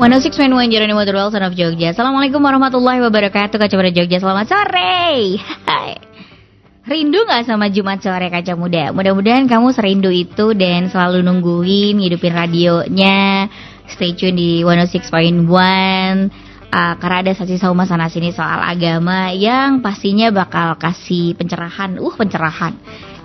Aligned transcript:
106.1 0.00 0.72
Jeronimo 0.72 1.04
The 1.04 1.12
Son 1.12 1.44
of 1.44 1.52
Jogja. 1.52 1.92
Assalamualaikum 1.92 2.40
warahmatullahi 2.40 3.04
wabarakatuh 3.04 3.60
Kaca 3.60 3.74
Muda 3.76 3.92
Jogja. 3.92 4.16
Selamat 4.16 4.48
sore. 4.48 5.36
Hai. 5.68 6.00
Rindu 6.88 7.28
gak 7.28 7.44
sama 7.44 7.68
Jumat 7.68 8.00
sore 8.00 8.32
Kaca 8.32 8.56
Muda? 8.56 8.96
Mudah-mudahan 8.96 9.44
kamu 9.44 9.76
serindu 9.76 10.08
itu 10.08 10.56
Dan 10.56 10.88
selalu 10.88 11.20
nungguin 11.20 12.00
Hidupin 12.00 12.32
radionya. 12.32 13.52
Stay 13.92 14.16
tune 14.16 14.40
di 14.40 14.64
106.1 14.64 15.12
uh, 15.12 16.94
Karena 16.96 17.16
ada 17.20 17.32
saksi 17.36 17.60
sauma 17.60 17.84
sana 17.84 18.08
sini 18.08 18.32
soal 18.32 18.56
agama 18.64 19.36
Yang 19.36 19.84
pastinya 19.84 20.32
bakal 20.32 20.80
kasih 20.80 21.36
pencerahan. 21.36 22.00
Uh 22.00 22.16
pencerahan. 22.16 22.72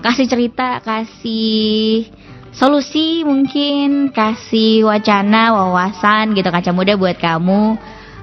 Kasih 0.04 0.28
cerita 0.28 0.84
Kasih 0.84 2.12
solusi 2.56 3.28
mungkin 3.28 4.16
kasih 4.16 4.88
wacana 4.88 5.52
wawasan 5.52 6.32
gitu 6.34 6.48
kaca 6.50 6.72
muda 6.72 6.96
buat 6.96 7.20
kamu 7.20 7.76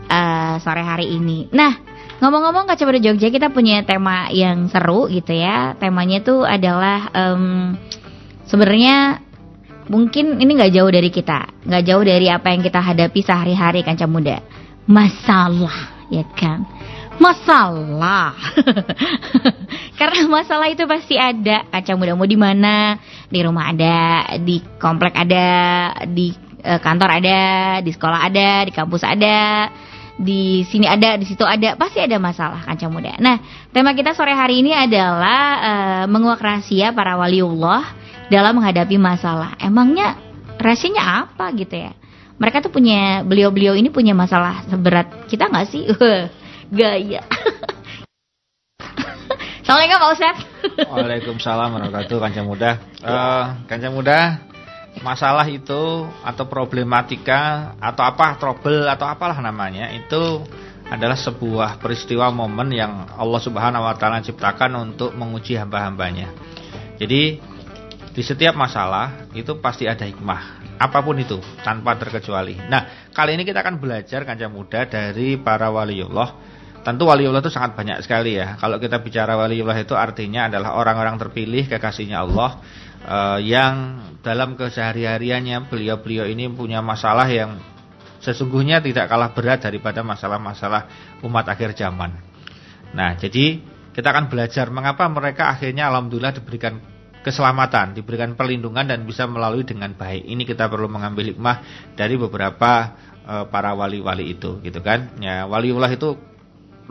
uh, 0.08 0.54
sore 0.60 0.82
hari 0.82 1.12
ini. 1.12 1.52
Nah 1.52 1.76
ngomong-ngomong 2.18 2.64
kaca 2.64 2.82
muda 2.88 3.00
Jogja 3.00 3.28
kita 3.28 3.52
punya 3.52 3.84
tema 3.84 4.32
yang 4.32 4.72
seru 4.72 5.06
gitu 5.12 5.36
ya. 5.36 5.76
Temanya 5.76 6.24
tuh 6.24 6.48
adalah 6.48 7.12
um, 7.12 7.76
sebenarnya 8.48 9.20
mungkin 9.92 10.40
ini 10.40 10.50
nggak 10.56 10.72
jauh 10.72 10.88
dari 10.88 11.12
kita, 11.12 11.68
nggak 11.68 11.84
jauh 11.84 12.04
dari 12.04 12.26
apa 12.32 12.48
yang 12.56 12.64
kita 12.64 12.80
hadapi 12.80 13.20
sehari-hari 13.20 13.84
kaca 13.84 14.08
muda. 14.08 14.40
Masalah 14.88 16.08
ya 16.10 16.24
kan 16.36 16.66
masalah. 17.22 18.34
Karena 19.98 20.26
masalah 20.26 20.66
itu 20.66 20.82
pasti 20.90 21.14
ada. 21.14 21.62
Kaca 21.70 21.94
muda 21.94 22.18
mau 22.18 22.26
di 22.26 22.34
mana? 22.34 22.98
Di 23.30 23.38
rumah 23.46 23.70
ada, 23.70 24.26
di 24.42 24.58
komplek 24.82 25.14
ada, 25.14 25.46
di 26.10 26.34
uh, 26.66 26.82
kantor 26.82 27.22
ada, 27.22 27.42
di 27.78 27.90
sekolah 27.94 28.20
ada, 28.26 28.66
di 28.66 28.72
kampus 28.74 29.06
ada, 29.06 29.70
di 30.18 30.66
sini 30.66 30.90
ada, 30.90 31.14
di 31.14 31.24
situ 31.24 31.46
ada, 31.46 31.78
pasti 31.78 32.02
ada 32.02 32.18
masalah 32.18 32.66
kaca 32.66 32.86
muda. 32.90 33.14
Nah, 33.22 33.38
tema 33.70 33.94
kita 33.94 34.12
sore 34.18 34.34
hari 34.34 34.66
ini 34.66 34.74
adalah 34.74 35.40
uh, 35.62 36.04
menguak 36.10 36.42
rahasia 36.42 36.90
para 36.90 37.14
waliullah 37.14 37.94
dalam 38.26 38.58
menghadapi 38.58 38.98
masalah. 38.98 39.54
Emangnya 39.62 40.18
rahasianya 40.58 41.30
apa 41.30 41.54
gitu 41.54 41.78
ya? 41.78 41.94
Mereka 42.42 42.58
tuh 42.58 42.74
punya 42.74 43.22
beliau-beliau 43.22 43.78
ini 43.78 43.86
punya 43.94 44.18
masalah 44.18 44.66
seberat 44.66 45.30
kita 45.30 45.46
nggak 45.46 45.66
sih? 45.70 45.86
gaya. 46.72 47.20
Assalamualaikum 49.62 50.00
Pak 50.00 50.10
Ustaz. 50.16 50.36
Waalaikumsalam 50.88 51.68
warahmatullahi 51.76 52.32
Kanca 52.32 52.42
Muda. 52.42 52.70
Uh, 53.04 53.44
Kanca 53.68 53.88
Muda, 53.92 54.18
masalah 55.04 55.46
itu 55.52 56.08
atau 56.24 56.44
problematika 56.48 57.72
atau 57.76 58.02
apa 58.08 58.40
trouble 58.40 58.88
atau 58.88 59.04
apalah 59.04 59.36
namanya 59.38 59.92
itu 59.92 60.42
adalah 60.88 61.16
sebuah 61.16 61.80
peristiwa 61.80 62.28
momen 62.32 62.72
yang 62.72 63.08
Allah 63.16 63.40
Subhanahu 63.40 63.84
wa 63.84 63.94
taala 63.96 64.24
ciptakan 64.24 64.92
untuk 64.92 65.12
menguji 65.16 65.56
hamba-hambanya. 65.56 66.32
Jadi 67.00 67.40
di 68.12 68.22
setiap 68.24 68.52
masalah 68.52 69.28
itu 69.32 69.56
pasti 69.56 69.88
ada 69.88 70.04
hikmah 70.04 70.76
apa 70.76 70.98
pun 71.00 71.16
itu 71.16 71.38
tanpa 71.62 71.96
terkecuali. 71.96 72.58
Nah, 72.68 73.08
kali 73.14 73.38
ini 73.38 73.46
kita 73.46 73.62
akan 73.62 73.78
belajar 73.78 74.26
kanca 74.26 74.50
muda 74.50 74.84
dari 74.84 75.38
para 75.40 75.70
waliullah 75.72 76.51
Tentu 76.82 77.06
waliullah 77.06 77.38
itu 77.38 77.52
sangat 77.54 77.78
banyak 77.78 78.02
sekali 78.02 78.34
ya. 78.34 78.58
Kalau 78.58 78.82
kita 78.82 78.98
bicara 78.98 79.38
waliullah 79.38 79.78
itu 79.78 79.94
artinya 79.94 80.50
adalah 80.50 80.74
orang-orang 80.74 81.14
terpilih 81.14 81.70
kekasihnya 81.70 82.26
Allah 82.26 82.58
uh, 83.06 83.38
yang 83.38 84.02
dalam 84.22 84.58
kesehari-hariannya 84.58 85.70
beliau-beliau 85.70 86.26
ini 86.26 86.50
punya 86.50 86.82
masalah 86.82 87.30
yang 87.30 87.58
sesungguhnya 88.22 88.82
tidak 88.82 89.10
kalah 89.10 89.30
berat 89.30 89.62
daripada 89.62 90.02
masalah-masalah 90.02 90.90
umat 91.22 91.46
akhir 91.46 91.78
zaman. 91.78 92.18
Nah, 92.94 93.14
jadi 93.18 93.62
kita 93.94 94.08
akan 94.10 94.26
belajar 94.26 94.66
mengapa 94.70 95.06
mereka 95.06 95.54
akhirnya 95.54 95.86
alhamdulillah 95.90 96.34
diberikan 96.34 96.82
keselamatan, 97.22 97.94
diberikan 97.94 98.34
perlindungan 98.34 98.90
dan 98.90 99.06
bisa 99.06 99.30
melalui 99.30 99.62
dengan 99.62 99.94
baik. 99.94 100.26
Ini 100.26 100.42
kita 100.42 100.66
perlu 100.66 100.90
mengambil 100.90 101.30
hikmah 101.30 101.56
dari 101.94 102.18
beberapa 102.18 102.98
uh, 103.22 103.44
para 103.46 103.70
wali-wali 103.78 104.34
itu, 104.34 104.58
gitu 104.66 104.82
kan? 104.82 105.14
Ya, 105.22 105.46
waliullah 105.46 105.90
itu 105.90 106.31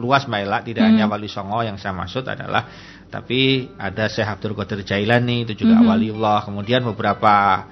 luas 0.02 0.26
Maila 0.26 0.66
tidak 0.66 0.82
hmm. 0.82 0.90
hanya 0.98 1.06
Wali 1.06 1.30
Songo 1.30 1.62
yang 1.62 1.78
saya 1.78 1.94
maksud 1.94 2.26
adalah 2.26 2.66
tapi 3.14 3.70
ada 3.78 4.10
Syekh 4.10 4.26
Abdul 4.26 4.58
Qadir 4.58 4.82
Jailani 4.82 5.46
itu 5.46 5.54
juga 5.54 5.78
hmm. 5.78 5.88
waliullah 5.88 6.42
kemudian 6.50 6.82
beberapa 6.82 7.68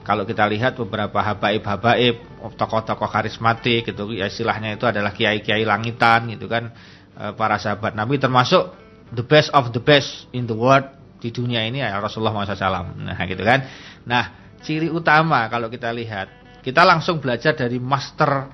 kalau 0.00 0.24
kita 0.24 0.48
lihat 0.48 0.80
beberapa 0.80 1.20
habaib-habaib 1.20 2.40
tokoh-tokoh 2.56 3.08
karismatik 3.08 3.92
gitu 3.92 4.08
ya 4.16 4.26
istilahnya 4.26 4.74
itu 4.74 4.88
adalah 4.88 5.12
kiai-kiai 5.12 5.62
langitan 5.62 6.32
gitu 6.32 6.48
kan 6.48 6.72
e, 7.14 7.24
para 7.36 7.60
sahabat 7.60 7.92
Nabi 7.92 8.16
termasuk 8.16 8.72
the 9.12 9.22
best 9.22 9.52
of 9.52 9.70
the 9.76 9.82
best 9.82 10.24
in 10.32 10.48
the 10.48 10.56
world 10.56 10.88
di 11.20 11.28
dunia 11.28 11.62
ini 11.68 11.84
ya 11.84 12.00
Rasulullah 12.00 12.32
SAW 12.32 12.96
nah 12.96 13.20
gitu 13.28 13.44
kan. 13.44 13.68
Nah 14.08 14.56
ciri 14.64 14.88
utama 14.88 15.44
kalau 15.52 15.68
kita 15.68 15.92
lihat 15.92 16.58
kita 16.64 16.84
langsung 16.84 17.20
belajar 17.20 17.52
dari 17.52 17.76
master 17.76 18.48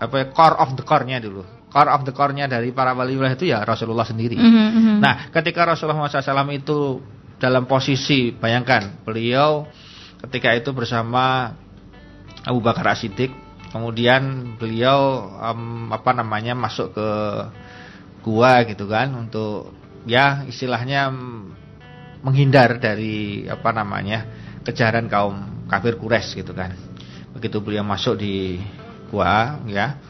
apa 0.00 0.14
ya, 0.16 0.26
core 0.32 0.56
of 0.60 0.76
the 0.76 0.84
core-nya 0.84 1.20
dulu 1.20 1.44
core 1.70 1.90
of 1.94 2.02
the 2.02 2.10
core-nya 2.10 2.50
dari 2.50 2.74
para 2.74 2.92
waliullah 2.92 3.38
itu 3.38 3.48
ya 3.48 3.62
Rasulullah 3.62 4.04
sendiri. 4.04 4.34
Mm 4.36 4.50
-hmm. 4.50 4.96
Nah, 4.98 5.30
ketika 5.30 5.62
Rasulullah 5.62 6.10
SAW 6.10 6.50
itu 6.50 6.98
dalam 7.38 7.64
posisi, 7.64 8.34
bayangkan 8.34 9.00
beliau 9.06 9.64
ketika 10.26 10.52
itu 10.52 10.74
bersama 10.74 11.54
Abu 12.44 12.60
Bakar 12.60 12.92
As-Siddiq, 12.92 13.32
kemudian 13.70 14.54
beliau 14.58 15.30
um, 15.40 15.88
apa 15.94 16.10
namanya 16.12 16.58
masuk 16.58 16.92
ke 16.92 17.08
gua 18.20 18.66
gitu 18.68 18.84
kan 18.90 19.14
untuk 19.16 19.72
ya 20.04 20.44
istilahnya 20.44 21.08
menghindar 22.20 22.76
dari 22.76 23.48
apa 23.48 23.72
namanya 23.72 24.28
kejaran 24.66 25.08
kaum 25.08 25.64
kafir 25.70 25.96
Quraisy 25.96 26.42
gitu 26.44 26.52
kan. 26.52 26.74
Begitu 27.32 27.62
beliau 27.62 27.86
masuk 27.86 28.18
di 28.20 28.58
gua 29.08 29.56
ya 29.70 30.09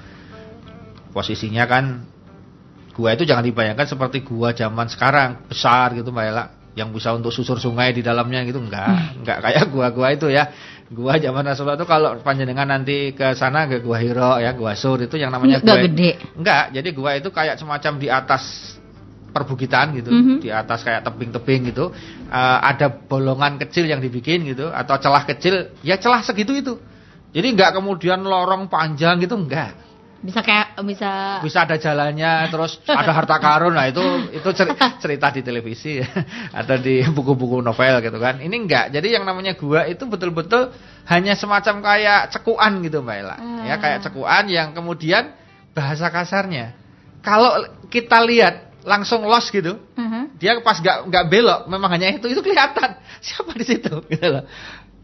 posisinya 1.10 1.66
kan 1.66 2.06
gua 2.94 3.14
itu 3.14 3.26
jangan 3.26 3.44
dibayangkan 3.46 3.86
seperti 3.86 4.22
gua 4.22 4.54
zaman 4.54 4.86
sekarang 4.90 5.46
besar 5.50 5.94
gitu 5.94 6.10
Mbak 6.10 6.26
Ella. 6.26 6.46
Yang 6.70 7.02
bisa 7.02 7.10
untuk 7.18 7.34
susur 7.34 7.58
sungai 7.58 7.90
di 7.90 7.98
dalamnya 7.98 8.46
gitu 8.46 8.62
enggak. 8.62 8.86
Hmm. 8.86 9.20
enggak 9.22 9.38
kayak 9.42 9.64
gua-gua 9.74 10.14
itu 10.14 10.30
ya. 10.30 10.54
Gua 10.90 11.18
zaman 11.18 11.46
Rasulullah 11.46 11.78
itu 11.78 11.86
kalau 11.86 12.18
panjenengan 12.22 12.66
nanti 12.66 13.14
ke 13.14 13.34
sana 13.34 13.66
ke 13.66 13.82
gua 13.82 13.98
Hiro 13.98 14.38
ya 14.38 14.54
gua 14.54 14.78
Sur 14.78 15.02
itu 15.02 15.18
yang 15.18 15.34
namanya 15.34 15.58
enggak 15.58 15.76
gua 15.82 15.86
gede. 15.86 16.10
Enggak 16.38 16.64
jadi 16.74 16.88
gua 16.94 17.10
itu 17.18 17.28
kayak 17.34 17.58
semacam 17.58 17.92
di 17.98 18.08
atas 18.10 18.42
perbukitan 19.30 19.94
gitu. 19.98 20.10
Mm 20.10 20.22
-hmm. 20.22 20.38
di 20.42 20.50
atas 20.50 20.82
kayak 20.86 21.02
tebing-tebing 21.06 21.74
gitu. 21.74 21.90
Uh, 22.30 22.58
ada 22.62 22.86
bolongan 22.90 23.58
kecil 23.58 23.86
yang 23.86 23.98
dibikin 23.98 24.46
gitu 24.46 24.70
atau 24.70 24.94
celah 24.98 25.26
kecil 25.26 25.74
ya 25.82 25.98
celah 25.98 26.22
segitu 26.22 26.54
itu. 26.54 26.78
Jadi 27.34 27.54
enggak 27.54 27.74
kemudian 27.78 28.22
lorong 28.22 28.70
panjang 28.70 29.18
gitu 29.22 29.34
enggak 29.38 29.89
bisa 30.20 30.44
kayak 30.44 30.76
bisa 30.84 31.40
bisa 31.40 31.64
ada 31.64 31.80
jalannya 31.80 32.52
terus 32.52 32.76
ada 32.84 33.08
harta 33.08 33.40
karun. 33.40 33.72
Nah 33.72 33.88
itu 33.88 34.04
itu 34.36 34.48
cerita 35.00 35.32
di 35.32 35.40
televisi 35.40 35.96
ada 36.60 36.76
di 36.76 37.00
buku-buku 37.08 37.64
novel 37.64 38.04
gitu 38.04 38.20
kan. 38.20 38.36
Ini 38.36 38.52
enggak. 38.52 38.92
Jadi 38.92 39.16
yang 39.16 39.24
namanya 39.24 39.56
gua 39.56 39.88
itu 39.88 40.04
betul-betul 40.04 40.76
hanya 41.08 41.32
semacam 41.32 41.80
kayak 41.80 42.36
cekuan 42.36 42.84
gitu 42.84 43.00
mbak 43.00 43.16
Ella. 43.16 43.36
Hmm. 43.40 43.64
ya 43.64 43.76
kayak 43.80 43.98
cekuan 44.04 44.44
yang 44.52 44.76
kemudian 44.76 45.32
bahasa 45.72 46.12
kasarnya. 46.12 46.76
Kalau 47.24 47.64
kita 47.88 48.20
lihat 48.24 48.76
langsung 48.84 49.24
los 49.28 49.48
gitu 49.52 49.76
uh 49.76 50.00
-huh. 50.00 50.24
dia 50.40 50.56
pas 50.64 50.80
nggak 50.80 51.12
nggak 51.12 51.24
belok 51.28 51.60
memang 51.68 51.96
hanya 51.96 52.12
itu 52.12 52.28
itu 52.28 52.44
kelihatan. 52.44 53.00
Siapa 53.24 53.56
di 53.56 53.64
situ? 53.64 54.04
Gitu 54.04 54.26
loh. 54.28 54.44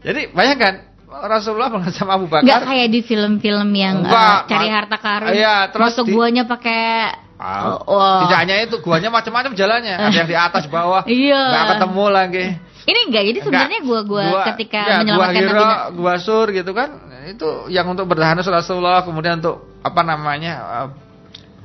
Jadi 0.05 0.29
bayangkan 0.29 0.96
Rasulullah 1.07 1.71
sama 1.95 2.19
Abu 2.19 2.27
Bakar. 2.27 2.43
Enggak 2.43 2.61
kayak 2.67 2.87
di 2.91 2.99
film-film 2.99 3.69
yang 3.71 4.03
uh, 4.03 4.43
cari 4.43 4.67
harta 4.67 4.97
karun. 4.99 5.31
Iya, 5.31 5.71
terus 5.71 5.95
masuk 5.95 6.05
guanya 6.11 6.43
pakai 6.43 7.15
oh, 7.39 7.79
wow. 7.87 8.27
Tidak 8.27 8.37
hanya 8.43 8.55
itu, 8.67 8.75
guanya 8.83 9.07
macam-macam 9.07 9.55
jalannya. 9.55 9.95
Ada 9.95 10.17
yang 10.25 10.29
di 10.29 10.37
atas 10.37 10.67
bawah. 10.67 11.07
iya. 11.07 11.39
Enggak 11.39 11.65
ketemu 11.79 12.05
lagi. 12.11 12.45
Ini 12.87 12.99
enggak, 13.11 13.23
jadi 13.27 13.39
sebenarnya 13.43 13.79
gua-gua 13.83 14.47
ketika 14.55 14.79
ya, 14.83 14.97
menyelamatkan 15.03 15.43
gua 15.43 15.51
Hiro, 15.51 15.67
gua 15.99 16.13
Sur 16.19 16.47
gitu 16.51 16.71
kan. 16.71 16.89
Itu 17.27 17.67
yang 17.67 17.87
untuk 17.91 18.07
bertahan 18.07 18.39
Rasulullah, 18.39 19.03
kemudian 19.03 19.39
untuk 19.43 19.79
apa 19.83 20.01
namanya? 20.03 20.53
Uh, 20.63 20.87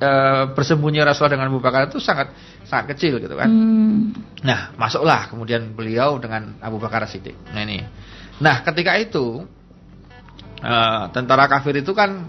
uh, 0.02 0.44
bersembunyi 0.55 1.02
Rasulullah 1.02 1.34
dengan 1.38 1.46
Abu 1.50 1.62
Bakar 1.62 1.90
itu 1.90 2.02
sangat 2.02 2.34
sangat 2.66 2.94
kecil 2.94 3.22
gitu 3.22 3.34
kan. 3.34 3.46
Hmm. 3.50 4.14
Nah, 4.43 4.75
masuklah 4.75 5.31
kemudian 5.31 5.75
beliau 5.75 6.19
dengan 6.19 6.58
Abu 6.58 6.82
Bakar 6.82 7.06
Siddiq. 7.06 7.34
Nah 7.55 7.62
ini. 7.62 7.82
Nah, 8.40 8.64
ketika 8.64 8.96
itu 8.96 9.44
uh, 10.62 11.02
tentara 11.12 11.50
kafir 11.50 11.82
itu 11.82 11.93
kan 11.93 12.25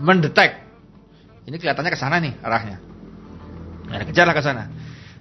mendetek. 0.00 0.64
Ini 1.46 1.56
kelihatannya 1.58 1.92
ke 1.92 1.98
sana 2.00 2.16
nih 2.18 2.34
arahnya. 2.42 2.78
Nah, 3.86 4.02
kejarlah 4.06 4.34
ke 4.34 4.42
sana. 4.42 4.70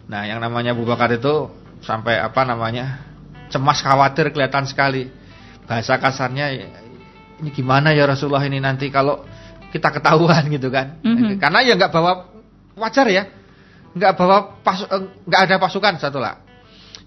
Nah, 0.06 0.26
yang 0.26 0.42
namanya 0.42 0.74
Abu 0.74 0.86
Bakar 0.86 1.10
itu 1.14 1.50
sampai 1.82 2.22
apa 2.22 2.46
namanya? 2.46 3.16
cemas 3.46 3.78
khawatir 3.82 4.34
kelihatan 4.34 4.66
sekali. 4.66 5.10
Bahasa 5.70 5.98
kasarnya 6.02 6.50
ini 7.42 7.50
gimana 7.54 7.94
ya 7.94 8.10
Rasulullah 8.10 8.46
ini 8.46 8.58
nanti 8.58 8.90
kalau 8.90 9.22
kita 9.70 9.94
ketahuan 9.94 10.50
gitu 10.50 10.74
kan. 10.74 10.98
Mm 11.06 11.14
-hmm. 11.14 11.32
Karena 11.38 11.60
ya 11.62 11.74
nggak 11.78 11.92
bawa 11.94 12.32
wajar 12.78 13.08
ya. 13.10 13.26
nggak 13.96 14.12
bawa 14.20 14.60
pas 14.60 14.84
eh, 14.84 15.04
nggak 15.24 15.42
ada 15.48 15.56
pasukan 15.56 15.94
satu 16.02 16.20
lah. 16.20 16.44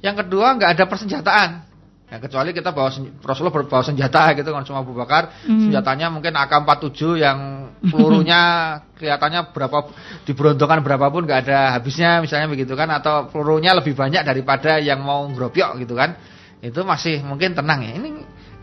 Yang 0.00 0.24
kedua 0.24 0.56
nggak 0.56 0.70
ada 0.78 0.84
persenjataan. 0.88 1.67
Ya, 2.08 2.16
kecuali 2.24 2.56
kita 2.56 2.72
bawa 2.72 2.88
Rasulullah 3.20 3.52
bawa 3.68 3.84
senjata 3.84 4.32
gitu 4.32 4.48
kan 4.48 4.64
cuma 4.64 4.80
Abu 4.80 4.96
Bakar, 4.96 5.44
mm. 5.44 5.68
senjatanya 5.68 6.08
mungkin 6.08 6.32
AK-47 6.40 7.20
yang 7.20 7.38
pelurunya 7.84 8.40
kelihatannya 8.96 9.52
berapa 9.52 9.92
diberontongkan 10.24 10.80
berapapun 10.80 11.28
nggak 11.28 11.44
ada 11.44 11.76
habisnya 11.76 12.24
misalnya 12.24 12.48
begitu 12.48 12.72
kan 12.72 12.88
atau 12.88 13.28
pelurunya 13.28 13.76
lebih 13.76 13.92
banyak 13.92 14.24
daripada 14.24 14.80
yang 14.80 15.04
mau 15.04 15.28
grobyok 15.28 15.84
gitu 15.84 15.92
kan. 15.92 16.16
Itu 16.64 16.80
masih 16.80 17.20
mungkin 17.28 17.52
tenang 17.52 17.84
ya. 17.84 17.92
Ini 18.00 18.08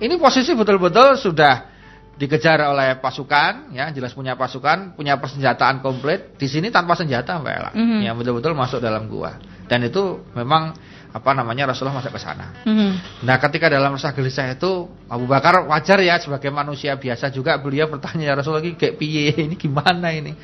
ini 0.02 0.14
posisi 0.18 0.58
betul-betul 0.58 1.14
sudah 1.14 1.70
dikejar 2.18 2.66
oleh 2.66 2.98
pasukan, 2.98 3.76
ya 3.76 3.92
jelas 3.92 4.18
punya 4.18 4.34
pasukan, 4.34 4.98
punya 4.98 5.22
persenjataan 5.22 5.86
komplit. 5.86 6.34
Di 6.40 6.48
sini 6.48 6.72
tanpa 6.72 6.98
senjata, 6.98 7.38
Mbak 7.38 7.54
Ella, 7.54 7.72
mm 7.76 7.86
-hmm. 7.86 8.00
yang 8.10 8.16
betul-betul 8.18 8.58
masuk 8.58 8.80
dalam 8.82 9.06
gua. 9.06 9.38
Dan 9.68 9.86
itu 9.86 10.24
memang 10.34 10.74
apa 11.16 11.32
namanya 11.32 11.72
Rasulullah 11.72 12.04
masuk 12.04 12.12
ke 12.12 12.20
sana. 12.20 12.52
Mm 12.68 12.76
-hmm. 12.76 12.92
Nah, 13.24 13.40
ketika 13.40 13.72
dalam 13.72 13.96
rasa 13.96 14.12
gelisah 14.12 14.52
itu 14.52 14.92
Abu 15.08 15.24
Bakar 15.32 15.64
wajar 15.64 16.04
ya 16.04 16.20
sebagai 16.20 16.52
manusia 16.52 16.92
biasa 17.00 17.32
juga 17.32 17.56
beliau 17.56 17.88
bertanya 17.88 18.28
ya 18.28 18.34
Rasulullah 18.36 18.60
lagi 18.60 18.76
kayak 18.76 19.00
piye 19.00 19.32
ini 19.48 19.56
gimana 19.56 20.12
ini? 20.12 20.36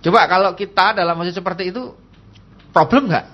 Coba 0.00 0.24
kalau 0.24 0.56
kita 0.56 0.96
dalam 0.96 1.12
posisi 1.12 1.36
seperti 1.36 1.68
itu 1.68 1.92
problem 2.72 3.12
nggak? 3.12 3.26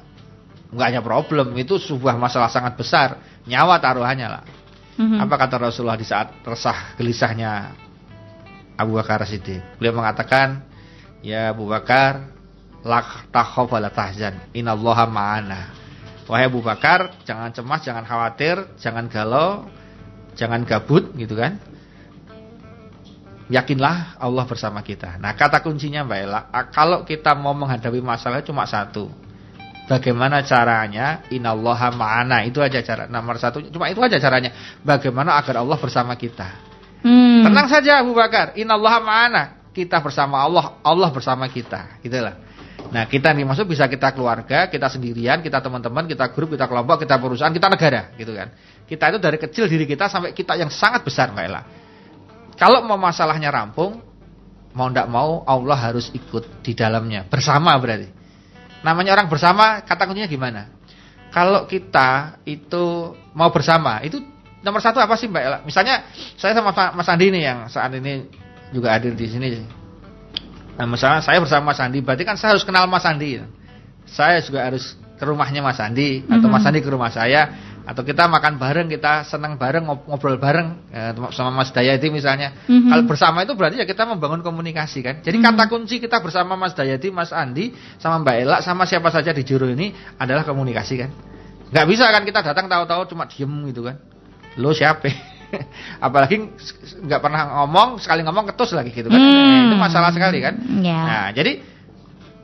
Nggak 0.75 0.87
hanya 0.91 1.03
problem, 1.07 1.55
itu 1.55 1.79
sebuah 1.79 2.19
masalah 2.19 2.51
sangat 2.51 2.75
besar, 2.75 3.23
nyawa 3.47 3.79
taruhannya 3.79 4.27
lah. 4.27 4.43
Mm-hmm. 4.99 5.23
Apa 5.23 5.35
kata 5.47 5.71
Rasulullah 5.71 5.95
di 5.95 6.03
saat 6.03 6.43
resah 6.43 6.99
gelisahnya 6.99 7.71
Abu 8.75 8.99
Bakar 8.99 9.23
Siddiq? 9.23 9.63
Beliau 9.79 9.95
mengatakan, 9.95 10.67
"Ya 11.23 11.55
Abu 11.55 11.71
Bakar, 11.71 12.27
la 12.83 12.99
takhaf 13.31 13.71
wa 13.71 13.79
la 13.79 13.95
tahzan. 13.95 14.51
Innallaha 14.51 15.07
ma'ana." 15.07 15.84
Wahai 16.25 16.49
Abu 16.49 16.65
Bakar, 16.65 17.13
jangan 17.29 17.53
cemas, 17.53 17.85
jangan 17.85 18.05
khawatir, 18.09 18.57
jangan 18.81 19.13
galau, 19.13 19.69
jangan 20.33 20.65
gabut 20.65 21.13
gitu 21.21 21.37
kan. 21.37 21.61
Yakinlah 23.53 24.17
Allah 24.17 24.45
bersama 24.49 24.81
kita. 24.81 25.21
Nah, 25.21 25.37
kata 25.37 25.61
kuncinya 25.61 26.01
Mbak 26.01 26.19
Ella, 26.25 26.41
kalau 26.73 27.05
kita 27.05 27.37
mau 27.37 27.53
menghadapi 27.53 28.01
masalah 28.01 28.41
cuma 28.41 28.65
satu. 28.65 29.13
Bagaimana 29.85 30.41
caranya? 30.41 31.29
Innallaha 31.29 31.93
ma'ana. 31.93 32.41
Itu 32.49 32.65
aja 32.65 32.81
cara 32.81 33.05
nomor 33.05 33.37
satu. 33.37 33.61
Cuma 33.69 33.93
itu 33.93 34.01
aja 34.01 34.17
caranya. 34.17 34.81
Bagaimana 34.81 35.37
agar 35.37 35.61
Allah 35.61 35.77
bersama 35.77 36.17
kita. 36.17 36.49
Hmm. 37.05 37.45
Tenang 37.45 37.69
saja 37.69 38.01
Abu 38.01 38.17
Bakar. 38.17 38.57
Innallaha 38.57 38.99
ma'ana. 39.05 39.43
Kita 39.77 40.01
bersama 40.01 40.41
Allah, 40.41 40.81
Allah 40.81 41.13
bersama 41.13 41.45
kita. 41.53 42.01
Gitulah. 42.01 42.54
Nah, 42.95 43.11
kita 43.11 43.35
nih 43.35 43.43
maksud 43.43 43.67
bisa 43.67 43.91
kita 43.91 44.15
keluarga, 44.15 44.71
kita 44.71 44.87
sendirian, 44.87 45.43
kita 45.43 45.59
teman-teman, 45.59 46.07
kita 46.07 46.31
grup, 46.31 46.55
kita 46.55 46.71
kelompok, 46.71 47.03
kita 47.03 47.19
perusahaan, 47.19 47.51
kita 47.51 47.67
negara, 47.67 48.15
gitu 48.15 48.31
kan. 48.31 48.55
Kita 48.87 49.11
itu 49.11 49.19
dari 49.19 49.35
kecil 49.35 49.67
diri 49.67 49.83
kita 49.83 50.07
sampai 50.07 50.31
kita 50.31 50.55
yang 50.55 50.71
sangat 50.71 51.03
besar, 51.03 51.35
Mbak 51.35 51.43
Ella. 51.43 51.67
Kalau 52.55 52.87
mau 52.87 52.95
masalahnya 52.95 53.51
rampung, 53.51 53.99
mau 54.79 54.87
ndak 54.87 55.11
mau 55.11 55.43
Allah 55.43 55.75
harus 55.75 56.07
ikut 56.15 56.63
di 56.63 56.71
dalamnya, 56.79 57.27
bersama 57.27 57.75
berarti. 57.83 58.07
Namanya 58.87 59.19
orang 59.19 59.27
bersama, 59.27 59.83
kata 59.83 60.07
kuncinya 60.07 60.31
gimana? 60.31 60.71
Kalau 61.35 61.67
kita 61.67 62.39
itu 62.47 63.11
mau 63.35 63.51
bersama, 63.51 64.07
itu 64.07 64.23
nomor 64.63 64.79
satu 64.79 65.03
apa 65.03 65.19
sih 65.19 65.27
Mbak 65.27 65.43
Ella? 65.43 65.59
Misalnya 65.67 66.07
saya 66.39 66.55
sama 66.55 66.71
Mas 66.95 67.11
Andi 67.11 67.27
nih 67.35 67.43
yang 67.43 67.67
saat 67.67 67.91
ini 67.91 68.31
juga 68.71 68.95
hadir 68.95 69.19
di 69.19 69.27
sini. 69.27 69.83
Nah, 70.75 70.87
misalnya 70.91 71.23
saya 71.23 71.39
bersama 71.39 71.71
Mas 71.71 71.79
Andi, 71.79 72.03
berarti 72.03 72.27
kan 72.27 72.35
saya 72.35 72.59
harus 72.59 72.67
kenal 72.67 72.91
Mas 72.91 73.07
Andi. 73.07 73.39
Saya 74.11 74.43
juga 74.43 74.67
harus 74.67 74.99
ke 75.15 75.25
rumahnya 75.25 75.63
Mas 75.63 75.79
Andi 75.79 76.27
atau 76.27 76.51
Mas 76.51 76.67
mhm. 76.67 76.69
Andi 76.71 76.81
ke 76.83 76.91
rumah 76.91 77.11
saya 77.15 77.55
atau 77.85 78.01
kita 78.01 78.25
makan 78.25 78.57
bareng, 78.57 78.89
kita 78.89 79.29
senang 79.29 79.61
bareng, 79.61 79.85
ngobrol 79.85 80.41
bareng 80.41 80.89
ya, 80.89 81.13
sama 81.37 81.53
Mas 81.53 81.69
Dayati 81.69 82.09
misalnya. 82.09 82.65
Mm-hmm. 82.65 82.89
Kalau 82.89 83.05
bersama 83.05 83.45
itu 83.45 83.53
berarti 83.53 83.77
ya 83.77 83.85
kita 83.85 84.09
membangun 84.09 84.41
komunikasi 84.41 85.05
kan. 85.05 85.21
Jadi 85.21 85.37
mm-hmm. 85.37 85.57
kata 85.61 85.65
kunci 85.69 86.01
kita 86.01 86.25
bersama 86.25 86.57
Mas 86.57 86.73
Dayati, 86.73 87.13
Mas 87.13 87.29
Andi, 87.29 87.77
sama 88.01 88.25
Mbak 88.25 88.37
Ella, 88.41 88.57
sama 88.65 88.89
siapa 88.89 89.13
saja 89.13 89.37
di 89.37 89.45
juru 89.45 89.69
ini 89.69 89.93
adalah 90.17 90.49
komunikasi 90.49 90.95
kan. 90.97 91.13
Gak 91.69 91.85
bisa 91.85 92.09
kan 92.09 92.25
kita 92.25 92.41
datang 92.41 92.73
tahu-tahu 92.73 93.05
cuma 93.13 93.29
diem 93.29 93.53
gitu 93.69 93.85
kan. 93.85 94.01
Lo 94.57 94.73
siapa? 94.73 95.34
Apalagi 96.07 96.51
nggak 97.05 97.21
pernah 97.21 97.63
ngomong, 97.63 98.03
sekali 98.03 98.27
ngomong 98.27 98.51
ketus 98.53 98.75
lagi 98.75 98.91
gitu 98.91 99.09
kan. 99.09 99.19
Mm. 99.19 99.71
itu 99.71 99.77
masalah 99.77 100.11
sekali 100.11 100.39
kan. 100.43 100.55
Yeah. 100.83 101.05
Nah, 101.05 101.29
jadi 101.33 101.63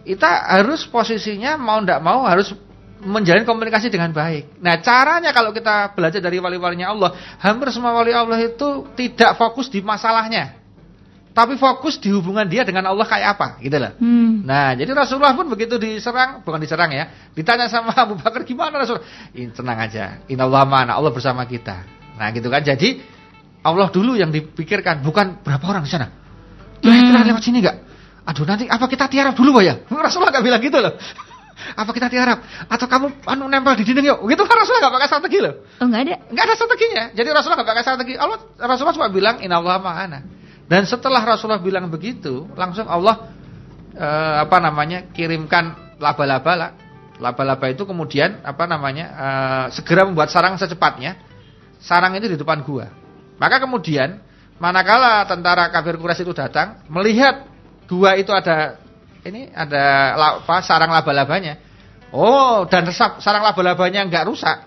kita 0.05 0.31
harus 0.59 0.89
posisinya 0.89 1.61
mau 1.61 1.79
ndak 1.85 2.01
mau 2.01 2.25
harus 2.25 2.51
menjalin 3.01 3.49
komunikasi 3.49 3.89
dengan 3.89 4.13
baik. 4.13 4.61
Nah, 4.61 4.81
caranya 4.85 5.33
kalau 5.33 5.57
kita 5.57 5.97
belajar 5.97 6.21
dari 6.21 6.37
wali-walinya 6.37 6.93
Allah, 6.93 7.11
hampir 7.41 7.73
semua 7.73 7.97
wali 7.97 8.13
Allah 8.13 8.37
itu 8.37 8.85
tidak 8.93 9.41
fokus 9.41 9.73
di 9.73 9.81
masalahnya. 9.81 10.61
Tapi 11.31 11.55
fokus 11.57 11.97
di 11.97 12.11
hubungan 12.11 12.43
dia 12.45 12.67
dengan 12.67 12.91
Allah 12.91 13.07
kayak 13.07 13.39
apa, 13.39 13.49
gitu 13.63 13.79
loh. 13.79 13.95
Hmm. 14.03 14.43
Nah, 14.43 14.75
jadi 14.75 14.91
Rasulullah 14.91 15.33
pun 15.33 15.47
begitu 15.47 15.79
diserang, 15.79 16.43
bukan 16.43 16.59
diserang 16.59 16.91
ya, 16.91 17.31
ditanya 17.33 17.71
sama 17.71 17.95
Abu 17.95 18.19
Bakar 18.19 18.43
gimana 18.43 18.83
Rasul? 18.83 18.99
Ini 19.33 19.55
tenang 19.55 19.79
aja, 19.79 20.21
Allah 20.27 20.65
mana, 20.67 20.99
Allah 20.99 21.15
bersama 21.15 21.47
kita. 21.47 22.00
Nah, 22.21 22.29
gitu 22.37 22.53
kan. 22.53 22.61
Jadi 22.61 23.01
Allah 23.65 23.89
dulu 23.89 24.13
yang 24.13 24.29
dipikirkan, 24.29 25.01
bukan 25.01 25.41
berapa 25.41 25.65
orang 25.65 25.89
di 25.89 25.91
sana. 25.91 26.13
Kira-kira 26.85 27.25
hmm. 27.25 27.29
lewat 27.33 27.43
sini 27.45 27.65
enggak? 27.65 27.77
Aduh, 28.29 28.45
nanti 28.45 28.69
apa 28.69 28.85
kita 28.85 29.09
tiarap 29.09 29.33
dulu 29.33 29.57
ya? 29.65 29.81
Rasulullah 30.05 30.29
enggak 30.29 30.45
bilang 30.45 30.61
gitu 30.61 30.77
loh. 30.77 30.93
Apa 31.77 31.93
kita 31.93 32.09
tiarap? 32.09 32.41
Atau 32.73 32.89
kamu 32.89 33.25
anu 33.29 33.45
nempel 33.45 33.77
di 33.77 33.85
dinding 33.85 34.09
yuk? 34.09 34.19
Gitu 34.25 34.43
kan 34.49 34.57
Rasulullah 34.57 34.89
nggak 34.89 34.95
pakai 34.97 35.09
strategi 35.13 35.39
loh. 35.45 35.55
Oh 35.77 35.87
nggak 35.89 36.03
ada? 36.09 36.17
Nggak 36.33 36.45
ada 36.49 36.55
strateginya. 36.57 37.05
Jadi 37.13 37.29
Rasulullah 37.37 37.59
nggak 37.61 37.71
pakai 37.73 37.85
strategi. 37.85 38.15
Allah 38.17 38.39
Rasulullah 38.65 38.97
cuma 38.97 39.09
bilang 39.13 39.37
Allah 39.45 39.77
ma'ana. 39.77 40.19
Dan 40.65 40.83
setelah 40.89 41.21
Rasulullah 41.21 41.61
bilang 41.61 41.93
begitu, 41.93 42.49
langsung 42.57 42.89
Allah 42.89 43.29
eh, 43.93 44.37
apa 44.41 44.57
namanya 44.57 45.13
kirimkan 45.13 45.97
laba-laba 46.01 46.53
lah. 46.57 46.71
Laba-laba 47.21 47.69
itu 47.69 47.85
kemudian 47.85 48.41
apa 48.41 48.65
namanya 48.65 49.07
eh, 49.13 49.65
segera 49.77 50.09
membuat 50.09 50.33
sarang 50.33 50.57
secepatnya. 50.57 51.30
Sarang 51.81 52.13
itu 52.17 52.29
di 52.29 52.39
depan 52.39 52.61
gua. 52.63 52.93
Maka 53.41 53.57
kemudian 53.59 54.21
manakala 54.61 55.25
tentara 55.25 55.73
kafir 55.73 55.97
Quraisy 55.97 56.29
itu 56.29 56.37
datang 56.37 56.85
melihat 56.93 57.49
gua 57.89 58.15
itu 58.21 58.31
ada 58.31 58.77
ini 59.25 59.49
ada 59.53 60.17
apa, 60.17 60.61
sarang 60.65 60.93
laba-labanya. 60.93 61.61
Oh, 62.13 62.69
dan 62.69 62.89
sarang 62.95 63.45
laba-labanya 63.45 64.05
nggak 64.09 64.25
rusak. 64.29 64.59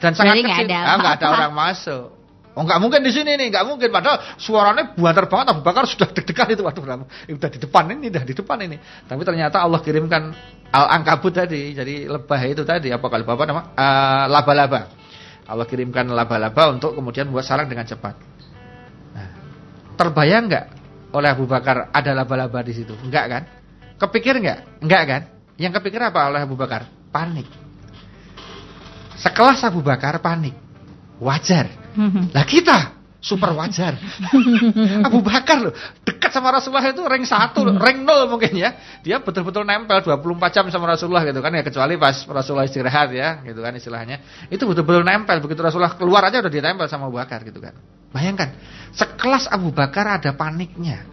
Dan 0.00 0.16
sangat 0.16 0.40
Jadi 0.40 0.42
kecil. 0.48 0.68
Ada, 0.72 0.78
ah, 0.96 1.12
ada 1.12 1.26
orang 1.28 1.52
masuk. 1.52 2.20
Oh 2.50 2.66
nggak 2.66 2.82
mungkin 2.82 3.00
di 3.06 3.12
sini 3.14 3.38
nih, 3.38 3.46
nggak 3.52 3.64
mungkin. 3.68 3.88
Padahal 3.94 4.36
suaranya 4.40 4.96
buantar 4.98 5.30
banget. 5.30 5.46
Abu 5.54 5.62
Bakar 5.62 5.86
sudah 5.86 6.10
deg-degan 6.10 6.50
itu. 6.50 6.62
Waduh, 6.66 6.82
udah 7.06 7.50
di 7.52 7.58
depan 7.62 7.84
ini, 7.94 8.10
udah 8.10 8.24
di 8.26 8.34
depan 8.34 8.58
ini. 8.66 8.76
Tapi 9.06 9.22
ternyata 9.22 9.62
Allah 9.62 9.78
kirimkan 9.78 10.34
al-angkabut 10.74 11.30
tadi, 11.30 11.72
jadi 11.78 12.10
lebah 12.10 12.40
itu 12.44 12.66
tadi. 12.66 12.90
Apa 12.90 13.06
kalau 13.06 13.24
bapak 13.24 13.44
nama? 13.46 13.62
Uh, 13.78 14.24
laba-laba. 14.34 14.99
Allah 15.50 15.66
kirimkan 15.66 16.06
laba-laba 16.14 16.70
untuk 16.70 16.94
kemudian 16.94 17.26
buat 17.34 17.42
sarang 17.42 17.66
dengan 17.66 17.82
cepat. 17.82 18.14
Nah, 19.10 19.28
terbayang 19.98 20.46
nggak 20.46 20.66
oleh 21.10 21.28
Abu 21.34 21.50
Bakar 21.50 21.90
ada 21.90 22.10
laba-laba 22.14 22.62
di 22.62 22.70
situ? 22.70 22.94
Enggak 23.02 23.24
kan? 23.26 23.42
Kepikir 23.98 24.38
nggak? 24.38 24.86
Enggak 24.86 25.02
kan? 25.10 25.22
Yang 25.58 25.82
kepikir 25.82 25.98
apa 25.98 26.30
oleh 26.30 26.46
Abu 26.46 26.54
Bakar? 26.54 26.86
Panik. 27.10 27.50
Sekelas 29.18 29.66
Abu 29.66 29.82
Bakar 29.82 30.22
panik. 30.22 30.54
Wajar. 31.18 31.66
Lah 32.30 32.46
kita 32.46 32.99
super 33.20 33.52
wajar. 33.52 34.00
Abu 35.06 35.20
Bakar 35.20 35.60
loh, 35.60 35.74
dekat 36.02 36.32
sama 36.32 36.50
Rasulullah 36.50 36.88
itu 36.88 37.04
ring 37.04 37.28
satu, 37.28 37.68
ring 37.68 38.02
nol 38.02 38.26
mungkin 38.32 38.56
ya. 38.56 38.74
Dia 39.04 39.20
betul-betul 39.20 39.62
nempel 39.68 40.00
24 40.00 40.56
jam 40.56 40.64
sama 40.72 40.88
Rasulullah 40.88 41.22
gitu 41.28 41.44
kan 41.44 41.52
ya, 41.52 41.62
kecuali 41.62 42.00
pas 42.00 42.24
Rasulullah 42.24 42.66
istirahat 42.66 43.12
ya, 43.12 43.44
gitu 43.44 43.60
kan 43.60 43.76
istilahnya. 43.76 44.48
Itu 44.48 44.64
betul-betul 44.64 45.04
nempel, 45.04 45.38
begitu 45.44 45.60
Rasulullah 45.60 45.94
keluar 45.94 46.26
aja 46.26 46.40
udah 46.40 46.52
ditempel 46.52 46.88
sama 46.88 47.06
Abu 47.12 47.20
Bakar 47.20 47.44
gitu 47.44 47.60
kan. 47.60 47.76
Bayangkan, 48.10 48.56
sekelas 48.96 49.46
Abu 49.52 49.70
Bakar 49.70 50.18
ada 50.18 50.34
paniknya. 50.34 51.06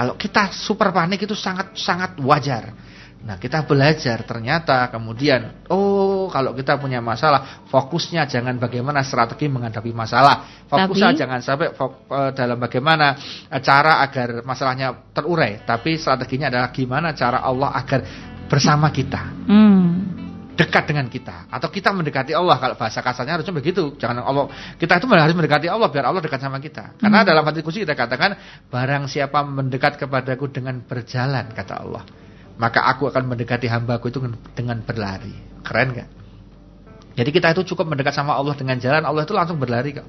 Kalau 0.00 0.14
kita 0.16 0.48
super 0.54 0.94
panik 0.96 1.28
itu 1.28 1.36
sangat 1.36 1.76
sangat 1.76 2.16
wajar. 2.24 2.72
Nah, 3.20 3.36
kita 3.36 3.68
belajar 3.68 4.24
ternyata 4.24 4.88
kemudian 4.88 5.68
oh 5.68 6.32
kalau 6.32 6.56
kita 6.56 6.80
punya 6.80 7.04
masalah, 7.04 7.68
fokusnya 7.68 8.24
jangan 8.24 8.56
bagaimana 8.56 9.04
strategi 9.04 9.44
menghadapi 9.44 9.92
masalah. 9.92 10.64
Fokusnya 10.64 11.12
tapi, 11.12 11.20
jangan 11.20 11.40
sampai 11.44 11.68
fok, 11.76 12.08
uh, 12.08 12.32
dalam 12.32 12.56
bagaimana 12.56 13.12
uh, 13.52 13.60
cara 13.60 14.00
agar 14.00 14.40
masalahnya 14.40 15.12
terurai, 15.12 15.60
tapi 15.68 16.00
strateginya 16.00 16.48
adalah 16.48 16.72
gimana 16.72 17.12
cara 17.12 17.44
Allah 17.44 17.76
agar 17.76 18.00
bersama 18.48 18.88
kita. 18.88 19.20
Hmm. 19.44 20.16
dekat 20.50 20.92
dengan 20.92 21.08
kita 21.08 21.48
atau 21.48 21.72
kita 21.72 21.88
mendekati 21.88 22.36
Allah 22.36 22.60
kalau 22.60 22.76
bahasa 22.76 23.00
kasarnya 23.00 23.40
harusnya 23.40 23.56
begitu 23.56 23.96
jangan 23.96 24.20
Allah 24.20 24.44
kita 24.76 25.00
itu 25.00 25.08
harus 25.08 25.32
mendekati 25.32 25.72
Allah 25.72 25.88
biar 25.88 26.04
Allah 26.12 26.20
dekat 26.20 26.36
sama 26.36 26.60
kita 26.60 27.00
karena 27.00 27.24
hmm. 27.24 27.28
dalam 27.32 27.48
hati 27.48 27.64
kursi 27.64 27.80
kita 27.80 27.96
katakan 27.96 28.36
barang 28.68 29.08
siapa 29.08 29.40
mendekat 29.40 29.96
kepadaku 29.96 30.52
dengan 30.52 30.84
berjalan 30.84 31.48
kata 31.56 31.80
Allah 31.80 32.04
maka 32.60 32.84
aku 32.84 33.08
akan 33.08 33.32
mendekati 33.32 33.72
hambaku 33.72 34.12
itu 34.12 34.20
dengan 34.52 34.84
berlari 34.84 35.32
keren 35.64 35.96
gak 35.96 36.08
jadi 37.16 37.30
kita 37.32 37.46
itu 37.56 37.72
cukup 37.72 37.88
mendekat 37.88 38.12
sama 38.12 38.36
Allah 38.36 38.52
dengan 38.52 38.76
jalan 38.76 39.02
Allah 39.08 39.24
itu 39.24 39.32
langsung 39.32 39.56
berlari 39.56 39.96
kok 39.96 40.04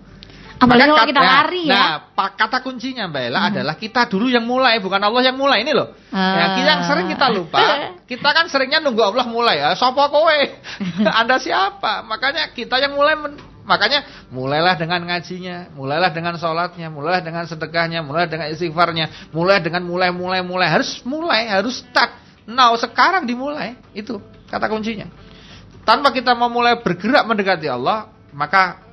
Apalagi 0.62 0.93
kalau 0.93 1.10
kita 1.10 1.24
lari 1.25 1.63
ya. 1.65 2.05
Nah, 2.13 2.29
kata 2.38 2.62
kuncinya 2.62 3.10
Mbak 3.10 3.22
Ella 3.25 3.39
hmm. 3.41 3.50
adalah 3.50 3.75
kita 3.81 4.05
dulu 4.05 4.29
yang 4.29 4.46
mulai, 4.46 4.77
bukan 4.77 5.01
Allah 5.01 5.22
yang 5.25 5.34
mulai 5.34 5.65
ini 5.65 5.74
loh. 5.74 5.89
Uh. 6.13 6.17
Ya, 6.22 6.46
yang 6.62 6.86
sering 6.86 7.10
kita 7.10 7.34
lupa, 7.34 7.98
kita 8.05 8.29
kan 8.29 8.46
seringnya 8.46 8.77
nunggu 8.77 9.01
Allah 9.01 9.25
mulai 9.25 9.58
ya. 9.58 9.74
Sopo 9.74 10.05
kowe? 10.13 10.39
Anda 11.20 11.41
siapa? 11.41 12.05
Makanya 12.05 12.53
kita 12.53 12.77
yang 12.77 12.93
mulai 12.93 13.17
makanya 13.65 14.05
mulailah 14.29 14.77
dengan 14.77 15.01
ngajinya, 15.10 15.74
mulailah 15.74 16.13
dengan 16.13 16.38
sholatnya, 16.38 16.93
mulailah 16.93 17.25
dengan 17.25 17.43
sedekahnya, 17.50 18.05
mulailah 18.05 18.29
dengan 18.29 18.48
istighfarnya, 18.53 19.34
mulai 19.34 19.65
dengan 19.65 19.81
mulai 19.81 20.13
mulai 20.13 20.46
mulai 20.46 20.70
harus 20.70 21.01
mulai, 21.10 21.50
harus 21.50 21.81
start. 21.81 22.13
Now 22.51 22.75
sekarang 22.75 23.24
dimulai 23.24 23.79
itu 23.96 24.20
kata 24.51 24.67
kuncinya. 24.67 25.08
Tanpa 25.81 26.13
kita 26.13 26.38
mau 26.38 26.51
mulai 26.51 26.77
bergerak 26.84 27.25
mendekati 27.25 27.65
Allah, 27.65 28.12
maka 28.36 28.84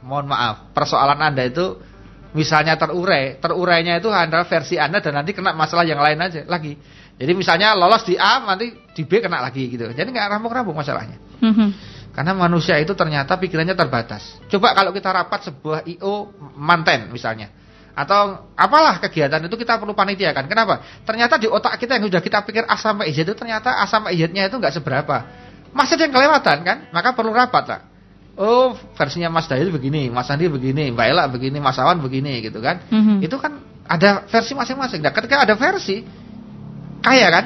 mohon 0.00 0.30
maaf, 0.30 0.72
persoalan 0.72 1.20
Anda 1.20 1.44
itu 1.44 1.76
misalnya 2.32 2.80
terurai, 2.80 3.36
terurainya 3.36 4.00
itu 4.00 4.08
adalah 4.08 4.48
versi 4.48 4.80
Anda 4.80 5.04
dan 5.04 5.20
nanti 5.20 5.36
kena 5.36 5.52
masalah 5.52 5.84
yang 5.84 6.00
lain 6.00 6.18
aja 6.18 6.48
lagi. 6.48 6.78
Jadi 7.20 7.32
misalnya 7.36 7.76
lolos 7.76 8.02
di 8.08 8.16
A, 8.16 8.40
nanti 8.40 8.72
di 8.72 9.02
B 9.04 9.20
kena 9.20 9.44
lagi 9.44 9.68
gitu. 9.68 9.92
Jadi 9.92 10.08
nggak 10.08 10.32
rampung-rampung 10.32 10.74
masalahnya. 10.74 11.20
Mm-hmm. 11.44 11.68
Karena 12.12 12.32
manusia 12.36 12.76
itu 12.80 12.92
ternyata 12.92 13.36
pikirannya 13.36 13.76
terbatas. 13.76 14.40
Coba 14.48 14.76
kalau 14.76 14.92
kita 14.92 15.12
rapat 15.12 15.48
sebuah 15.48 15.84
IO 15.96 16.32
manten 16.56 17.08
misalnya. 17.12 17.52
Atau 17.92 18.48
apalah 18.56 18.96
kegiatan 19.04 19.36
itu 19.44 19.56
kita 19.60 19.76
perlu 19.76 19.92
panitia 19.92 20.32
kan. 20.32 20.48
Kenapa? 20.48 20.80
Ternyata 21.04 21.36
di 21.36 21.44
otak 21.44 21.76
kita 21.76 22.00
yang 22.00 22.08
sudah 22.08 22.24
kita 22.24 22.40
pikir 22.40 22.64
A 22.64 22.80
sampai 22.80 23.12
Z 23.12 23.28
itu 23.28 23.36
ternyata 23.36 23.68
A 23.68 23.84
sampai 23.84 24.16
Z-nya 24.16 24.48
itu 24.48 24.56
nggak 24.56 24.72
seberapa. 24.80 25.28
Masih 25.76 26.00
ada 26.00 26.08
yang 26.08 26.14
kelewatan 26.16 26.58
kan? 26.64 26.78
Maka 26.88 27.12
perlu 27.12 27.36
rapat 27.36 27.64
lah. 27.68 27.80
Oh 28.32 28.72
versinya 28.96 29.28
Mas 29.28 29.44
Dahil 29.44 29.68
begini, 29.68 30.08
Mas 30.08 30.32
Andi 30.32 30.48
begini, 30.48 30.88
Mbak 30.88 31.04
Ella 31.04 31.24
begini, 31.28 31.60
Mas 31.60 31.76
Awan 31.76 32.00
begini 32.00 32.40
gitu 32.40 32.64
kan. 32.64 32.80
Mm 32.88 33.00
-hmm. 33.04 33.16
Itu 33.28 33.36
kan 33.36 33.60
ada 33.84 34.24
versi 34.24 34.56
masing-masing. 34.56 35.04
Nah 35.04 35.12
ketika 35.12 35.44
ada 35.44 35.52
versi, 35.52 36.00
kaya 37.04 37.28
kan. 37.28 37.44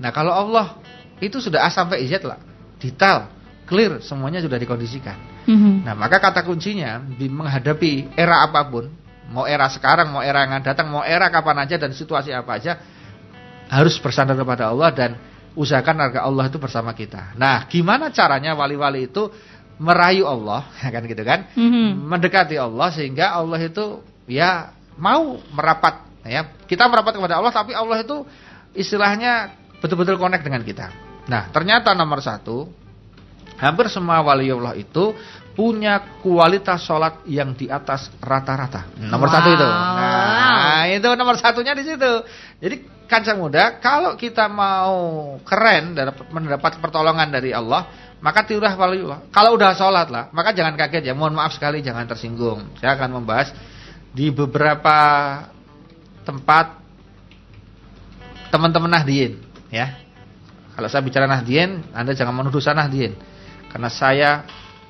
Nah 0.00 0.08
kalau 0.08 0.32
Allah 0.32 0.80
itu 1.20 1.36
sudah 1.36 1.68
A 1.68 1.68
sampai 1.68 2.00
Z 2.08 2.24
lah. 2.24 2.40
Detail, 2.80 3.28
clear, 3.68 4.00
semuanya 4.00 4.40
sudah 4.40 4.56
dikondisikan. 4.56 5.20
Mm 5.44 5.56
-hmm. 5.60 5.74
Nah 5.84 5.92
maka 5.92 6.16
kata 6.16 6.40
kuncinya 6.48 7.04
di 7.04 7.28
menghadapi 7.28 8.16
era 8.16 8.40
apa 8.48 8.64
pun, 8.72 8.88
mau 9.32 9.48
era 9.48 9.66
sekarang, 9.72 10.12
mau 10.12 10.20
era 10.20 10.44
yang 10.44 10.60
datang, 10.60 10.92
mau 10.92 11.00
era 11.00 11.32
kapan 11.32 11.64
aja 11.64 11.80
dan 11.80 11.96
situasi 11.96 12.30
apa 12.30 12.60
aja, 12.60 12.72
harus 13.72 13.96
bersandar 13.96 14.36
kepada 14.36 14.68
Allah 14.68 14.92
dan 14.92 15.10
usahakan 15.56 16.12
agar 16.12 16.28
Allah 16.28 16.44
itu 16.52 16.60
bersama 16.60 16.92
kita. 16.92 17.32
Nah 17.40 17.64
gimana 17.66 18.12
caranya 18.12 18.52
wali-wali 18.52 19.08
itu 19.08 19.32
merayu 19.80 20.28
Allah, 20.28 20.68
kan 20.94 21.02
gitu 21.08 21.22
kan, 21.24 21.48
mm-hmm. 21.56 21.88
mendekati 22.04 22.60
Allah 22.60 22.92
sehingga 22.92 23.32
Allah 23.32 23.58
itu 23.58 24.04
ya 24.28 24.76
mau 25.00 25.40
merapat, 25.56 26.04
ya 26.28 26.52
kita 26.68 26.84
merapat 26.86 27.16
kepada 27.16 27.40
Allah, 27.40 27.52
tapi 27.52 27.72
Allah 27.72 28.04
itu 28.04 28.28
istilahnya 28.76 29.56
betul-betul 29.80 30.20
connect 30.20 30.44
dengan 30.44 30.60
kita. 30.60 30.92
Nah 31.26 31.48
ternyata 31.48 31.96
nomor 31.96 32.20
satu, 32.20 32.68
hampir 33.56 33.88
semua 33.88 34.20
wali 34.20 34.52
Allah 34.52 34.76
itu 34.76 35.16
punya 35.52 36.20
kualitas 36.24 36.80
sholat 36.84 37.24
yang 37.28 37.52
di 37.52 37.68
atas 37.68 38.08
rata-rata. 38.20 38.88
Nomor 38.96 39.28
wow. 39.28 39.34
satu 39.36 39.48
itu. 39.52 39.68
Nah 39.68 40.82
itu 40.88 41.08
nomor 41.12 41.36
satunya 41.36 41.76
di 41.76 41.84
situ. 41.84 42.12
Jadi 42.58 42.76
kancang 43.04 43.36
muda, 43.36 43.76
kalau 43.76 44.16
kita 44.16 44.48
mau 44.48 45.36
keren 45.44 45.92
dan 45.92 46.16
mendapat 46.32 46.80
pertolongan 46.80 47.28
dari 47.28 47.52
Allah, 47.52 47.84
maka 48.24 48.48
tiurah 48.48 48.72
waliullah. 48.72 49.28
Kalau 49.28 49.58
udah 49.58 49.76
sholat 49.76 50.08
lah, 50.08 50.32
maka 50.32 50.56
jangan 50.56 50.72
kaget 50.78 51.12
ya. 51.12 51.14
Mohon 51.14 51.44
maaf 51.44 51.52
sekali, 51.52 51.84
jangan 51.84 52.08
tersinggung. 52.08 52.72
Saya 52.80 52.96
akan 52.96 53.20
membahas 53.20 53.52
di 54.12 54.32
beberapa 54.32 54.96
tempat 56.24 56.80
teman-teman 58.48 58.88
Nahdien, 58.88 59.36
ya. 59.68 60.00
Kalau 60.72 60.88
saya 60.88 61.04
bicara 61.04 61.28
Nahdien, 61.28 61.84
Anda 61.92 62.16
jangan 62.16 62.32
menuduh 62.32 62.60
saya 62.64 62.80
Nahdien. 62.80 63.12
Karena 63.68 63.90
saya 63.92 64.30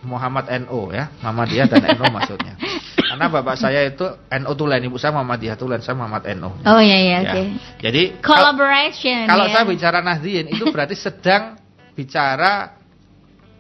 Muhammad 0.02 0.50
NO 0.66 0.90
ya, 0.90 1.10
Muhammadiyah 1.22 1.66
dan 1.70 1.82
NO 1.94 2.06
maksudnya. 2.16 2.54
Karena 2.98 3.26
bapak 3.28 3.56
saya 3.60 3.86
itu 3.86 4.04
NO 4.28 4.52
Tulen, 4.58 4.82
ibu 4.88 4.98
saya 4.98 5.14
Muhammadiyah 5.14 5.56
Tulen, 5.56 5.80
saya 5.84 5.94
Muhammad 5.94 6.26
NO. 6.38 6.50
Oh 6.66 6.80
iya 6.82 6.98
iya, 6.98 7.18
ya. 7.18 7.18
oke. 7.20 7.30
Okay. 7.30 7.44
Jadi 7.78 8.02
collaboration. 8.24 9.28
Kalau, 9.30 9.46
ya. 9.46 9.52
saya 9.54 9.64
bicara 9.68 9.98
Nahdien 10.02 10.46
itu 10.50 10.64
berarti 10.72 10.96
sedang 10.98 11.60
bicara 11.94 12.74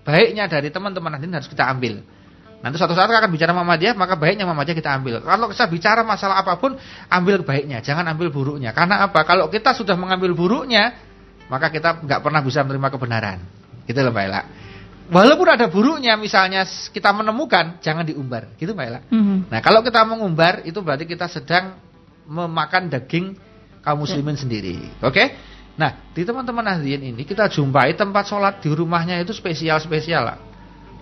baiknya 0.02 0.50
dari 0.50 0.72
teman-teman 0.72 1.14
Nahdien 1.14 1.30
harus 1.36 1.46
kita 1.46 1.68
ambil. 1.68 2.02
Nanti 2.62 2.78
suatu 2.78 2.94
saat 2.94 3.10
akan 3.10 3.30
bicara 3.34 3.50
Muhammadiyah, 3.50 3.98
maka 3.98 4.14
baiknya 4.14 4.46
Muhammadiyah 4.46 4.78
kita 4.78 4.90
ambil. 4.94 5.18
Kalau 5.18 5.50
kita 5.50 5.66
bicara 5.66 6.06
masalah 6.06 6.46
apa 6.46 6.54
pun, 6.62 6.78
ambil 7.10 7.42
baiknya, 7.42 7.82
jangan 7.82 8.06
ambil 8.06 8.30
buruknya. 8.30 8.70
Karena 8.70 9.02
apa? 9.02 9.26
Kalau 9.26 9.50
kita 9.50 9.74
sudah 9.74 9.98
mengambil 9.98 10.30
buruknya, 10.30 10.94
maka 11.50 11.74
kita 11.74 12.06
nggak 12.06 12.22
pernah 12.22 12.38
bisa 12.38 12.62
menerima 12.62 12.88
kebenaran. 12.88 13.38
Gitu 13.82 13.98
loh 13.98 14.14
Mbak. 14.14 14.61
Walaupun 15.12 15.44
ada 15.44 15.68
buruknya, 15.68 16.16
misalnya 16.16 16.64
kita 16.64 17.12
menemukan, 17.12 17.76
jangan 17.84 18.08
diumbar. 18.08 18.56
Gitu 18.56 18.72
Mbak 18.72 18.86
Ella. 18.88 19.00
Mm 19.12 19.22
-hmm. 19.22 19.38
Nah 19.52 19.60
kalau 19.60 19.84
kita 19.84 20.00
mengumbar, 20.08 20.64
itu 20.64 20.80
berarti 20.80 21.04
kita 21.04 21.28
sedang 21.28 21.76
memakan 22.24 22.88
daging 22.88 23.36
kaum 23.84 24.00
muslimin 24.00 24.32
yeah. 24.32 24.40
sendiri. 24.40 24.76
Oke? 25.04 25.12
Okay? 25.12 25.26
Nah, 25.72 26.12
di 26.12 26.22
teman-teman 26.24 26.64
Nahdien 26.64 27.00
ini 27.00 27.24
kita 27.24 27.48
jumpai 27.48 27.96
tempat 27.96 28.28
sholat 28.28 28.60
di 28.60 28.68
rumahnya 28.72 29.20
itu 29.20 29.32
spesial-spesial 29.32 30.22
lah. 30.24 30.38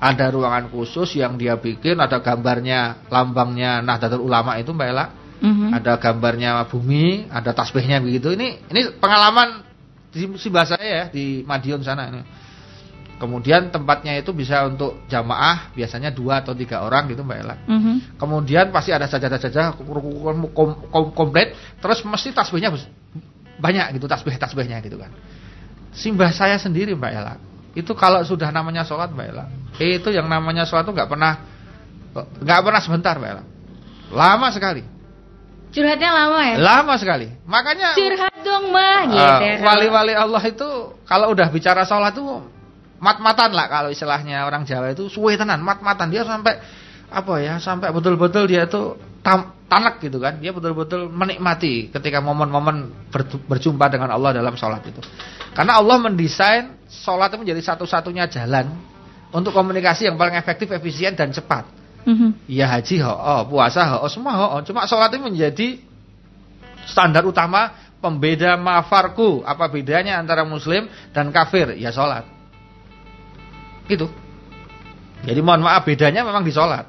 Ada 0.00 0.32
ruangan 0.32 0.72
khusus 0.72 1.18
yang 1.18 1.36
dia 1.36 1.58
bikin, 1.60 2.00
ada 2.00 2.22
gambarnya, 2.24 3.04
lambangnya 3.12 3.84
Nahdlatul 3.84 4.24
Ulama 4.24 4.56
itu 4.58 4.74
Mbak 4.74 4.88
Ella. 4.90 5.06
Mm 5.40 5.52
-hmm. 5.54 5.68
Ada 5.76 5.92
gambarnya 5.96 6.50
bumi, 6.66 7.30
ada 7.30 7.50
tasbihnya 7.54 8.02
begitu. 8.02 8.34
Ini 8.34 8.70
ini 8.74 8.80
pengalaman 8.98 9.62
di 10.10 10.26
Simbah 10.36 10.66
saya 10.66 10.86
ya, 10.86 11.04
di 11.08 11.46
Madiun 11.46 11.80
sana 11.86 12.10
ini. 12.10 12.22
Kemudian 13.20 13.68
tempatnya 13.68 14.16
itu 14.16 14.32
bisa 14.32 14.64
untuk 14.64 15.04
jamaah 15.04 15.76
biasanya 15.76 16.08
dua 16.08 16.40
atau 16.40 16.56
tiga 16.56 16.80
orang 16.80 17.04
gitu 17.12 17.20
Mbak 17.20 17.36
Ella. 17.36 17.56
Mm 17.68 17.78
-hmm. 17.78 17.96
Kemudian 18.16 18.72
pasti 18.72 18.96
ada 18.96 19.04
sajadah-sajadah 19.04 19.76
komplit, 21.12 21.52
terus 21.84 22.00
mesti 22.00 22.32
tasbihnya 22.32 22.72
banyak 23.60 24.00
gitu 24.00 24.08
tasbih-tasbihnya 24.08 24.80
gitu 24.80 24.96
kan. 24.96 25.12
Simbah 25.92 26.32
saya 26.32 26.56
sendiri 26.56 26.96
Mbak 26.96 27.12
Ella, 27.12 27.36
itu 27.76 27.92
kalau 27.92 28.24
sudah 28.24 28.48
namanya 28.48 28.88
sholat 28.88 29.12
Mbak 29.12 29.26
Ella, 29.28 29.52
itu 29.76 30.08
yang 30.08 30.24
namanya 30.24 30.64
sholat 30.64 30.88
itu 30.88 30.96
nggak 30.96 31.10
pernah 31.12 31.44
nggak 32.40 32.60
pernah 32.64 32.80
sebentar 32.80 33.20
Mbak 33.20 33.30
Ella, 33.36 33.44
lama 34.16 34.48
sekali. 34.48 34.82
Curhatnya 35.70 36.10
lama 36.10 36.40
ya? 36.40 36.56
Lama 36.56 36.94
sekali. 36.96 37.28
Makanya 37.44 37.94
curhat 37.94 38.34
dong 38.42 38.72
mah. 38.72 39.06
Uh, 39.06 39.60
wali-wali 39.60 40.16
Allah 40.16 40.42
itu 40.42 40.96
kalau 41.04 41.30
udah 41.36 41.46
bicara 41.52 41.84
sholat 41.84 42.16
tuh 42.16 42.59
mat-matan 43.00 43.50
lah 43.56 43.66
kalau 43.66 43.88
istilahnya 43.88 44.44
orang 44.44 44.68
Jawa 44.68 44.92
itu 44.92 45.08
suwe 45.08 45.34
tenan, 45.40 45.64
mat-matan 45.64 46.12
dia 46.12 46.22
sampai 46.22 46.60
apa 47.10 47.34
ya, 47.42 47.58
sampai 47.58 47.90
betul-betul 47.90 48.46
dia 48.46 48.68
itu 48.68 48.94
tam, 49.24 49.56
tanak 49.66 49.98
gitu 49.98 50.22
kan. 50.22 50.38
Dia 50.38 50.54
betul-betul 50.54 51.10
menikmati 51.10 51.90
ketika 51.90 52.22
momen-momen 52.22 53.10
berjumpa 53.50 53.90
dengan 53.90 54.14
Allah 54.14 54.36
dalam 54.36 54.54
sholat 54.54 54.84
itu. 54.86 55.02
Karena 55.56 55.80
Allah 55.80 55.96
mendesain 55.98 56.78
sholat 56.86 57.34
itu 57.34 57.42
menjadi 57.42 57.74
satu-satunya 57.74 58.30
jalan 58.30 58.70
untuk 59.34 59.50
komunikasi 59.50 60.06
yang 60.06 60.14
paling 60.14 60.38
efektif, 60.38 60.70
efisien 60.70 61.18
dan 61.18 61.34
cepat. 61.34 61.66
Mm 62.06 62.14
-hmm. 62.16 62.30
Ya 62.48 62.64
haji 62.70 62.96
ho, 63.04 63.12
oh, 63.12 63.42
puasa 63.50 63.84
ho, 63.96 63.96
oh, 64.06 64.10
semua 64.10 64.32
ho. 64.38 64.46
Oh. 64.56 64.60
Cuma 64.62 64.86
sholat 64.86 65.10
itu 65.12 65.20
menjadi 65.20 65.68
standar 66.86 67.26
utama 67.26 67.74
pembeda 67.98 68.54
mafarku. 68.54 69.42
Apa 69.42 69.66
bedanya 69.68 70.16
antara 70.16 70.46
muslim 70.46 70.86
dan 71.10 71.34
kafir? 71.34 71.74
Ya 71.76 71.92
sholat. 71.92 72.39
Gitu. 73.90 74.06
Jadi 75.26 75.40
mohon 75.42 75.66
maaf 75.66 75.82
bedanya 75.82 76.22
memang 76.22 76.46
di 76.46 76.54
sholat. 76.54 76.86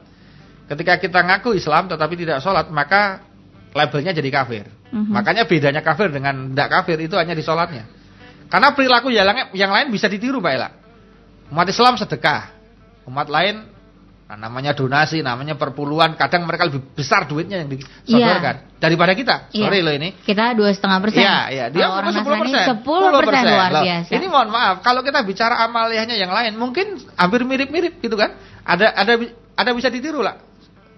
Ketika 0.70 1.02
kita 1.02 1.20
ngaku 1.26 1.58
Islam 1.58 1.90
tetapi 1.90 2.14
tidak 2.16 2.40
sholat, 2.40 2.70
maka 2.70 3.26
labelnya 3.74 4.14
jadi 4.14 4.30
kafir. 4.32 4.70
Mm 4.92 5.10
-hmm. 5.10 5.12
Makanya 5.12 5.44
bedanya 5.50 5.82
kafir 5.82 6.14
dengan 6.14 6.54
tidak 6.54 6.70
kafir 6.70 6.98
itu 7.02 7.18
hanya 7.18 7.34
di 7.36 7.44
sholatnya. 7.44 7.90
Karena 8.52 8.76
perilaku 8.76 9.08
yang, 9.12 9.32
yang 9.56 9.72
lain 9.72 9.88
bisa 9.92 10.12
ditiru 10.12 10.44
Pak 10.44 10.52
Ela. 10.52 10.70
Umat 11.52 11.68
Islam 11.72 11.96
sedekah. 11.96 12.52
Umat 13.08 13.28
lain 13.32 13.71
Nah, 14.32 14.48
namanya 14.48 14.72
donasi, 14.72 15.20
namanya 15.20 15.60
perpuluhan, 15.60 16.16
kadang 16.16 16.48
mereka 16.48 16.64
lebih 16.64 16.96
besar 16.96 17.28
duitnya 17.28 17.60
yang 17.60 17.68
disodorkan 17.68 18.56
Iya. 18.64 18.80
daripada 18.80 19.12
kita. 19.12 19.52
Iya. 19.52 19.68
Sorry 19.68 19.84
loh 19.84 19.92
ini. 19.92 20.16
Kita 20.24 20.56
dua 20.56 20.72
setengah 20.72 21.04
persen. 21.04 21.20
Iya, 21.20 21.38
iya. 21.52 21.66
Dia 21.68 21.92
orang 21.92 22.16
sepuluh 22.16 22.40
persen. 22.40 22.64
10 22.80 23.12
persen 23.20 23.44
luar 23.44 23.72
Loh, 23.76 23.84
biasa. 23.84 24.12
Ini 24.16 24.26
mohon 24.32 24.48
maaf, 24.56 24.76
kalau 24.88 25.04
kita 25.04 25.20
bicara 25.28 25.60
amaliyahnya 25.68 26.16
yang 26.16 26.32
lain, 26.32 26.56
mungkin 26.56 26.96
hampir 27.20 27.44
mirip-mirip 27.44 28.00
gitu 28.00 28.16
kan. 28.16 28.40
Ada 28.64 28.96
ada 28.96 29.20
ada 29.60 29.70
bisa 29.76 29.92
ditiru 29.92 30.24
lah. 30.24 30.40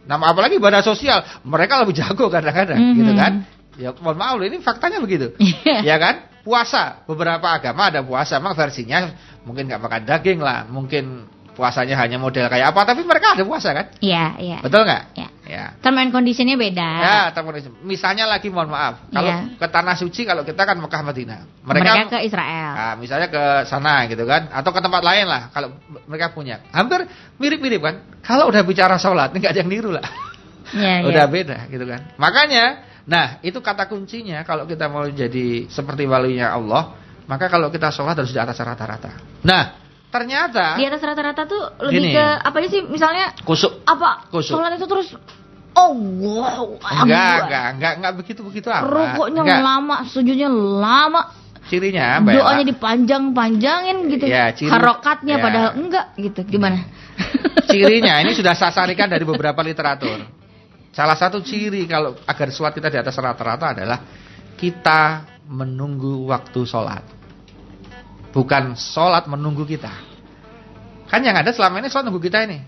Nama 0.06 0.24
apalagi 0.30 0.62
ibadah 0.62 0.86
sosial, 0.86 1.26
mereka 1.42 1.82
lebih 1.82 1.98
jago 2.06 2.30
kadang-kadang, 2.30 2.78
Mhm. 2.78 2.96
gitu 3.02 3.14
kan. 3.18 3.34
Ya 3.82 3.90
mohon 3.98 4.14
maaf 4.14 4.38
loh, 4.38 4.46
ini 4.46 4.62
faktanya 4.62 5.02
begitu. 5.02 5.34
Iya. 5.42 5.82
ya 5.82 5.98
kan? 5.98 6.30
Puasa, 6.46 7.02
beberapa 7.10 7.50
agama 7.50 7.90
ada 7.90 8.06
puasa, 8.06 8.38
memang 8.38 8.54
versinya 8.54 9.10
mungkin 9.42 9.66
nggak 9.74 9.82
makan 9.82 10.02
daging 10.06 10.38
lah, 10.38 10.70
mungkin 10.70 11.33
puasanya 11.54 11.96
hanya 12.02 12.18
model 12.18 12.50
kayak 12.50 12.74
apa, 12.74 12.82
tapi 12.84 13.06
mereka 13.06 13.38
ada 13.38 13.46
puasa 13.46 13.72
kan? 13.72 13.86
Iya, 14.02 14.38
iya. 14.42 14.58
Betul 14.60 14.84
nggak? 14.90 15.04
Ya. 15.14 15.28
Ya. 15.44 15.76
Term 15.84 16.00
and 16.00 16.10
conditionnya 16.16 16.56
beda. 16.56 16.90
Ya, 17.04 17.20
teman 17.36 17.60
misalnya 17.84 18.24
lagi 18.24 18.48
mohon 18.48 18.72
maaf, 18.72 19.12
kalau 19.12 19.28
Iya. 19.28 19.60
ke 19.60 19.68
tanah 19.68 19.96
suci 20.00 20.24
kalau 20.24 20.48
kita 20.48 20.64
kan 20.64 20.80
Mekah 20.80 21.04
Madinah. 21.04 21.40
Mereka, 21.68 22.16
ke 22.16 22.20
Israel. 22.24 22.72
Nah, 22.74 22.94
misalnya 22.96 23.28
ke 23.28 23.44
sana 23.68 24.08
gitu 24.08 24.24
kan, 24.24 24.48
atau 24.56 24.72
ke 24.72 24.80
tempat 24.80 25.04
lain 25.04 25.28
lah 25.28 25.52
kalau 25.52 25.76
mereka 26.08 26.32
punya. 26.32 26.64
Hampir 26.72 27.04
mirip-mirip 27.44 27.84
kan. 27.84 27.96
Kalau 28.24 28.48
udah 28.48 28.64
bicara 28.64 28.96
sholat, 28.96 29.36
ini 29.36 29.44
nggak 29.44 29.52
ada 29.52 29.62
yang 29.68 29.72
niru 29.72 29.92
lah. 29.92 30.06
Iya, 30.72 30.96
iya. 31.04 31.08
udah 31.12 31.26
beda 31.28 31.58
gitu 31.68 31.86
kan. 31.92 32.02
Makanya, 32.16 32.64
nah 33.04 33.44
itu 33.44 33.60
kata 33.60 33.92
kuncinya 33.92 34.48
kalau 34.48 34.64
kita 34.64 34.88
mau 34.88 35.04
jadi 35.12 35.68
seperti 35.68 36.08
walinya 36.08 36.56
Allah, 36.56 36.96
maka 37.28 37.52
kalau 37.52 37.68
kita 37.68 37.92
sholat 37.92 38.16
harus 38.16 38.32
di 38.32 38.40
atas 38.40 38.56
rata-rata. 38.64 39.44
Nah, 39.44 39.83
ternyata 40.14 40.78
Di 40.78 40.86
atas 40.86 41.02
rata-rata 41.02 41.50
tuh 41.50 41.62
lebih 41.90 42.14
Gini. 42.14 42.14
ke 42.14 42.26
apa 42.46 42.56
aja 42.62 42.70
sih? 42.70 42.82
Misalnya 42.86 43.34
kusuk 43.42 43.82
apa? 43.90 44.30
Kusuk. 44.30 44.54
Sholat 44.54 44.78
itu 44.78 44.86
terus 44.86 45.10
oh 45.74 45.92
wow. 45.98 46.78
enggak, 46.78 47.50
enggak, 47.50 47.68
enggak, 47.74 47.94
enggak 47.98 48.14
begitu-begitu 48.22 48.70
amat. 48.70 48.86
Rukuknya 48.94 49.42
Enggak. 49.42 49.62
lama, 49.66 49.96
sujudnya 50.06 50.50
lama, 50.54 51.22
Cirinya, 51.64 52.20
Mbak 52.20 52.34
doanya 52.36 52.60
Ella, 52.60 52.72
dipanjang-panjangin 52.76 53.98
gitu. 54.12 54.26
Ya, 54.28 54.52
ciri- 54.52 54.68
Harokatnya 54.68 55.36
ya. 55.40 55.44
padahal 55.44 55.72
enggak 55.80 56.06
gitu. 56.20 56.42
Gimana? 56.44 56.84
cirinya 57.72 58.20
ini 58.20 58.36
sudah 58.36 58.52
saya 58.52 58.76
sarikan 58.76 59.08
dari 59.08 59.24
beberapa 59.24 59.64
literatur. 59.64 60.28
Salah 60.94 61.18
satu 61.18 61.42
ciri 61.42 61.88
kalau 61.88 62.20
agar 62.28 62.48
sholat 62.54 62.76
kita 62.76 62.92
di 62.92 63.00
atas 63.00 63.16
rata-rata 63.16 63.74
adalah 63.74 63.98
kita 64.60 65.26
menunggu 65.48 66.28
waktu 66.28 66.62
sholat. 66.68 67.23
Bukan 68.34 68.74
sholat 68.74 69.30
menunggu 69.30 69.64
kita. 69.64 69.94
Kan 71.08 71.22
yang 71.22 71.38
ada 71.38 71.54
selama 71.54 71.78
ini 71.78 71.94
sholat 71.94 72.10
nunggu 72.10 72.20
kita 72.26 72.50
ini. 72.50 72.60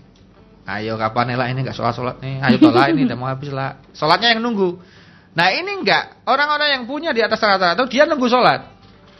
Ayo 0.66 0.94
kapan 0.98 1.34
lah 1.34 1.46
ini 1.50 1.66
nggak 1.66 1.74
sholat 1.74 1.94
sholat 1.94 2.16
nih. 2.22 2.42
Ayo 2.42 2.56
tolah 2.62 2.86
ini 2.90 3.06
udah 3.06 3.18
mau 3.18 3.26
habis 3.26 3.50
lah. 3.50 3.82
Sholatnya 3.90 4.34
yang 4.34 4.42
nunggu. 4.42 4.78
Nah 5.34 5.50
ini 5.50 5.82
enggak. 5.82 6.26
Orang-orang 6.26 6.74
yang 6.74 6.82
punya 6.86 7.10
di 7.10 7.22
atas 7.22 7.38
rata-rata 7.42 7.86
dia 7.90 8.06
nunggu 8.06 8.26
sholat. 8.30 8.62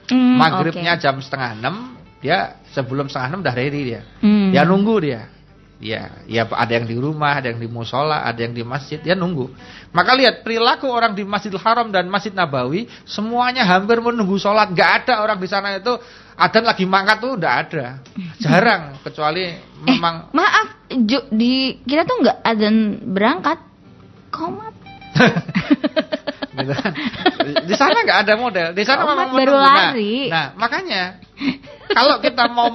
Hmm, 0.06 0.38
Maghribnya 0.38 0.94
oke. 0.94 1.02
jam 1.02 1.18
setengah 1.18 1.58
enam. 1.58 1.98
Dia 2.22 2.62
sebelum 2.70 3.10
setengah 3.10 3.28
enam 3.34 3.40
udah 3.42 3.54
ready 3.54 3.80
dia. 3.82 4.00
Hmm. 4.22 4.54
Ya 4.54 4.62
nunggu 4.62 4.94
dia. 5.02 5.35
Ya, 5.76 6.24
ya 6.24 6.48
ada 6.48 6.72
yang 6.72 6.88
di 6.88 6.96
rumah, 6.96 7.36
ada 7.36 7.52
yang 7.52 7.60
di 7.60 7.68
musola, 7.68 8.24
ada 8.24 8.40
yang 8.40 8.56
di 8.56 8.64
masjid, 8.64 8.96
dia 8.96 9.12
nunggu. 9.12 9.52
Maka 9.92 10.16
lihat 10.16 10.40
perilaku 10.40 10.88
orang 10.88 11.12
di 11.12 11.20
Masjidil 11.20 11.60
Haram 11.60 11.92
dan 11.92 12.08
Masjid 12.08 12.32
Nabawi, 12.32 12.88
semuanya 13.04 13.60
hampir 13.68 14.00
menunggu 14.00 14.40
sholat. 14.40 14.72
Gak 14.72 15.04
ada 15.04 15.20
orang 15.20 15.36
di 15.36 15.44
sana 15.44 15.76
itu 15.76 15.92
adan 16.32 16.64
lagi 16.64 16.88
mangkat 16.88 17.20
tuh, 17.20 17.36
nggak 17.36 17.56
ada, 17.68 17.86
jarang. 18.40 18.82
Kecuali 19.04 19.52
memang 19.84 20.32
Eh, 20.32 20.36
maaf, 20.36 20.68
Ju, 20.88 21.28
di 21.28 21.76
kita 21.84 22.08
tuh 22.08 22.24
enggak 22.24 22.38
adzan 22.40 22.76
berangkat. 23.12 23.58
Komat. 24.32 24.74
gitu 26.56 26.72
kan. 26.72 26.92
Di 27.68 27.74
sana 27.76 28.00
nggak 28.00 28.20
ada 28.24 28.34
model. 28.40 28.68
Di 28.72 28.84
sana 28.84 29.04
Komat 29.04 29.12
memang 29.12 29.28
baru 29.32 29.52
menunggu. 29.52 29.60
Nah, 29.60 29.84
lari. 29.92 30.16
Nah, 30.32 30.46
makanya 30.56 31.02
kalau 31.90 32.18
kita 32.18 32.50
mau 32.50 32.66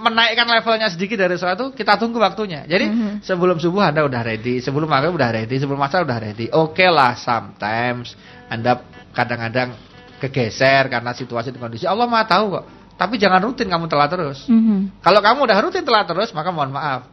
menaikkan 0.00 0.48
levelnya 0.48 0.88
sedikit 0.88 1.20
dari 1.20 1.36
itu, 1.36 1.66
kita 1.76 2.00
tunggu 2.00 2.16
waktunya. 2.22 2.64
Jadi 2.64 2.86
Mhm. 2.88 3.10
sebelum 3.20 3.60
subuh 3.60 3.84
Anda 3.84 4.06
udah 4.06 4.22
ready, 4.24 4.62
sebelum 4.64 4.88
maghrib 4.88 5.12
udah 5.12 5.30
ready, 5.32 5.56
sebelum 5.60 5.80
asar 5.82 6.04
udah 6.08 6.18
ready. 6.20 6.48
Oke 6.52 6.88
lah, 6.88 7.16
sometimes 7.18 8.16
Anda 8.48 8.80
kadang-kadang 9.12 9.76
kegeser 10.20 10.88
karena 10.88 11.12
situasi 11.16 11.52
dan 11.52 11.60
kondisi. 11.60 11.84
Allah 11.88 12.04
mah 12.04 12.24
tahu 12.24 12.60
kok. 12.60 12.64
Tapi 13.00 13.16
jangan 13.16 13.40
rutin 13.40 13.64
kamu 13.64 13.88
telat 13.88 14.12
terus. 14.12 14.44
Mhm. 14.44 15.00
Kalau 15.00 15.20
kamu 15.24 15.38
udah 15.48 15.58
rutin 15.64 15.84
telat 15.84 16.04
terus, 16.04 16.28
maka 16.36 16.52
mohon 16.52 16.68
maaf. 16.76 17.08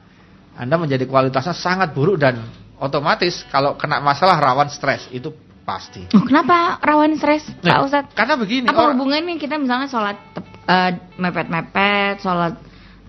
Anda 0.60 0.76
menjadi 0.76 1.08
kualitasnya 1.08 1.56
sangat 1.56 1.96
buruk 1.96 2.20
dan 2.20 2.44
otomatis 2.76 3.48
kalau 3.48 3.80
kena 3.80 4.04
masalah 4.04 4.36
rawan 4.42 4.68
stres 4.68 5.08
itu 5.16 5.32
pasti. 5.64 6.08
Oh, 6.16 6.24
kenapa 6.24 6.80
rawan 6.80 7.12
stres, 7.20 7.44
Pak 7.44 7.64
Nah, 7.64 7.84
Ustadz? 7.84 8.16
Karena 8.16 8.40
begini, 8.40 8.66
Apa 8.72 8.88
orang- 8.88 8.96
hubungannya 8.96 9.36
kita 9.36 9.60
misalnya 9.60 9.92
sholat 9.92 10.16
tep- 10.32 10.47
eh, 10.68 10.92
mepet-mepet, 11.16 12.20
sholat 12.20 12.54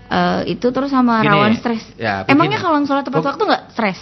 eh, 0.08 0.40
itu 0.48 0.66
terus 0.70 0.88
sama 0.88 1.20
Gini, 1.20 1.28
rawan 1.28 1.52
stres? 1.54 1.82
ya, 1.94 2.22
begini. 2.24 2.32
Emangnya 2.32 2.58
kalau 2.58 2.78
sholat 2.82 3.04
tepat 3.04 3.22
waktu 3.26 3.42
nggak 3.44 3.64
stres? 3.74 3.98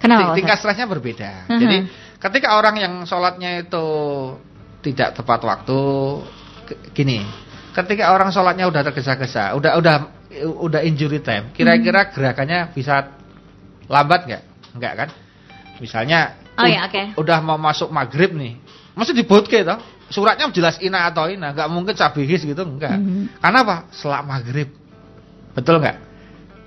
Kenapa? 0.00 0.32
Tingkat 0.32 0.56
Ustadz? 0.56 0.62
stresnya 0.64 0.86
berbeda. 0.88 1.30
Mhm. 1.46 1.60
Jadi 1.60 1.76
ketika 2.18 2.48
orang 2.56 2.74
yang 2.76 2.94
sholatnya 3.04 3.62
itu 3.62 3.86
tidak 4.80 5.12
tepat 5.12 5.40
waktu, 5.44 5.78
gini, 6.92 7.20
ketika 7.72 8.08
orang 8.10 8.32
sholatnya 8.32 8.64
udah 8.64 8.80
tergesa-gesa, 8.82 9.52
udah 9.54 9.76
udah 9.76 9.94
udah 10.56 10.80
injury 10.80 11.20
time, 11.20 11.52
kira-kira 11.52 12.08
Hmm. 12.08 12.12
gerakannya 12.16 12.72
bisa 12.72 13.12
lambat 13.86 14.24
nggak? 14.24 14.42
Nggak 14.72 14.92
kan? 14.96 15.08
Misalnya, 15.80 16.38
Oh 16.56 16.64
ud- 16.64 16.72
ya, 16.72 16.86
oke. 16.86 17.02
udah 17.18 17.38
mau 17.40 17.56
masuk 17.56 17.88
maghrib 17.90 18.32
nih, 18.32 18.56
mesti 18.94 19.12
dibotke 19.12 19.60
toh? 19.60 19.80
Suratnya 20.10 20.50
jelas 20.50 20.82
ina 20.82 21.06
atau 21.06 21.30
ina, 21.30 21.54
nggak 21.54 21.70
mungkin 21.70 21.94
sabihis 21.94 22.42
gitu, 22.42 22.66
enggak. 22.66 22.98
Mhm. 22.98 23.38
Karena 23.38 23.58
apa? 23.62 23.76
Selat 23.94 24.26
maghrib, 24.26 24.68
betul 25.54 25.78
nggak? 25.78 25.96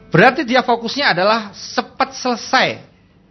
Berarti 0.09 0.47
dia 0.47 0.63
fokusnya 0.63 1.11
adalah 1.11 1.51
cepat 1.51 2.15
selesai. 2.15 2.67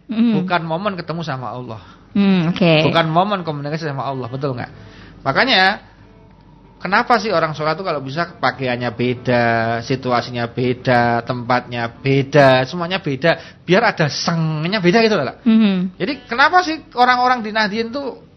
Mhm. 0.07 0.43
Bukan 0.43 0.61
momen 0.63 0.93
ketemu 0.93 1.25
sama 1.25 1.49
Allah. 1.49 1.81
Hmm, 2.13 2.53
Oke. 2.53 2.85
Bukan 2.85 3.09
momen 3.09 3.41
komunikasi 3.41 3.89
sama 3.89 4.05
Allah, 4.05 4.29
betul 4.29 4.53
nggak? 4.53 4.71
Makanya 5.25 5.81
kenapa 6.83 7.15
sih 7.17 7.31
orang 7.31 7.55
sholat 7.55 7.79
itu 7.79 7.87
kalau 7.87 8.03
bisa 8.03 8.35
pakaiannya 8.37 8.91
beda, 8.91 9.45
situasinya 9.81 10.51
beda, 10.51 11.23
tempatnya 11.23 11.87
beda, 11.87 12.67
semuanya 12.67 12.99
beda, 12.99 13.63
biar 13.63 13.95
ada 13.95 14.11
sengnya 14.11 14.83
beda 14.83 14.99
gitu 15.01 15.15
loh. 15.15 15.39
Mhm. 15.47 15.97
Jadi 15.97 16.13
kenapa 16.27 16.61
sih 16.61 16.83
orang-orang 16.93 17.39
di 17.41 17.49
Nahdien 17.55 17.89
tuh 17.89 18.32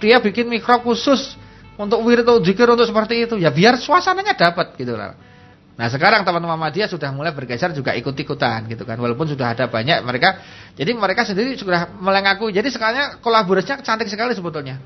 dia 0.00 0.18
bikin 0.18 0.48
mikro 0.48 0.80
khusus 0.80 1.36
untuk 1.76 2.00
wirid 2.02 2.24
atau 2.24 2.40
zikir 2.40 2.66
untuk 2.66 2.88
seperti 2.88 3.28
itu? 3.28 3.36
Ya 3.36 3.52
biar 3.52 3.76
suasananya 3.76 4.34
dapat 4.34 4.74
gitu 4.80 4.96
loh. 4.96 5.12
Nah 5.80 5.88
sekarang 5.88 6.28
teman-teman 6.28 6.60
Muhammadiyah 6.60 6.92
sudah 6.92 7.08
mulai 7.08 7.32
bergeser 7.32 7.72
juga 7.72 7.96
ikut-ikutan 7.96 8.68
gitu 8.68 8.84
kan 8.84 9.00
Walaupun 9.00 9.24
sudah 9.32 9.56
ada 9.56 9.64
banyak 9.64 10.04
mereka 10.04 10.36
Jadi 10.76 10.92
mereka 10.92 11.24
sendiri 11.24 11.56
sudah 11.56 11.88
mulai 11.96 12.20
ngaku 12.20 12.52
Jadi 12.52 12.68
sekarang 12.68 13.24
kolaborasinya 13.24 13.80
cantik 13.80 14.12
sekali 14.12 14.36
sebetulnya 14.36 14.76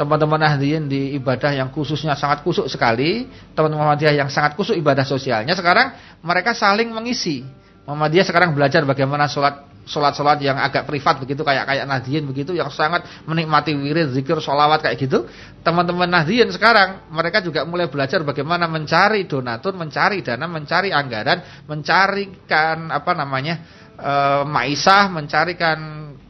Teman-teman 0.00 0.40
Nahdien 0.40 0.88
di 0.88 1.12
ibadah 1.20 1.52
yang 1.52 1.68
khususnya 1.68 2.16
sangat 2.16 2.40
kusuk 2.48 2.64
sekali 2.64 3.28
Teman-teman 3.52 3.92
Muhammadiyah 3.92 4.24
yang 4.24 4.32
sangat 4.32 4.56
kusuk 4.56 4.72
ibadah 4.72 5.04
sosialnya 5.04 5.52
Sekarang 5.52 5.92
mereka 6.24 6.56
saling 6.56 6.88
mengisi 6.96 7.44
Muhammadiyah 7.84 8.24
sekarang 8.24 8.56
belajar 8.56 8.88
bagaimana 8.88 9.28
sholat 9.28 9.68
sholat-sholat 9.88 10.38
yang 10.44 10.60
agak 10.60 10.84
privat 10.84 11.16
begitu 11.18 11.40
kayak 11.40 11.64
kayak 11.64 11.84
Nahdien 11.88 12.28
begitu 12.28 12.52
yang 12.52 12.68
sangat 12.68 13.08
menikmati 13.24 13.72
wirid, 13.72 14.12
zikir, 14.12 14.36
sholawat 14.38 14.84
kayak 14.84 15.00
gitu. 15.00 15.24
Teman-teman 15.64 16.06
Nahdien 16.06 16.52
sekarang 16.52 17.08
mereka 17.08 17.40
juga 17.40 17.64
mulai 17.64 17.88
belajar 17.88 18.20
bagaimana 18.20 18.68
mencari 18.68 19.24
donatur, 19.24 19.72
mencari 19.74 20.20
dana, 20.20 20.44
mencari 20.44 20.92
anggaran, 20.92 21.64
mencarikan 21.64 22.92
apa 22.92 23.12
namanya 23.16 23.54
eh, 23.98 24.42
maisah, 24.46 25.10
mencarikan 25.10 25.78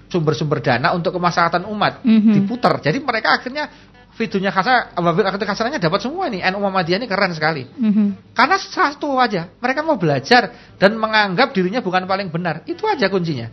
sumber-sumber 0.08 0.64
dana 0.64 0.96
untuk 0.96 1.20
kemaslahatan 1.20 1.68
umat 1.68 2.00
Mhm. 2.00 2.32
diputar. 2.32 2.80
Jadi 2.80 2.98
mereka 3.04 3.36
akhirnya 3.36 3.87
videonya 4.18 4.50
kasar, 4.50 4.98
akhirnya 4.98 5.46
kasarnya 5.46 5.78
dapat 5.78 6.02
semua 6.02 6.26
ini. 6.26 6.42
NU 6.42 6.58
Muhammadiyah 6.58 6.98
ini 6.98 7.06
keren 7.06 7.30
sekali. 7.32 7.62
Mhm. 7.64 8.34
Karena 8.34 8.58
satu 8.58 9.14
aja, 9.16 9.46
mereka 9.62 9.86
mau 9.86 9.94
belajar 9.94 10.74
dan 10.74 10.98
menganggap 10.98 11.54
dirinya 11.54 11.78
bukan 11.78 12.04
paling 12.10 12.28
benar. 12.34 12.66
Itu 12.66 12.84
aja 12.90 13.06
kuncinya. 13.06 13.46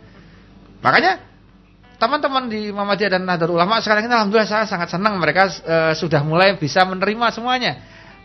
Makanya 0.82 1.22
teman-teman 1.96 2.50
di 2.50 2.74
Muhammadiyah 2.74 3.10
dan 3.16 3.22
Nahdlatul 3.24 3.56
Ulama 3.56 3.78
sekarang 3.80 4.10
ini 4.10 4.12
alhamdulillah 4.12 4.50
saya 4.50 4.66
sangat 4.68 4.92
senang 4.92 5.16
mereka 5.16 5.48
eh, 5.48 5.94
sudah 5.94 6.20
mulai 6.26 6.58
bisa 6.58 6.82
menerima 6.82 7.30
semuanya. 7.30 7.72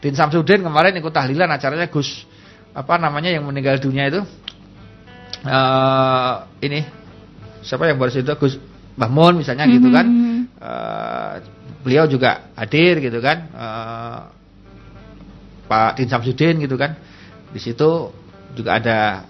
Din 0.01 0.17
Samsudin 0.17 0.65
kemarin 0.65 0.97
ikut 0.97 1.13
tahlilan 1.13 1.45
acaranya 1.45 1.85
Gus 1.87 2.25
apa 2.73 2.97
namanya 2.97 3.29
yang 3.29 3.45
meninggal 3.45 3.77
dunia 3.77 4.09
itu 4.09 4.21
eh 5.45 6.33
ini 6.65 6.79
siapa 7.61 7.85
yang 7.85 8.01
baru 8.01 8.09
itu 8.09 8.33
Gus 8.33 8.55
Bahmun 8.95 9.39
misalnya 9.39 9.65
gitu 9.69 9.89
kan. 9.89 10.05
Eh, 10.61 11.33
beliau 11.81 12.05
juga 12.05 12.53
hadir 12.53 13.01
gitu 13.01 13.17
kan. 13.17 13.49
Eh, 13.49 14.19
Pak 15.65 15.97
Din 15.97 16.05
Samsudin 16.05 16.61
gitu 16.61 16.77
kan. 16.77 16.93
Di 17.49 17.57
situ 17.57 18.13
juga 18.53 18.77
ada 18.77 19.25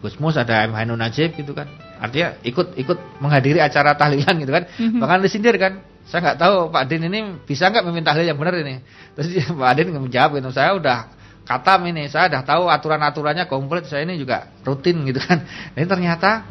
Gusmus, 0.00 0.40
ada 0.40 0.64
MH 0.64 0.80
Nur 0.88 0.96
Najib 0.96 1.36
gitu 1.36 1.52
kan. 1.52 1.68
Artinya 2.00 2.40
ikut 2.40 2.80
ikut 2.80 3.20
menghadiri 3.20 3.60
acara 3.60 3.92
tahlilan 3.92 4.34
gitu 4.40 4.52
kan. 4.56 4.64
Mhm. 4.80 4.98
Bahkan 5.04 5.20
disindir 5.20 5.52
kan. 5.60 5.84
Saya 6.08 6.32
nggak 6.32 6.38
tahu 6.40 6.56
Pak 6.72 6.84
Din 6.88 7.04
ini 7.12 7.20
bisa 7.44 7.68
nggak 7.68 7.84
meminta 7.84 8.16
tahlil 8.16 8.32
yang 8.32 8.40
benar 8.40 8.56
ini. 8.56 8.80
Terus 9.12 9.28
Pak 9.60 9.72
Din 9.76 9.92
menjawab 9.92 10.40
gitu, 10.40 10.48
saya 10.48 10.72
udah 10.72 11.12
katam 11.44 11.84
ini, 11.92 12.08
saya 12.08 12.32
udah 12.32 12.42
tahu 12.46 12.72
aturan-aturannya 12.72 13.44
komplit, 13.44 13.84
saya 13.84 14.08
ini 14.08 14.16
juga 14.16 14.48
rutin 14.64 15.04
gitu 15.04 15.20
kan. 15.20 15.44
Ini 15.76 15.84
ternyata 15.84 16.48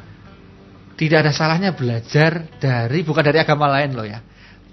tidak 0.99 1.23
ada 1.23 1.31
salahnya 1.31 1.71
belajar 1.71 2.43
dari 2.59 3.07
bukan 3.07 3.23
dari 3.23 3.39
agama 3.39 3.71
lain 3.71 3.95
loh 3.95 4.03
ya. 4.03 4.19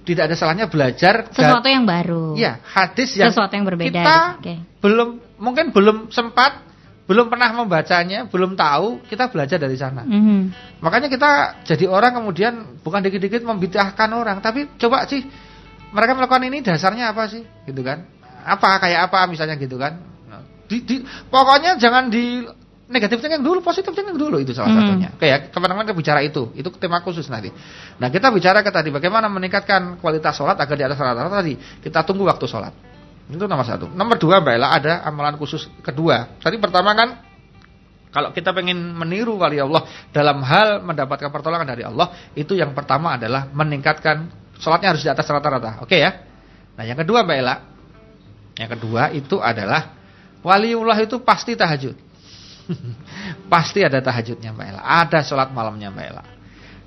Tidak 0.03 0.27
ada 0.27 0.35
salahnya 0.35 0.67
belajar 0.67 1.31
Sesuatu 1.31 1.71
yang 1.71 1.87
baru. 1.87 2.35
Iya, 2.35 2.59
hadis 2.67 3.15
yang 3.15 3.31
Sesuatu 3.31 3.55
yang 3.55 3.67
berbeda. 3.67 3.95
Kita 3.95 4.17
Oke. 4.43 4.55
belum 4.83 5.09
mungkin 5.39 5.71
belum 5.71 6.11
sempat, 6.11 6.67
belum 7.07 7.31
pernah 7.31 7.55
membacanya, 7.55 8.27
belum 8.27 8.59
tahu, 8.59 9.07
kita 9.07 9.31
belajar 9.31 9.62
dari 9.62 9.79
sana. 9.79 10.03
Mhm. 10.03 10.39
Makanya 10.83 11.07
kita 11.07 11.62
jadi 11.62 11.87
orang 11.87 12.19
kemudian 12.19 12.83
bukan 12.83 13.07
dikit-dikit 13.07 13.47
membid'ahkan 13.47 14.11
orang, 14.11 14.43
tapi 14.43 14.67
coba 14.83 15.07
sih 15.07 15.23
mereka 15.95 16.19
melakukan 16.19 16.43
ini 16.43 16.59
dasarnya 16.62 17.15
apa 17.15 17.31
sih? 17.31 17.47
Gitu 17.71 17.87
kan? 17.87 18.03
Apa 18.43 18.83
kayak 18.83 19.11
apa 19.11 19.31
misalnya 19.31 19.55
gitu 19.55 19.79
kan? 19.79 20.03
Di, 20.67 20.83
di, 20.83 20.97
pokoknya 21.31 21.79
jangan 21.79 22.11
di 22.11 22.43
negatif 22.87 23.18
thinking 23.18 23.42
dulu, 23.42 23.59
positif 23.62 23.90
thinking 23.90 24.14
dulu 24.14 24.38
itu 24.38 24.55
salah 24.55 24.70
Hmm. 24.70 24.79
satunya. 24.83 25.09
Oke 25.14 25.27
ya, 25.27 25.38
ke 25.51 25.59
mana-mana 25.59 25.87
kita 25.87 25.99
bicara 25.99 26.20
itu, 26.22 26.55
itu 26.55 26.68
tema 26.79 27.03
khusus 27.03 27.27
nanti. 27.27 27.51
Nah 27.99 28.09
kita 28.09 28.31
bicara 28.31 28.62
ke 28.62 28.70
tadi 28.70 28.94
bagaimana 28.94 29.27
meningkatkan 29.27 29.99
kualitas 29.99 30.38
sholat 30.38 30.55
agar 30.55 30.75
di 30.79 30.85
atas 30.87 30.99
rata-rata 30.99 31.42
tadi. 31.42 31.59
Kita 31.59 32.07
tunggu 32.07 32.22
waktu 32.27 32.46
sholat. 32.46 32.72
Itu 33.27 33.51
nomor 33.51 33.66
satu. 33.66 33.90
Nomor 33.90 34.22
dua 34.22 34.38
Mbak 34.38 34.55
Ella 34.55 34.68
ada 34.70 34.92
amalan 35.03 35.35
khusus 35.35 35.66
kedua. 35.83 36.38
Tadi 36.38 36.62
pertama 36.62 36.94
kan 36.94 37.09
kalau 38.14 38.31
kita 38.31 38.55
pengen 38.55 38.94
meniru 38.94 39.35
wali 39.35 39.59
Allah 39.59 39.83
dalam 40.14 40.40
hal 40.46 40.81
mendapatkan 40.87 41.29
pertolongan 41.35 41.66
dari 41.66 41.83
Allah, 41.83 42.14
itu 42.38 42.55
yang 42.55 42.70
pertama 42.70 43.18
adalah 43.18 43.51
meningkatkan 43.51 44.31
sholatnya 44.62 44.94
harus 44.94 45.03
di 45.03 45.11
atas 45.11 45.27
rata-rata. 45.27 45.83
Oke 45.83 45.99
ya. 45.99 46.22
Nah 46.79 46.87
yang 46.87 46.96
kedua 47.03 47.27
Mbak 47.27 47.37
Ella, 47.37 47.55
yang 48.62 48.70
kedua 48.79 49.11
itu 49.11 49.42
adalah 49.42 49.90
waliullah 50.46 50.96
itu 51.03 51.18
pasti 51.27 51.59
tahajud. 51.59 52.06
pasti 53.52 53.83
ada 53.83 54.02
tahajudnya 54.02 54.52
Mbak 54.55 54.66
Ella, 54.66 54.83
ada 54.83 55.22
sholat 55.22 55.50
malamnya 55.55 55.90
Mbak 55.92 56.07
Ella. 56.07 56.24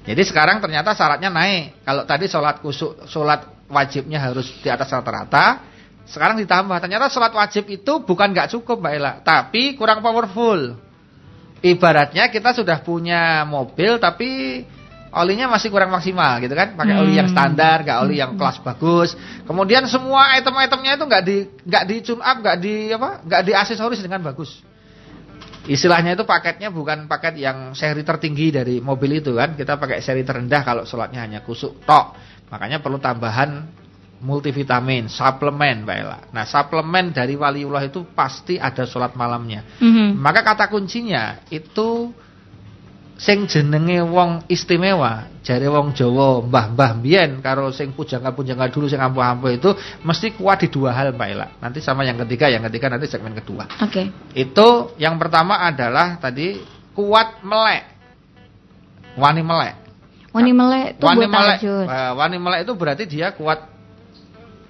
Jadi 0.07 0.21
sekarang 0.25 0.57
ternyata 0.63 0.95
syaratnya 0.95 1.29
naik. 1.29 1.83
Kalau 1.85 2.03
tadi 2.07 2.25
sholat 2.25 2.63
kusuk, 2.63 3.05
sholat 3.05 3.45
wajibnya 3.69 4.17
harus 4.17 4.49
di 4.63 4.69
atas 4.71 4.89
rata-rata, 4.89 5.61
sekarang 6.09 6.41
ditambah. 6.41 6.77
Ternyata 6.81 7.11
sholat 7.11 7.33
wajib 7.35 7.69
itu 7.69 8.01
bukan 8.01 8.33
nggak 8.33 8.55
cukup 8.57 8.81
Mbak 8.81 8.93
Ella, 8.95 9.13
tapi 9.21 9.77
kurang 9.77 10.01
powerful. 10.01 10.79
Ibaratnya 11.59 12.31
kita 12.31 12.55
sudah 12.55 12.79
punya 12.79 13.43
mobil 13.43 13.99
tapi 13.99 14.63
olinya 15.11 15.51
masih 15.51 15.67
kurang 15.73 15.91
maksimal 15.91 16.39
gitu 16.39 16.53
kan, 16.55 16.77
pakai 16.77 16.95
oli 17.01 17.19
yang 17.19 17.27
Hmm. 17.27 17.35
standar, 17.35 17.83
nggak 17.83 17.99
oli 18.05 18.15
yang 18.21 18.37
kelas 18.39 18.63
bagus. 18.63 19.17
Kemudian 19.43 19.83
semua 19.89 20.37
item-itemnya 20.39 20.95
itu 20.95 21.05
nggak 21.05 21.23
di 21.25 21.37
nggak 21.65 21.83
di 21.83 21.95
tune 21.99 22.23
up, 22.23 22.37
nggak 22.39 22.57
di 22.61 22.75
apa, 22.93 23.09
nggak 23.25 23.41
di 23.43 23.51
aksesoris 23.51 23.99
dengan 23.99 24.21
bagus. 24.23 24.61
Istilahnya 25.69 26.17
itu 26.17 26.25
paketnya 26.25 26.73
bukan 26.73 27.05
paket 27.05 27.45
yang 27.45 27.77
seri 27.77 28.01
tertinggi 28.01 28.49
dari 28.49 28.81
mobil 28.81 29.21
itu 29.21 29.37
kan. 29.37 29.53
Kita 29.53 29.77
pakai 29.77 30.01
seri 30.01 30.25
terendah 30.25 30.65
kalau 30.65 30.81
sholatnya 30.81 31.21
hanya 31.21 31.45
kusuk 31.45 31.85
tok. 31.85 32.17
Makanya 32.49 32.81
perlu 32.81 32.97
tambahan 32.97 33.69
multivitamin, 34.19 35.07
suplemen 35.07 35.85
Mbak 35.85 35.97
Ella. 36.01 36.19
Nah 36.33 36.43
suplemen 36.49 37.13
dari 37.13 37.37
waliullah 37.37 37.85
itu 37.85 38.01
pasti 38.17 38.57
ada 38.57 38.83
sholat 38.89 39.13
malamnya. 39.13 39.77
Mhm. 39.77 40.17
Maka 40.17 40.41
kata 40.41 40.67
kuncinya 40.67 41.45
itu 41.53 42.11
sing 43.19 43.51
jenenge 43.51 43.99
wong 43.99 44.47
istimewa, 44.47 45.27
jare 45.43 45.67
wong 45.67 45.91
Jawa, 45.91 46.39
mbah-mbah 46.39 47.03
mbiyen 47.03 47.43
karo 47.43 47.67
sing 47.75 47.91
pujangga-pujangga 47.91 48.71
dulu 48.71 48.87
sing 48.87 49.03
ampuh-ampuh 49.03 49.51
itu 49.59 49.69
mesti 50.07 50.39
kuat 50.39 50.63
di 50.63 50.71
dua 50.71 50.95
hal 50.95 51.11
Mbak 51.11 51.27
Ella. 51.27 51.47
Nanti 51.59 51.83
sama 51.83 52.07
yang 52.07 52.15
ketiga, 52.23 52.47
yang 52.47 52.63
ketiga 52.71 52.87
nanti 52.87 53.11
segmen 53.11 53.35
kedua. 53.35 53.67
Oke. 53.83 54.07
Itu 54.31 54.95
yang 54.95 55.19
pertama 55.19 55.59
adalah 55.59 56.15
tadi 56.15 56.63
kuat 56.95 57.43
melek. 57.43 57.83
Wani 59.19 59.43
melek. 59.43 59.75
Wani 60.31 60.51
melek 60.55 60.89
tuh 60.95 61.11
Wani 61.11 61.17
buat 61.19 61.31
melek. 61.35 61.59
tahajud. 61.59 61.85
wani 62.15 62.37
melek 62.39 62.59
itu 62.63 62.73
berarti 62.79 63.03
dia 63.03 63.35
kuat 63.35 63.67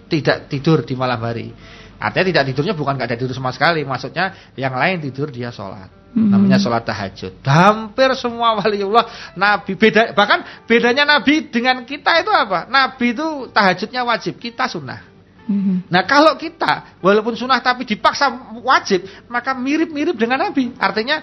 tidak 0.09 0.49
tidur 0.49 0.81
di 0.81 0.97
malam 0.97 1.21
hari. 1.21 1.53
Artinya 1.99 2.25
tidak 2.31 2.43
tidurnya 2.55 2.73
bukan 2.73 2.95
nggak 2.95 3.12
ada 3.12 3.17
tidur 3.19 3.35
sama 3.35 3.51
sekali, 3.51 3.83
maksudnya 3.83 4.31
yang 4.55 4.71
lain 4.71 5.03
tidur 5.03 5.27
dia 5.27 5.51
sholat. 5.51 5.91
Hmm. 6.15 6.31
Namanya 6.31 6.57
sholat 6.57 6.88
tahajud. 6.88 7.43
Hampir 7.45 8.09
semua 8.17 8.57
waliullah 8.57 9.35
Nabi 9.38 9.77
beda 9.77 10.17
bahkan 10.17 10.41
bedanya 10.65 11.05
Nabi 11.05 11.51
dengan 11.51 11.83
kita 11.83 12.23
itu 12.23 12.31
apa? 12.31 12.65
Nabi 12.71 13.13
itu 13.13 13.51
tahajudnya 13.51 14.01
wajib, 14.07 14.39
kita 14.39 14.65
sunnah. 14.71 15.05
Mhm. 15.49 15.89
Nah 15.89 16.05
kalau 16.05 16.38
kita 16.38 17.01
walaupun 17.01 17.33
sunnah 17.33 17.59
tapi 17.59 17.85
dipaksa 17.85 18.29
wajib, 18.62 19.05
maka 19.29 19.57
mirip-mirip 19.57 20.13
dengan 20.13 20.49
Nabi. 20.49 20.73
Artinya 20.77 21.19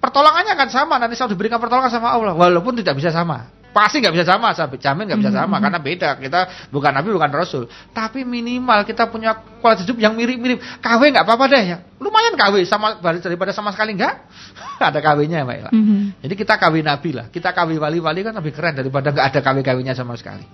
pertolongannya 0.00 0.56
akan 0.56 0.68
sama. 0.72 0.94
Nanti 0.96 1.14
saya 1.14 1.30
diberikan 1.30 1.60
pertolongan 1.60 1.92
sama 1.92 2.10
Allah, 2.10 2.32
walaupun 2.32 2.80
tidak 2.80 2.96
bisa 2.96 3.12
sama. 3.12 3.57
Pasti 3.68 4.00
nggak 4.00 4.14
bisa 4.16 4.24
sama, 4.24 4.56
saya 4.56 4.72
jamin 4.72 5.12
nggak 5.12 5.20
bisa 5.20 5.32
sama 5.32 5.60
karena 5.60 5.78
beda. 5.78 6.16
Kita 6.16 6.70
bukan 6.72 6.90
Nabi, 6.90 7.08
bukan 7.12 7.30
Rasul. 7.30 7.68
Tapi 7.92 8.24
minimal 8.24 8.82
kita 8.88 9.06
punya 9.12 9.36
kualitas 9.60 9.84
hidup 9.84 10.00
yang 10.00 10.16
mirip-mirip. 10.16 10.58
KW 10.80 11.00
nggak 11.12 11.24
apa-apa 11.28 11.44
deh 11.52 11.64
ya. 11.64 11.78
Lumayan 12.00 12.34
KW 12.34 12.64
sama 12.64 12.96
daripada 12.98 13.52
sama 13.52 13.70
sekali 13.70 13.94
nggak. 13.94 14.14
ada 14.88 14.98
KW-nya 14.98 15.44
Mbak 15.44 15.56
Ella. 15.60 15.70
Mhm. 15.70 15.98
Jadi 16.24 16.34
kita 16.34 16.54
KW 16.56 16.74
Nabi 16.80 17.10
lah. 17.12 17.26
Kita 17.28 17.52
KW 17.52 17.76
wali-wali 17.76 18.20
kan 18.24 18.34
lebih 18.34 18.56
keren 18.56 18.74
daripada 18.74 19.12
nggak 19.12 19.26
ada 19.36 19.40
KW-KW-nya 19.44 19.92
sama 19.92 20.16
sekali. 20.16 20.46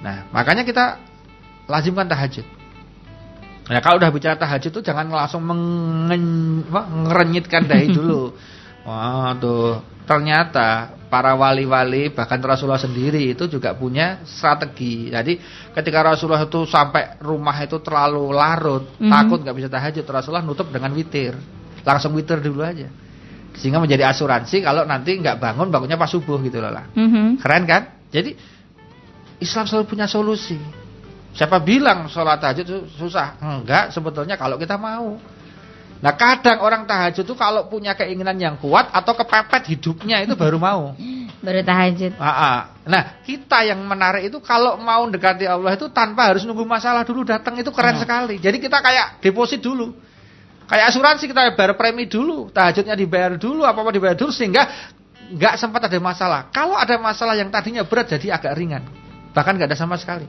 Nah, 0.00 0.30
makanya 0.30 0.62
kita 0.64 0.98
lazimkan 1.68 2.08
tahajud. 2.08 2.46
Nah, 3.68 3.80
kalau 3.84 4.00
udah 4.00 4.08
bicara 4.08 4.40
tahajud 4.40 4.72
itu 4.72 4.80
jangan 4.80 5.12
langsung 5.12 5.44
mengen, 5.44 6.22
apa, 6.72 6.88
ngerenyitkan 6.88 7.68
dahi 7.68 7.92
dulu. 7.98 8.32
Wah, 8.88 9.36
tuh 9.36 9.97
ternyata 10.08 10.96
para 11.12 11.36
wali-wali 11.36 12.08
bahkan 12.08 12.40
Rasulullah 12.40 12.80
sendiri 12.80 13.36
itu 13.36 13.44
juga 13.44 13.76
punya 13.76 14.24
strategi. 14.24 15.12
Jadi 15.12 15.36
ketika 15.76 16.00
Rasulullah 16.00 16.48
itu 16.48 16.64
sampai 16.64 17.20
rumah 17.20 17.56
itu 17.60 17.76
terlalu 17.84 18.32
larut, 18.32 18.88
Mhm. 18.96 19.12
takut 19.12 19.38
nggak 19.44 19.56
bisa 19.56 19.68
tahajud, 19.68 20.04
Rasulullah 20.08 20.44
nutup 20.44 20.72
dengan 20.72 20.92
witir. 20.96 21.36
Langsung 21.84 22.16
witir 22.16 22.40
dulu 22.40 22.64
aja. 22.64 22.88
Sehingga 23.56 23.80
menjadi 23.80 24.08
asuransi 24.08 24.64
kalau 24.64 24.88
nanti 24.88 25.12
nggak 25.20 25.36
bangun 25.36 25.68
bangunnya 25.68 26.00
pas 26.00 26.08
subuh 26.08 26.40
gitu 26.40 26.56
loh 26.60 26.72
lah. 26.72 26.88
Mhm. 26.96 27.40
Keren 27.44 27.64
kan? 27.68 27.82
Jadi 28.08 28.32
Islam 29.44 29.68
selalu 29.68 29.84
punya 29.92 30.06
solusi. 30.08 30.56
Siapa 31.36 31.60
bilang 31.62 32.08
sholat 32.10 32.40
tahajud 32.42 32.64
itu 32.66 32.78
susah? 32.98 33.38
Enggak, 33.38 33.94
sebetulnya 33.94 34.34
kalau 34.34 34.58
kita 34.58 34.74
mau. 34.74 35.20
Nah 35.98 36.14
kadang 36.14 36.62
orang 36.62 36.86
tahajud 36.86 37.26
itu 37.26 37.34
kalau 37.34 37.66
punya 37.66 37.98
keinginan 37.98 38.38
yang 38.38 38.54
kuat 38.54 38.86
atau 38.94 39.18
kepepet 39.18 39.74
hidupnya 39.74 40.22
itu 40.22 40.38
baru 40.38 40.54
mau. 40.54 40.94
Baru 41.42 41.60
tahajud. 41.66 42.14
Ah, 42.22 42.30
ah. 42.30 42.58
Nah 42.86 43.18
kita 43.26 43.66
yang 43.66 43.82
menarik 43.82 44.30
itu 44.30 44.38
kalau 44.38 44.78
mau 44.78 45.02
mendekati 45.06 45.46
Allah 45.50 45.74
itu 45.74 45.90
tanpa 45.90 46.30
harus 46.30 46.46
nunggu 46.46 46.62
masalah 46.62 47.02
dulu 47.02 47.26
datang 47.26 47.58
itu 47.58 47.70
keren 47.74 47.98
Ya. 47.98 48.02
sekali. 48.06 48.38
Jadi 48.38 48.62
kita 48.62 48.78
kayak 48.78 49.18
deposit 49.18 49.58
dulu. 49.58 49.94
Kayak 50.68 50.92
asuransi 50.94 51.24
kita 51.26 51.56
bayar 51.56 51.74
premi 51.80 52.04
dulu, 52.04 52.52
tahajudnya 52.52 52.92
dibayar 52.92 53.34
dulu, 53.40 53.64
apa-apa 53.64 53.88
dibayar 53.88 54.14
dulu 54.14 54.28
sehingga 54.30 54.68
nggak 55.32 55.54
sempat 55.58 55.88
ada 55.88 55.98
masalah. 55.98 56.46
Kalau 56.52 56.76
ada 56.76 56.94
masalah 57.00 57.34
yang 57.34 57.48
tadinya 57.50 57.82
berat 57.82 58.12
jadi 58.14 58.36
agak 58.38 58.52
ringan. 58.54 58.84
Bahkan 59.32 59.52
nggak 59.56 59.68
ada 59.72 59.78
sama 59.78 59.96
sekali. 59.96 60.28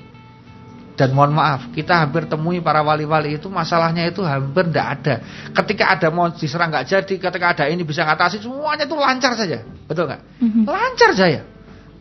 Dan 1.00 1.16
mohon 1.16 1.32
maaf, 1.32 1.72
kita 1.72 1.96
hampir 1.96 2.28
temui 2.28 2.60
para 2.60 2.84
wali-wali 2.84 3.40
itu 3.40 3.48
masalahnya 3.48 4.04
itu 4.04 4.20
hampir 4.20 4.68
tidak 4.68 4.88
ada. 5.00 5.16
Ketika 5.56 5.96
ada 5.96 6.12
mau 6.12 6.28
diserang 6.28 6.68
nggak 6.68 6.92
jadi, 6.92 7.14
ketika 7.16 7.56
ada 7.56 7.72
ini 7.72 7.88
bisa 7.88 8.04
ngatasi, 8.04 8.44
semuanya 8.44 8.84
itu 8.84 9.00
lancar 9.00 9.32
saja. 9.40 9.64
Betul 9.88 10.12
nggak? 10.12 10.22
Mhm. 10.44 10.62
Lancar 10.68 11.16
saja. 11.16 11.48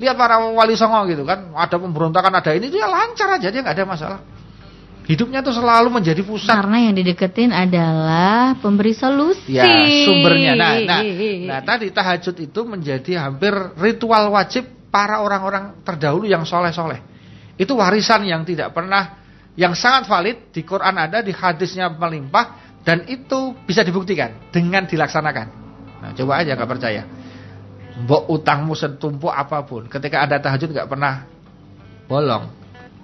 Lihat 0.03 0.19
para 0.19 0.43
wali 0.51 0.75
songo 0.75 1.07
gitu 1.07 1.23
kan, 1.23 1.55
ada 1.55 1.79
pemberontakan, 1.79 2.43
ada 2.43 2.51
ini, 2.59 2.75
dia 2.75 2.91
lancar 2.91 3.39
aja, 3.39 3.55
dia 3.55 3.63
nggak 3.63 3.77
ada 3.79 3.87
masalah. 3.87 4.21
Hidupnya 5.07 5.47
tuh 5.47 5.55
selalu 5.55 5.95
menjadi 5.95 6.27
pusat. 6.27 6.59
Karena 6.59 6.91
yang 6.91 6.99
dideketin 6.99 7.55
adalah 7.55 8.59
pemberi 8.59 8.99
solusi. 8.99 9.55
Ya, 9.55 9.65
sumbernya. 10.11 10.59
Nah, 10.59 10.75
nah, 10.83 11.01
nah 11.55 11.61
tadi 11.63 11.95
tahajud 11.95 12.35
itu 12.35 12.61
menjadi 12.67 13.31
hampir 13.31 13.55
ritual 13.79 14.35
wajib 14.35 14.67
para 14.91 15.23
orang-orang 15.23 15.87
terdahulu 15.87 16.27
yang 16.27 16.43
soleh-soleh. 16.43 17.18
Itu 17.59 17.75
warisan 17.75 18.23
yang 18.25 18.47
tidak 18.47 18.71
pernah, 18.71 19.19
yang 19.59 19.75
sangat 19.75 20.07
valid 20.07 20.55
di 20.55 20.63
Quran 20.63 20.95
ada, 20.95 21.19
di 21.21 21.35
hadisnya 21.35 21.91
melimpah, 21.91 22.79
dan 22.87 23.05
itu 23.11 23.53
bisa 23.67 23.83
dibuktikan 23.83 24.49
dengan 24.55 24.87
dilaksanakan. 24.87 25.47
Nah, 25.99 26.11
coba 26.15 26.41
aja 26.41 26.55
nggak 26.55 26.71
percaya. 26.71 27.03
Mbok 27.99 28.31
utangmu 28.31 28.79
setumpuk 28.79 29.35
apa 29.35 29.67
pun, 29.67 29.91
ketika 29.91 30.23
ada 30.23 30.39
tahajud 30.39 30.71
nggak 30.71 30.87
pernah 30.87 31.27
bolong. 32.07 32.47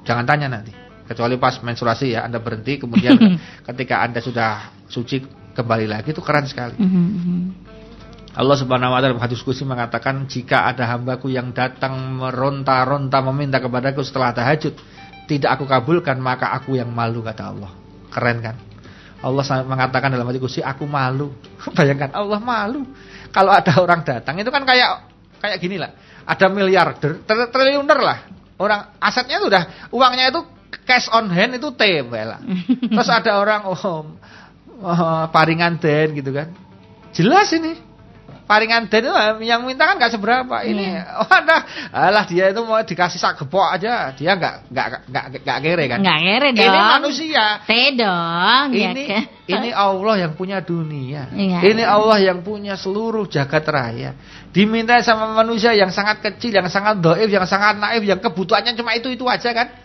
Jangan 0.07 0.25
tanya 0.25 0.47
nanti. 0.47 0.71
Kecuali 1.05 1.37
pas 1.37 1.59
menstruasi 1.61 2.17
ya, 2.17 2.25
Anda 2.25 2.39
berhenti, 2.39 2.79
kemudian 2.79 3.19
ketika 3.69 4.01
Anda 4.07 4.23
sudah 4.23 4.71
suci 4.87 5.27
kembali 5.53 5.87
lagi 5.91 6.15
itu 6.15 6.23
keren 6.23 6.47
sekali. 6.47 6.79
Mhm, 6.79 7.05
mhm. 7.11 7.41
Allah 8.35 8.57
Subhanahu 8.59 8.91
wa 8.91 8.99
taala 8.99 9.15
hadis 9.23 9.47
kursi 9.47 9.63
mengatakan 9.63 10.27
jika 10.27 10.67
ada 10.67 10.91
hambaku 10.91 11.31
yang 11.31 11.55
datang 11.55 12.19
meronta-ronta 12.19 13.23
meminta 13.31 13.63
kepadaku 13.63 14.03
setelah 14.03 14.35
tahajud, 14.35 14.75
tidak 15.31 15.51
aku 15.55 15.71
kabulkan 15.71 16.19
maka 16.19 16.51
aku 16.51 16.75
yang 16.75 16.91
malu 16.91 17.23
kata 17.23 17.55
Allah. 17.55 17.71
Keren 18.11 18.43
kan? 18.43 18.59
Allah 19.23 19.45
mengatakan 19.63 20.11
dalam 20.11 20.27
hadis 20.27 20.43
kursi 20.43 20.61
aku 20.67 20.83
malu. 20.83 21.31
Bayangkan 21.79 22.11
Allah 22.11 22.43
malu. 22.43 22.83
Kalau 23.31 23.55
ada 23.55 23.71
orang 23.79 24.03
datang 24.03 24.35
itu 24.43 24.51
kan 24.51 24.67
kayak 24.67 25.07
kayak 25.39 25.59
gini 25.63 25.79
lah. 25.79 25.95
Ada 26.27 26.51
miliarder, 26.51 27.23
triliuner 27.55 28.01
lah. 28.03 28.19
Orang 28.59 28.99
asetnya 28.99 29.39
itu 29.39 29.47
udah 29.47 29.95
uangnya 29.95 30.35
itu 30.35 30.43
cash 30.83 31.07
on 31.15 31.31
hand 31.31 31.55
itu 31.55 31.71
T 31.71 31.83
lah. 32.11 32.43
Terus 32.99 33.11
ada 33.15 33.39
orang 33.39 33.63
oh, 33.71 33.79
oh 33.79 34.05
paringan 35.31 35.79
den 35.79 36.19
gitu 36.19 36.35
kan. 36.35 36.51
Jelas 37.15 37.55
ini 37.55 37.94
paringan 38.45 38.89
den 38.93 39.09
itu 39.09 39.13
yang 39.45 39.65
minta 39.65 39.89
kan 39.89 39.97
nggak 39.97 40.13
seberapa. 40.13 40.57
Ini 40.65 40.85
yeah. 40.85 41.21
oh 41.21 41.29
ada 41.33 41.57
alah 41.91 42.25
dia 42.29 42.53
itu 42.53 42.61
mau 42.65 42.81
dikasih 42.81 43.21
sak 43.21 43.41
gepok 43.45 43.65
aja, 43.73 44.13
dia 44.17 44.37
nggak 44.37 44.55
nggak 44.69 44.87
nggak 45.09 45.25
nggak 45.45 45.59
kere 45.65 45.85
kan. 45.89 45.99
Nggak 46.01 46.21
kere 46.21 46.49
dong. 46.53 46.65
Ini 46.65 46.81
manusia. 47.01 47.45
Teh 47.65 47.89
dong. 47.97 48.67
Ya 48.73 48.91
ini 48.93 49.05
ya 49.09 49.21
ini 49.45 49.71
Allah 49.77 50.15
yang 50.25 50.33
punya 50.37 50.65
dunia. 50.65 51.29
Yeah. 51.33 51.61
Ini 51.61 51.85
Allah 51.85 52.19
yang 52.21 52.41
punya 52.41 52.81
seluruh 52.81 53.29
jagat 53.29 53.65
raya. 53.69 54.17
Diminta 54.55 54.97
sama 55.03 55.35
manusia 55.35 55.75
yang 55.75 55.91
sangat 55.91 56.23
kecil, 56.23 56.55
yang 56.55 56.71
sangat 56.71 57.03
doif, 57.03 57.27
yang 57.27 57.45
sangat 57.45 57.75
naif, 57.77 58.07
yang 58.07 58.23
kebutuhannya 58.23 58.73
cuma 58.79 58.95
itu 58.95 59.11
itu 59.11 59.27
aja 59.27 59.51
kan 59.51 59.84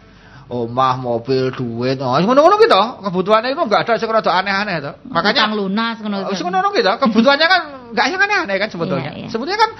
omah, 0.49 0.97
mobil, 0.97 1.53
duit. 1.53 2.01
Oh, 2.01 2.17
ngono-ngono 2.17 2.57
gitu. 2.57 2.81
Kebutuhannya 3.05 3.53
itu 3.53 3.61
enggak 3.61 3.85
ada 3.85 4.01
sing 4.01 4.09
rada 4.09 4.31
aneh-aneh 4.33 4.75
to. 4.81 4.91
Makanya 5.07 5.45
Utang 5.45 5.55
lunas 5.55 5.95
ngono. 6.01 6.17
Oh, 6.25 6.33
ngono 6.33 6.67
gitu. 6.73 6.89
Kebutuhannya 6.89 7.47
kan 7.47 7.61
enggak 7.93 8.05
yang 8.09 8.21
aneh-aneh 8.25 8.55
kan 8.57 8.69
sebetulnya. 8.73 9.11
Iya, 9.13 9.25
iya. 9.25 9.27
Sebetulnya 9.29 9.59
kan 9.61 9.71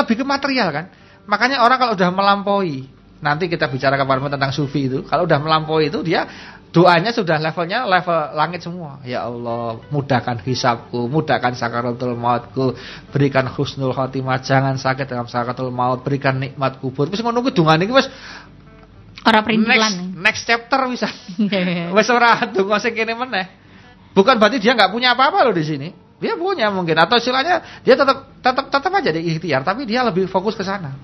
lebih 0.00 0.14
ke 0.16 0.24
material 0.24 0.72
kan. 0.72 0.88
Makanya 1.28 1.60
orang 1.60 1.76
kalau 1.76 1.92
udah 1.92 2.08
melampaui, 2.08 2.88
nanti 3.20 3.52
kita 3.52 3.68
bicara 3.68 4.00
kemarin 4.00 4.32
tentang 4.32 4.48
sufi 4.56 4.88
itu, 4.88 5.04
kalau 5.04 5.28
udah 5.28 5.36
melampaui 5.36 5.92
itu 5.92 6.00
dia 6.00 6.24
doanya 6.72 7.12
sudah 7.12 7.40
levelnya 7.40 7.84
level 7.84 8.18
langit 8.32 8.60
semua. 8.64 9.00
Ya 9.04 9.28
Allah, 9.28 9.80
mudahkan 9.92 10.40
hisabku, 10.44 11.08
mudahkan 11.08 11.52
sakaratul 11.52 12.16
mautku, 12.16 12.76
berikan 13.12 13.48
husnul 13.48 13.92
khotimah, 13.92 14.40
jangan 14.40 14.76
sakit 14.76 15.04
dalam 15.08 15.28
sakaratul 15.28 15.72
maut, 15.72 16.00
berikan 16.00 16.40
nikmat 16.40 16.80
kubur. 16.80 17.08
Wis 17.08 17.20
ngono 17.20 17.44
ku 17.44 17.52
dungane 17.52 17.84
iki 17.84 17.92
wis 17.92 18.08
Ora 19.28 19.44
perintilan. 19.44 19.92
Next, 19.92 20.16
next 20.16 20.42
chapter 20.48 20.80
bisa. 20.88 21.08
Wes 21.96 22.08
ora 22.08 22.48
donga 22.48 22.80
sing 22.80 22.96
kene 22.96 23.12
meneh. 23.12 23.46
Bukan 24.16 24.40
berarti 24.40 24.56
dia 24.56 24.72
nggak 24.72 24.88
punya 24.88 25.12
apa-apa 25.12 25.44
loh 25.44 25.52
di 25.52 25.64
sini. 25.68 25.88
Dia 26.18 26.34
punya 26.34 26.72
mungkin 26.72 26.96
atau 26.98 27.20
istilahnya 27.20 27.84
dia 27.84 27.94
tetap 27.94 28.40
tetap 28.40 28.66
tetap 28.72 28.90
aja 28.90 29.10
di 29.14 29.22
ikhtiar 29.30 29.62
tapi 29.62 29.84
dia 29.84 30.02
lebih 30.02 30.26
fokus 30.26 30.56
ke 30.56 30.64
sana. 30.64 30.96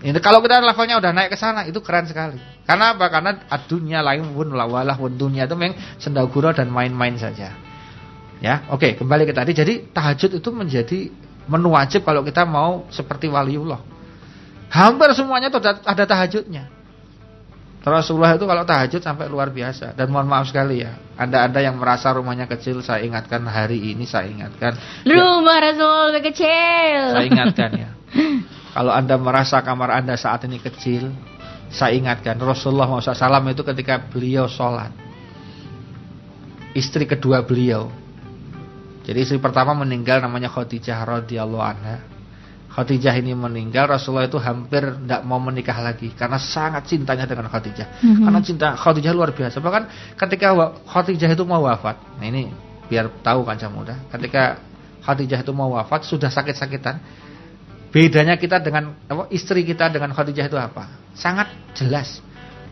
Ini 0.00 0.16
kalau 0.20 0.40
kita 0.40 0.60
levelnya 0.64 0.96
udah 1.00 1.12
naik 1.12 1.32
ke 1.32 1.38
sana 1.40 1.64
itu 1.64 1.80
keren 1.80 2.06
sekali. 2.06 2.36
Karena 2.64 2.94
apa? 2.94 3.08
Karena 3.08 3.36
dunia 3.68 4.00
lain 4.00 4.32
pun 4.32 4.48
lawalah 4.52 4.96
pun 4.96 5.12
dunia 5.12 5.44
itu 5.44 5.56
memang 5.56 5.76
sendagura 6.00 6.56
dan 6.56 6.72
main-main 6.72 7.16
saja. 7.20 7.52
Ya, 8.40 8.64
oke, 8.72 8.96
kembali 8.96 9.28
ke 9.28 9.36
tadi. 9.36 9.52
Jadi 9.52 9.92
tahajud 9.92 10.40
itu 10.40 10.48
menjadi 10.48 11.12
menu 11.44 11.76
wajib 11.76 12.08
kalau 12.08 12.24
kita 12.24 12.48
mau 12.48 12.88
seperti 12.88 13.28
waliullah. 13.28 13.84
Hampir 14.72 15.12
semuanya 15.12 15.52
itu 15.52 15.60
ada, 15.60 15.84
ada 15.84 16.04
tahajudnya. 16.08 16.79
Rasulullah 17.80 18.36
itu 18.36 18.44
kalau 18.44 18.68
tahajud 18.68 19.00
sampai 19.00 19.32
luar 19.32 19.48
biasa. 19.48 19.96
Dan 19.96 20.12
mohon 20.12 20.28
maaf 20.28 20.52
sekali 20.52 20.84
ya 20.84 21.00
Anda-anda 21.16 21.64
yang 21.64 21.80
merasa 21.80 22.12
rumahnya 22.12 22.44
kecil 22.44 22.84
saya 22.84 23.00
ingatkan 23.08 23.40
hari 23.48 23.96
ini 23.96 24.04
saya 24.04 24.28
ingatkan. 24.28 24.76
Rumah 25.08 25.56
ya, 25.56 25.64
Rasul 25.72 26.12
kecil. 26.20 27.00
Saya 27.16 27.24
ingatkan 27.24 27.70
ya. 27.72 27.90
Kalau 28.76 28.92
Anda 28.92 29.16
merasa 29.16 29.64
kamar 29.64 29.96
Anda 29.96 30.14
saat 30.20 30.44
ini 30.44 30.60
kecil 30.60 31.08
Saya 31.72 31.96
ingatkan. 31.96 32.36
Rasulullah 32.36 32.90
SAW 33.00 33.48
itu 33.48 33.64
ketika 33.64 33.96
beliau 33.96 34.44
sholat 34.44 34.92
Istri 36.76 37.08
kedua 37.08 37.42
beliau. 37.42 37.90
Jadi 39.02 39.26
istri 39.26 39.42
pertama 39.42 39.74
meninggal 39.74 40.22
namanya 40.22 40.52
Khadijah 40.52 41.02
radhiyallahu 41.02 41.64
anha 41.64 42.19
Khadijah 42.80 43.12
ini 43.20 43.36
meninggal, 43.36 43.92
Rasulullah 43.92 44.24
itu 44.24 44.40
hampir 44.40 44.80
tidak 44.80 45.20
mau 45.28 45.36
menikah 45.36 45.76
lagi 45.84 46.16
karena 46.16 46.40
sangat 46.40 46.88
cintanya 46.88 47.28
dengan 47.28 47.52
Khadijah. 47.52 48.00
Mm 48.00 48.08
-hmm. 48.08 48.24
Karena 48.24 48.40
cinta 48.40 48.68
Khadijah 48.72 49.12
luar 49.12 49.36
biasa. 49.36 49.60
Bahkan 49.60 50.16
ketika 50.16 50.56
Khadijah 50.88 51.28
itu 51.28 51.44
mau 51.44 51.60
wafat, 51.68 52.00
nah 52.16 52.24
ini 52.24 52.48
biar 52.88 53.12
tahu 53.20 53.44
kanca 53.44 53.68
muda, 53.68 54.00
ketika 54.08 54.64
Khadijah 55.04 55.44
itu 55.44 55.52
mau 55.52 55.76
wafat 55.76 56.08
sudah 56.08 56.32
sakit-sakitan. 56.32 56.96
Bedanya 57.92 58.40
kita 58.40 58.56
dengan 58.64 58.96
apa, 59.04 59.28
istri 59.28 59.60
kita 59.60 59.92
dengan 59.92 60.16
Khadijah 60.16 60.48
itu 60.48 60.56
apa? 60.56 61.12
Sangat 61.12 61.52
jelas. 61.76 62.24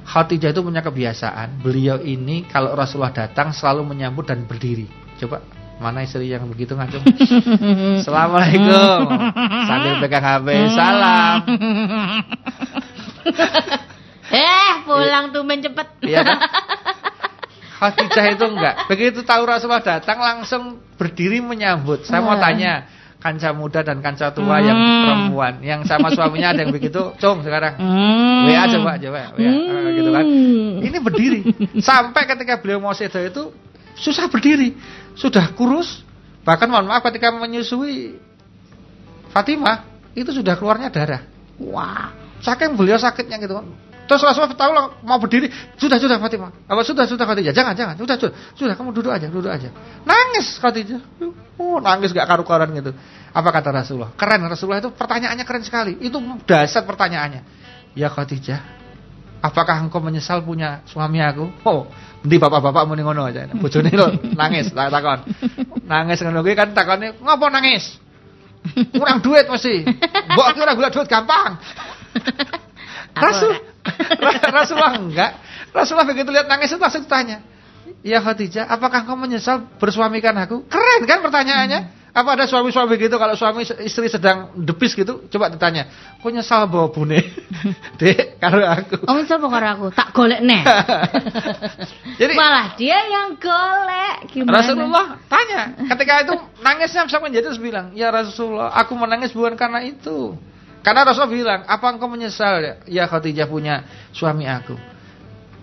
Khadijah 0.09 0.57
itu 0.57 0.65
punya 0.65 0.81
kebiasaan, 0.81 1.61
beliau 1.61 2.01
ini 2.01 2.49
kalau 2.49 2.73
Rasulullah 2.73 3.13
datang 3.13 3.53
selalu 3.53 3.93
menyambut 3.93 4.25
dan 4.25 4.49
berdiri. 4.49 4.89
Coba 5.21 5.45
Mana 5.79 6.03
istri 6.03 6.27
yang 6.27 6.43
begitu 6.51 6.75
ngacung? 6.75 7.07
Assalamualaikum. 8.03 9.07
Sambil 9.71 10.03
pegang 10.03 10.27
HP. 10.27 10.49
Salam. 10.75 11.47
eh, 14.35 14.71
pulang 14.83 15.31
tuh 15.31 15.47
cepet. 15.47 15.89
Iya 16.03 16.27
kan? 16.27 16.39
Khadijah 17.79 18.27
itu 18.35 18.45
enggak. 18.51 18.75
Begitu 18.91 19.23
tahu 19.23 19.47
Rasulullah 19.47 19.79
datang 19.79 20.19
langsung 20.19 20.83
berdiri 20.99 21.39
menyambut. 21.39 22.11
Saya 22.11 22.27
mau 22.27 22.35
tanya, 22.35 22.91
kanca 23.23 23.55
muda 23.55 23.87
dan 23.87 24.03
kanca 24.03 24.35
tua 24.35 24.59
hmm. 24.59 24.67
yang 24.67 24.79
perempuan 24.79 25.55
yang 25.59 25.81
sama 25.83 26.15
suaminya 26.15 26.55
ada 26.55 26.63
yang 26.63 26.71
begitu 26.71 27.19
cung 27.19 27.43
sekarang 27.43 27.75
hmm. 27.75 28.47
WA 28.47 28.63
coba 28.79 28.95
coba 28.95 29.35
WA 29.35 29.51
hmm. 29.51 29.91
gitu 29.99 30.11
kan 30.15 30.25
ini 30.87 30.99
berdiri 31.03 31.41
sampai 31.83 32.31
ketika 32.31 32.63
beliau 32.63 32.79
mau 32.79 32.95
sedo 32.95 33.19
itu 33.19 33.51
susah 33.99 34.31
berdiri 34.31 34.75
sudah 35.19 35.51
kurus, 35.59 36.07
bahkan 36.47 36.71
mohon 36.71 36.87
maaf 36.87 37.03
ketika 37.11 37.35
menyusui 37.35 38.15
Fatimah 39.35 39.85
itu 40.15 40.31
sudah 40.31 40.55
keluarnya 40.57 40.89
darah. 40.89 41.23
Wah, 41.59 42.15
saking 42.41 42.79
beliau 42.79 42.97
sakitnya 42.97 43.37
gitu. 43.43 43.59
Terus 44.09 44.25
Rasulullah 44.25 44.57
tahu 44.57 44.73
lah 44.73 44.85
mau 45.05 45.21
berdiri, 45.21 45.53
sudah 45.77 46.01
sudah 46.01 46.17
Fatimah. 46.17 46.49
Apa 46.65 46.81
sudah 46.81 47.05
sudah 47.05 47.29
Khadijah? 47.29 47.53
Jangan 47.53 47.77
jangan, 47.77 47.95
sudah 48.01 48.17
sudah. 48.17 48.35
Sudah 48.57 48.75
kamu 48.79 48.97
duduk 48.97 49.13
aja, 49.13 49.29
duduk 49.29 49.53
aja. 49.53 49.69
Nangis 50.09 50.57
Khadijah. 50.57 51.03
Oh, 51.61 51.77
nangis 51.83 52.17
gak 52.17 52.25
karu-karuan 52.25 52.73
gitu. 52.73 52.97
Apa 53.37 53.53
kata 53.53 53.69
Rasulullah? 53.69 54.17
Keren 54.17 54.49
Rasulullah 54.49 54.81
itu 54.81 54.91
pertanyaannya 54.97 55.45
keren 55.45 55.61
sekali. 55.61 56.01
Itu 56.01 56.25
dasar 56.49 56.89
pertanyaannya. 56.89 57.45
Ya 57.93 58.09
Khadijah, 58.09 58.78
apakah 59.43 59.83
engkau 59.85 60.03
menyesal 60.03 60.43
punya 60.43 60.83
suami 60.89 61.23
aku? 61.23 61.51
Oh, 61.65 61.87
Ndi 62.19 62.35
bapak-bapak 62.35 62.83
muni 62.91 63.07
ngono 63.07 63.31
aja. 63.31 63.47
Bojone 63.55 63.95
lho 63.95 64.35
nangis 64.35 64.75
tak 64.75 64.91
takon. 64.91 65.23
Nangis 65.87 66.19
ngono 66.19 66.43
kuwi 66.43 66.59
kan 66.59 66.75
takone 66.75 67.15
ngopo 67.15 67.47
nangis? 67.47 67.95
Kurang 68.91 69.23
duit 69.23 69.47
mesti. 69.47 69.87
Mbok 70.35 70.47
ki 70.51 70.59
ora 70.59 70.75
golek 70.75 70.93
duit 70.99 71.07
gampang. 71.07 71.63
Rasul 73.15 73.55
Rasulullah 74.51 74.99
enggak. 74.99 75.33
Rasulullah 75.71 76.09
begitu 76.11 76.35
lihat 76.35 76.51
nangis 76.51 76.75
itu 76.75 76.83
langsung 76.83 77.07
tanya. 77.07 77.39
Ya 78.03 78.23
Khadijah, 78.23 78.69
apakah 78.71 79.05
kau 79.05 79.19
menyesal 79.19 79.67
bersuamikan 79.77 80.35
aku? 80.39 80.65
Keren 80.67 81.03
kan 81.05 81.23
pertanyaannya? 81.23 81.99
Apa 82.19 82.35
ada 82.35 82.51
suami-suami 82.51 82.99
gitu 82.99 83.15
kalau 83.15 83.39
suami 83.39 83.63
istri 83.63 84.11
sedang 84.11 84.51
depis 84.59 84.97
gitu, 84.97 85.29
coba 85.31 85.53
ditanya. 85.55 85.87
Kok 86.19 86.33
nyesal 86.35 86.67
bawa 86.67 86.91
bune? 86.91 87.21
Dek, 88.01 88.41
karo 88.43 88.65
aku. 88.65 89.07
Oh, 89.07 89.15
nyesal 89.15 89.39
karo 89.39 89.67
aku? 89.71 89.87
Tak 89.95 90.11
golek 90.17 90.41
nih. 90.43 90.67
Jadi 92.21 92.33
malah 92.35 92.75
dia 92.75 92.99
yang 93.07 93.39
golek. 93.39 94.35
Gimana? 94.35 94.65
Rasulullah 94.65 95.07
tanya, 95.31 95.63
ketika 95.95 96.13
itu 96.27 96.35
nangisnya 96.59 97.07
sampai 97.07 97.31
menjadi 97.31 97.55
terus 97.55 97.63
bilang, 97.63 97.95
"Ya 97.95 98.11
Rasulullah, 98.11 98.75
aku 98.75 98.99
menangis 98.99 99.31
bukan 99.31 99.55
karena 99.55 99.85
itu." 99.87 100.35
Karena 100.83 101.07
Rasulullah 101.07 101.35
bilang, 101.37 101.61
"Apa 101.71 101.93
engkau 101.93 102.11
menyesal 102.11 102.55
ya, 102.65 102.75
ya 102.89 103.05
Khadijah 103.07 103.47
punya 103.47 103.85
suami 104.11 104.49
aku?" 104.49 104.75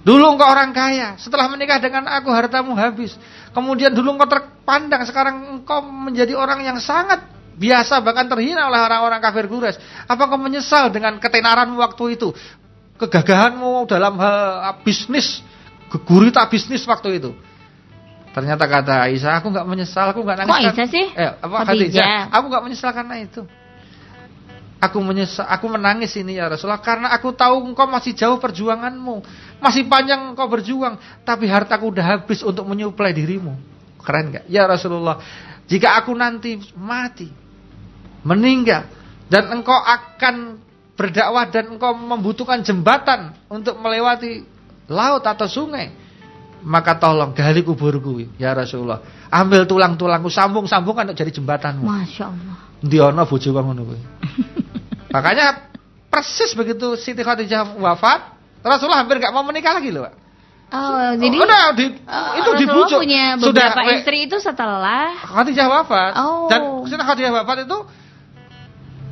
Dulu 0.05 0.37
engkau 0.37 0.45
orang 0.45 0.69
kaya, 0.69 1.17
setelah 1.17 1.49
menikah 1.49 1.81
dengan 1.81 2.05
aku 2.05 2.29
hartamu 2.29 2.77
habis. 2.77 3.17
Kemudian 3.57 3.89
dulu 3.89 4.13
engkau 4.13 4.29
terpandang, 4.29 5.01
sekarang 5.01 5.57
engkau 5.57 5.81
menjadi 5.81 6.37
orang 6.37 6.61
yang 6.61 6.77
sangat 6.77 7.25
biasa 7.57 8.03
bahkan 8.05 8.29
terhina 8.29 8.69
oleh 8.69 8.77
orang-orang 8.85 9.17
kafir 9.17 9.49
Quraisy. 9.49 9.81
Apa 10.05 10.29
engkau 10.29 10.37
menyesal 10.37 10.93
dengan 10.93 11.17
ketenaranmu 11.17 11.81
waktu 11.81 12.21
itu? 12.21 12.37
Kegagahanmu 13.01 13.89
dalam 13.89 14.21
hal 14.21 14.77
bisnis, 14.85 15.41
gurita 16.05 16.45
bisnis 16.53 16.85
waktu 16.85 17.17
itu. 17.17 17.33
Ternyata 18.35 18.67
kata 18.67 19.07
Aisyah, 19.07 19.39
aku 19.39 19.47
nggak 19.47 19.63
menyesal, 19.63 20.11
aku 20.11 20.19
nggak 20.21 20.37
nangis. 20.43 20.51
Kok 20.51 20.59
Aisyah 20.59 20.87
sih? 20.91 21.05
Eh, 21.15 21.31
apa 21.39 21.55
Khadijah? 21.71 22.29
Aku 22.35 22.45
nggak 22.51 22.63
menyesal 22.67 22.91
karena 22.91 23.15
itu. 23.23 23.41
Aku 24.83 24.99
menyesal, 24.99 25.47
aku 25.47 25.65
menangis 25.71 26.11
ini 26.19 26.35
ya 26.35 26.51
Rasulullah 26.51 26.83
karena 26.83 27.15
aku 27.15 27.31
tahu 27.31 27.63
engkau 27.63 27.87
masih 27.87 28.11
jauh 28.11 28.35
perjuanganmu, 28.35 29.23
masih 29.65 29.89
panjang 29.89 30.37
engkau 30.37 30.45
berjuang, 30.45 31.01
tapi 31.25 31.49
hartaku 31.49 31.89
udah 31.89 32.05
habis 32.05 32.45
untuk 32.45 32.69
menyuplai 32.69 33.09
dirimu. 33.17 33.57
Keren 34.05 34.29
gak? 34.29 34.45
Ya 34.45 34.69
Rasulullah, 34.69 35.17
jika 35.65 35.97
aku 35.97 36.13
nanti 36.13 36.61
mati, 36.77 37.25
meninggal 38.21 38.85
dan 39.25 39.49
engkau 39.49 39.73
akan 39.73 40.61
berdakwah 40.93 41.49
dan 41.49 41.73
engkau 41.73 41.97
membutuhkan 41.97 42.61
jembatan 42.61 43.33
untuk 43.49 43.81
melewati 43.81 44.45
laut 44.85 45.25
atau 45.25 45.49
sungai, 45.49 45.89
maka 46.61 47.01
tolong 47.01 47.33
gali 47.33 47.65
kuburku 47.65 48.37
ya 48.37 48.53
Rasulullah. 48.53 49.01
Ambil 49.33 49.65
tulang-tulangku 49.65 50.29
sambung-sambungkan 50.29 51.09
untuk 51.09 51.17
jadi 51.25 51.33
jembatanmu. 51.33 51.81
Masya 51.81 52.25
Allah. 52.29 52.55
Di 52.85 53.01
ono 53.01 53.25
bojo. 53.25 53.49
Makanya 55.15 55.73
persis 56.13 56.53
begitu 56.53 56.93
Siti 56.95 57.25
Khadijah 57.25 57.75
wafat, 57.81 58.34
Rasulullah 58.65 59.05
hampir 59.05 59.21
nggak 59.21 59.33
mau 59.33 59.45
menikah 59.45 59.77
lagi 59.77 59.93
loh, 59.93 60.09
Pak. 60.09 60.25
Oh, 60.73 61.13
jadi 61.21 61.37
udah 61.37 61.61
di, 61.77 61.85
uh, 62.09 62.33
itu 62.41 62.49
dibujuk. 62.65 62.97
punya 62.97 63.37
beberapa 63.37 63.85
sudah, 63.85 63.95
istri 64.01 64.25
itu 64.25 64.41
setelah 64.41 65.13
Khadijah 65.13 65.67
wafat. 65.69 66.11
Oh. 66.17 66.49
Dan 66.49 66.89
setelah 66.89 67.05
Khadijah 67.13 67.31
wafat 67.31 67.69
itu 67.69 67.77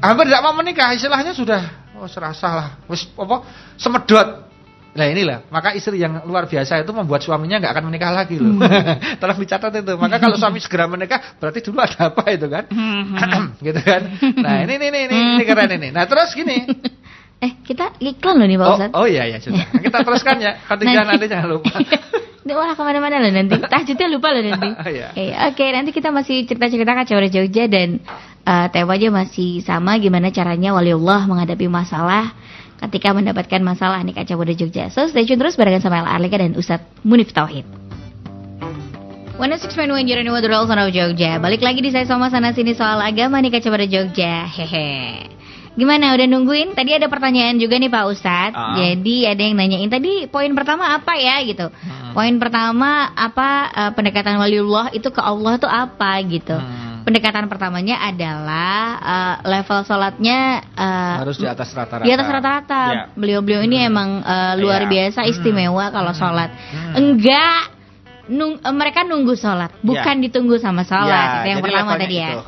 hampir 0.02 0.26
tidak 0.34 0.42
mau 0.42 0.54
menikah, 0.58 0.90
istilahnya 0.98 1.38
sudah 1.38 1.62
oh 2.02 2.10
serasa 2.10 2.50
lah, 2.50 2.68
wis 2.90 3.06
apa 3.14 3.46
semedot. 3.78 4.50
Nah 4.94 5.10
inilah, 5.10 5.46
maka 5.50 5.74
istri 5.74 6.02
yang 6.02 6.22
luar 6.26 6.46
biasa 6.46 6.86
itu 6.86 6.94
membuat 6.94 7.22
suaminya 7.26 7.62
nggak 7.62 7.74
akan 7.78 7.86
menikah 7.90 8.12
lagi 8.14 8.38
loh. 8.38 8.58
Hmm. 8.58 9.18
Tolong 9.22 9.40
dicatat 9.42 9.74
itu. 9.74 9.94
Maka 9.98 10.22
kalau 10.22 10.38
suami 10.38 10.58
segera 10.62 10.86
menikah, 10.86 11.38
berarti 11.38 11.66
dulu 11.66 11.82
ada 11.82 12.14
apa 12.14 12.24
itu 12.34 12.46
kan? 12.50 12.66
Hmm. 12.70 13.58
gitu 13.66 13.82
kan? 13.82 14.02
Nah 14.38 14.66
ini 14.66 14.78
ini 14.78 14.86
ini 14.90 15.00
ini, 15.06 15.18
ini 15.38 15.44
keren 15.46 15.70
ini. 15.70 15.90
Nah 15.94 16.06
terus 16.10 16.34
gini. 16.34 16.66
Eh 17.42 17.52
kita 17.64 17.98
iklan 18.00 18.36
loh 18.40 18.48
nih 18.48 18.58
Pak 18.60 18.68
Ustadz. 18.76 18.94
Oh, 18.96 19.04
oh 19.04 19.08
iya 19.08 19.24
ya 19.28 19.38
sudah. 19.42 19.66
Kita 19.86 19.98
teruskan 20.04 20.38
ya. 20.40 20.52
Khadijah 20.64 21.04
nanti, 21.04 21.12
nanti 21.12 21.26
jangan 21.28 21.48
lupa. 21.52 21.74
Wah 22.44 22.76
ke 22.76 22.82
mana-mana 22.84 23.24
loh 23.24 23.32
nanti. 23.32 23.56
Tahajudnya 23.72 24.08
lupa 24.12 24.36
loh 24.36 24.44
nanti. 24.44 24.70
oh, 24.76 24.90
iya. 24.92 25.08
Eh, 25.16 25.32
Oke 25.48 25.64
okay, 25.64 25.70
nanti 25.72 25.92
kita 25.96 26.12
masih 26.12 26.44
cerita-cerita 26.44 26.92
kacau 26.92 27.20
Jogja 27.32 27.66
dan 27.72 28.04
uh, 28.44 28.68
temanya 28.68 29.24
masih 29.24 29.64
sama 29.64 29.96
gimana 30.00 30.30
caranya 30.30 30.76
waliullah 30.76 31.24
menghadapi 31.28 31.72
masalah 31.72 32.36
ketika 32.84 33.16
mendapatkan 33.16 33.64
masalah 33.64 34.04
nih 34.04 34.16
kacau 34.24 34.40
Jogja. 34.44 34.92
So 34.92 35.08
stay 35.08 35.24
tune 35.24 35.40
terus 35.40 35.56
barengan 35.56 35.80
sama 35.80 36.04
El 36.04 36.08
Arlika 36.08 36.36
dan 36.36 36.56
Ustadz 36.60 36.84
Munif 37.08 37.32
Tauhid. 37.32 37.64
One 39.34 39.56
six 39.58 39.74
point 39.74 39.90
one 39.90 40.06
Jeremy 40.06 40.30
Wadrol 40.30 40.68
Jogja. 40.92 41.40
Balik 41.40 41.64
lagi 41.64 41.80
di 41.80 41.90
saya 41.90 42.06
sama 42.06 42.28
sana 42.28 42.52
sini 42.52 42.76
soal 42.76 43.00
agama 43.00 43.40
nih 43.40 43.56
kacau 43.56 43.72
Jogja. 43.88 44.48
Hehe. 44.52 45.32
Gimana 45.74 46.14
udah 46.14 46.28
nungguin? 46.30 46.78
Tadi 46.78 46.94
ada 46.94 47.10
pertanyaan 47.10 47.58
juga 47.58 47.82
nih 47.82 47.90
Pak 47.90 48.06
Ustadz. 48.14 48.54
Uh. 48.54 48.78
Jadi 48.78 49.26
ada 49.26 49.42
yang 49.42 49.56
nanyain 49.58 49.90
tadi 49.90 50.30
poin 50.30 50.54
pertama 50.54 50.94
apa 50.94 51.18
ya 51.18 51.42
gitu. 51.42 51.74
Hmm. 51.74 52.14
Poin 52.14 52.34
pertama 52.38 53.10
apa 53.18 53.50
uh, 53.74 53.92
pendekatan 53.98 54.38
waliullah 54.38 54.94
itu 54.94 55.10
ke 55.10 55.22
Allah 55.22 55.58
tuh 55.58 55.70
apa 55.70 56.22
gitu. 56.30 56.54
Hmm. 56.54 57.02
Pendekatan 57.04 57.52
pertamanya 57.52 58.00
adalah 58.00 58.80
uh, 59.02 59.36
level 59.44 59.84
sholatnya 59.84 60.64
uh, 60.72 61.26
harus 61.26 61.36
di 61.42 61.50
atas 61.50 61.76
rata-rata. 61.76 62.06
Di 62.08 62.12
atas 62.16 62.28
rata-rata. 62.32 62.84
Yeah. 62.88 63.06
Beliau-beliau 63.18 63.62
ini 63.68 63.84
hmm. 63.84 63.90
emang 63.90 64.10
uh, 64.24 64.54
luar 64.62 64.88
yeah. 64.88 64.92
biasa 65.10 65.26
hmm. 65.26 65.32
istimewa 65.36 65.86
hmm. 65.90 65.94
kalau 66.00 66.14
sholat. 66.16 66.50
Hmm. 66.54 66.94
Enggak 66.96 67.60
nung, 68.32 68.56
mereka 68.62 69.04
nunggu 69.04 69.36
sholat, 69.36 69.76
bukan 69.84 70.16
yeah. 70.22 70.24
ditunggu 70.30 70.56
sama 70.62 70.88
sholat. 70.88 71.44
Itu 71.44 71.48
yang 71.50 71.62
pertama 71.66 71.92
tadi 72.00 72.16
ya. 72.16 72.30
Itu, 72.40 72.46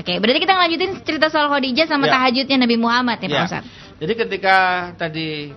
Oke, 0.00 0.16
berarti 0.16 0.40
kita 0.40 0.56
lanjutin 0.56 0.90
cerita 1.04 1.28
soal 1.28 1.52
Khadijah 1.52 1.84
sama 1.84 2.08
ya. 2.08 2.16
tahajudnya 2.16 2.56
Nabi 2.56 2.76
Muhammad 2.80 3.20
ya, 3.20 3.28
ya. 3.28 3.36
Pak 3.36 3.48
Ustaz. 3.52 3.64
Jadi 4.00 4.12
ketika 4.16 4.56
tadi 4.96 5.52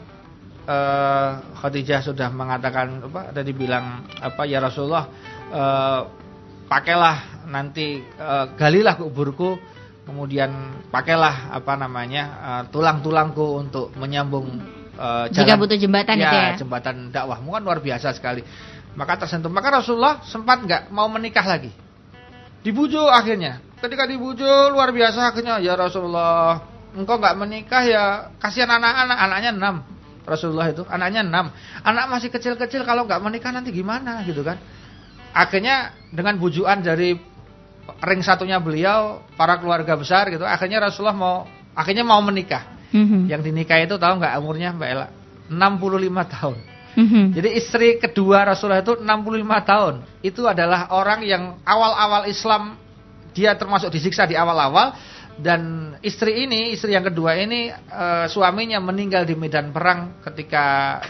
uh, 0.67 1.31
Khadijah 1.63 2.03
sudah 2.03 2.27
mengatakan 2.27 3.07
apa 3.07 3.31
tadi 3.31 3.55
bilang 3.55 4.03
apa 4.19 4.43
ya 4.43 4.59
Rasulullah 4.59 5.07
uh, 5.47 6.01
pakailah 6.67 7.47
nanti 7.47 8.03
uh, 8.19 8.51
galilah 8.59 8.99
kuburku 8.99 9.55
kemudian 10.03 10.83
pakailah 10.91 11.55
apa 11.55 11.79
namanya 11.79 12.23
uh, 12.43 12.63
tulang-tulangku 12.67 13.63
untuk 13.63 13.95
menyambung 13.95 14.59
uh, 14.99 15.31
jalan, 15.31 15.35
jika 15.39 15.55
butuh 15.55 15.77
jembatan 15.79 16.19
ya, 16.19 16.27
itu 16.27 16.35
ya? 16.35 16.49
jembatan 16.59 16.95
dakwahmu 17.15 17.47
kan 17.55 17.63
luar 17.63 17.79
biasa 17.79 18.11
sekali. 18.11 18.43
Maka 18.93 19.23
tersentuh. 19.23 19.49
Maka 19.49 19.79
Rasulullah 19.79 20.19
sempat 20.27 20.67
nggak 20.67 20.91
mau 20.91 21.07
menikah 21.07 21.47
lagi? 21.47 21.71
Dibujuk 22.61 23.07
akhirnya 23.07 23.72
Ketika 23.83 24.07
dibujuk 24.07 24.71
luar 24.71 24.95
biasa 24.95 25.35
akhirnya 25.35 25.59
ya 25.59 25.75
Rasulullah, 25.75 26.63
engkau 26.95 27.19
nggak 27.19 27.35
menikah 27.35 27.83
ya 27.83 28.31
kasihan 28.39 28.71
anak-anak, 28.79 29.17
anaknya 29.19 29.51
enam. 29.51 29.75
Rasulullah 30.23 30.71
itu 30.71 30.87
anaknya 30.87 31.19
enam, 31.19 31.51
anak 31.83 32.07
masih 32.07 32.31
kecil-kecil 32.31 32.87
kalau 32.87 33.03
nggak 33.03 33.19
menikah 33.19 33.51
nanti 33.51 33.75
gimana 33.75 34.23
gitu 34.23 34.39
kan? 34.39 34.55
Akhirnya 35.35 35.91
dengan 36.15 36.39
bujuan 36.39 36.79
dari 36.79 37.19
ring 38.07 38.23
satunya 38.23 38.55
beliau, 38.63 39.19
para 39.35 39.59
keluarga 39.59 39.99
besar 39.99 40.31
gitu, 40.31 40.47
akhirnya 40.47 40.87
Rasulullah 40.87 41.19
mau 41.19 41.35
akhirnya 41.75 42.07
mau 42.07 42.23
menikah. 42.23 42.63
Mm 42.95 43.03
-hmm. 43.03 43.21
Yang 43.35 43.41
dinikah 43.51 43.83
itu 43.83 43.99
tahu 43.99 44.23
nggak 44.23 44.39
umurnya 44.39 44.71
Mbak 44.71 44.89
Ella? 44.95 45.07
65 45.51 46.33
tahun. 46.39 46.57
Mm 46.95 47.07
-hmm. 47.11 47.25
Jadi 47.35 47.49
istri 47.59 47.87
kedua 47.99 48.47
Rasulullah 48.47 48.79
itu 48.79 48.95
65 48.95 49.03
tahun. 49.67 49.93
Itu 50.23 50.47
adalah 50.47 50.87
orang 50.95 51.19
yang 51.27 51.59
awal-awal 51.67 52.31
Islam 52.31 52.79
dia 53.33 53.57
termasuk 53.57 53.89
disiksa 53.89 54.29
di 54.29 54.37
awal-awal 54.37 54.93
dan 55.33 55.93
istri 56.05 56.45
ini, 56.45 56.77
istri 56.77 56.93
yang 56.93 57.03
kedua 57.09 57.33
ini 57.33 57.73
e, 57.73 58.05
suaminya 58.29 58.77
meninggal 58.77 59.25
di 59.25 59.33
medan 59.33 59.73
perang 59.73 60.21
ketika 60.21 61.01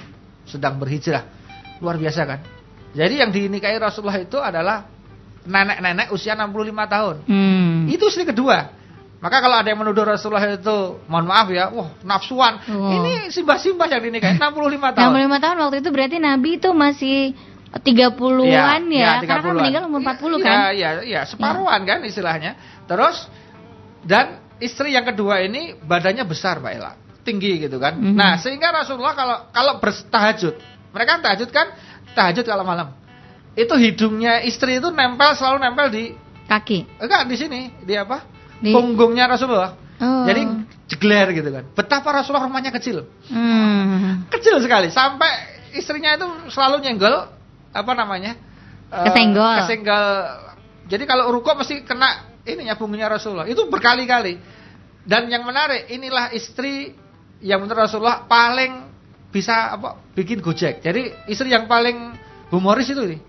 sedang 0.47 0.79
berhijrah. 0.79 1.27
Luar 1.83 1.99
biasa 1.99 2.21
kan? 2.23 2.39
Jadi 2.95 3.19
yang 3.19 3.35
dinikahi 3.35 3.75
Rasulullah 3.75 4.21
itu 4.23 4.39
adalah 4.39 4.87
nenek-nenek 5.43 6.15
usia 6.15 6.39
65 6.39 6.93
tahun. 6.93 7.15
Hmm. 7.27 7.91
Itu 7.91 8.07
istri 8.07 8.23
kedua. 8.23 8.71
Maka 9.23 9.39
kalau 9.39 9.55
ada 9.55 9.71
yang 9.71 9.79
menuduh 9.79 10.03
Rasulullah 10.03 10.43
itu, 10.51 10.99
mohon 11.07 11.23
maaf 11.23 11.47
ya, 11.47 11.71
wah 11.71 11.95
nafsuan. 12.03 12.59
Oh. 12.67 12.91
Ini 12.91 13.31
simbah-simbah 13.31 13.87
yang 13.87 14.03
dinikahi 14.03 14.35
65 14.35 14.99
tahun. 14.99 15.11
65 15.15 15.43
tahun 15.47 15.57
waktu 15.63 15.77
itu 15.79 15.89
berarti 15.95 16.17
Nabi 16.19 16.49
itu 16.59 16.69
masih 16.75 17.15
30-an 17.73 18.81
ya, 18.93 19.17
ya, 19.17 19.25
ya 19.25 19.25
30 19.25 19.29
karena 19.29 19.41
kan 19.41 19.55
meninggal 19.57 19.83
umur 19.89 20.01
40 20.05 20.05
ya, 20.05 20.13
kan? 20.13 20.19
Iya, 20.21 20.69
iya, 20.69 20.89
iya, 21.01 21.21
separuhan 21.25 21.81
ya. 21.81 21.87
kan 21.89 21.99
istilahnya. 22.05 22.51
Terus 22.85 23.25
dan 24.05 24.45
istri 24.61 24.93
yang 24.93 25.07
kedua 25.09 25.41
ini 25.41 25.73
badannya 25.81 26.21
besar 26.27 26.61
Mbak 26.61 26.73
Ella, 26.77 26.93
tinggi 27.25 27.65
gitu 27.65 27.81
kan. 27.81 27.97
Mm 27.97 28.13
-hmm. 28.13 28.15
Nah, 28.15 28.37
sehingga 28.37 28.69
Rasulullah 28.69 29.17
kalau 29.17 29.37
kalau 29.49 29.73
bertahajud, 29.81 30.55
mereka 30.93 31.09
kan 31.17 31.21
tahajud 31.25 31.49
kan 31.49 31.67
tahajud 32.13 32.45
kalau 32.45 32.61
malam. 32.61 32.93
Itu 33.57 33.73
hidungnya 33.77 34.45
istri 34.45 34.77
itu 34.77 34.89
nempel 34.93 35.33
selalu 35.33 35.57
nempel 35.61 35.87
di 35.89 36.03
kaki. 36.45 37.01
Enggak, 37.01 37.25
di 37.25 37.35
sini, 37.37 37.61
di 37.81 37.93
apa? 37.97 38.21
Di... 38.61 38.69
Punggungnya 38.69 39.25
Rasulullah. 39.25 39.73
Oh. 40.01 40.25
Jadi 40.25 40.41
jegler 40.89 41.27
gitu 41.33 41.49
kan. 41.49 41.63
Betapa 41.73 42.09
Rasulullah 42.13 42.45
rumahnya 42.45 42.73
kecil. 42.73 43.05
Hmm. 43.29 44.25
Kecil 44.29 44.61
sekali 44.61 44.89
sampai 44.93 45.31
istrinya 45.73 46.13
itu 46.17 46.27
selalu 46.53 46.85
nyenggol 46.85 47.29
apa 47.73 47.91
namanya? 47.97 48.37
Uh, 48.93 49.09
kesenggol. 49.09 49.57
Kesenggol. 49.65 50.07
Jadi 50.87 51.03
kalau 51.09 51.33
ruko 51.33 51.57
mesti 51.57 51.81
kena 51.81 52.29
ini 52.45 52.69
ya 52.69 52.77
punggungnya 52.77 53.09
Rasulullah. 53.09 53.49
Itu 53.49 53.67
berkali-kali. 53.67 54.39
Dan 55.03 55.27
yang 55.27 55.43
menarik, 55.43 55.91
inilah 55.91 56.31
istri 56.31 56.95
yang 57.43 57.59
menurut 57.59 57.89
Rasulullah 57.89 58.23
paling 58.23 58.87
bisa 59.33 59.75
apa 59.75 59.99
bikin 60.15 60.39
gojek. 60.39 60.79
Jadi 60.79 61.11
istri 61.27 61.51
yang 61.51 61.67
paling 61.67 62.15
humoris 62.53 62.87
itu 62.87 63.03
nih. 63.03 63.19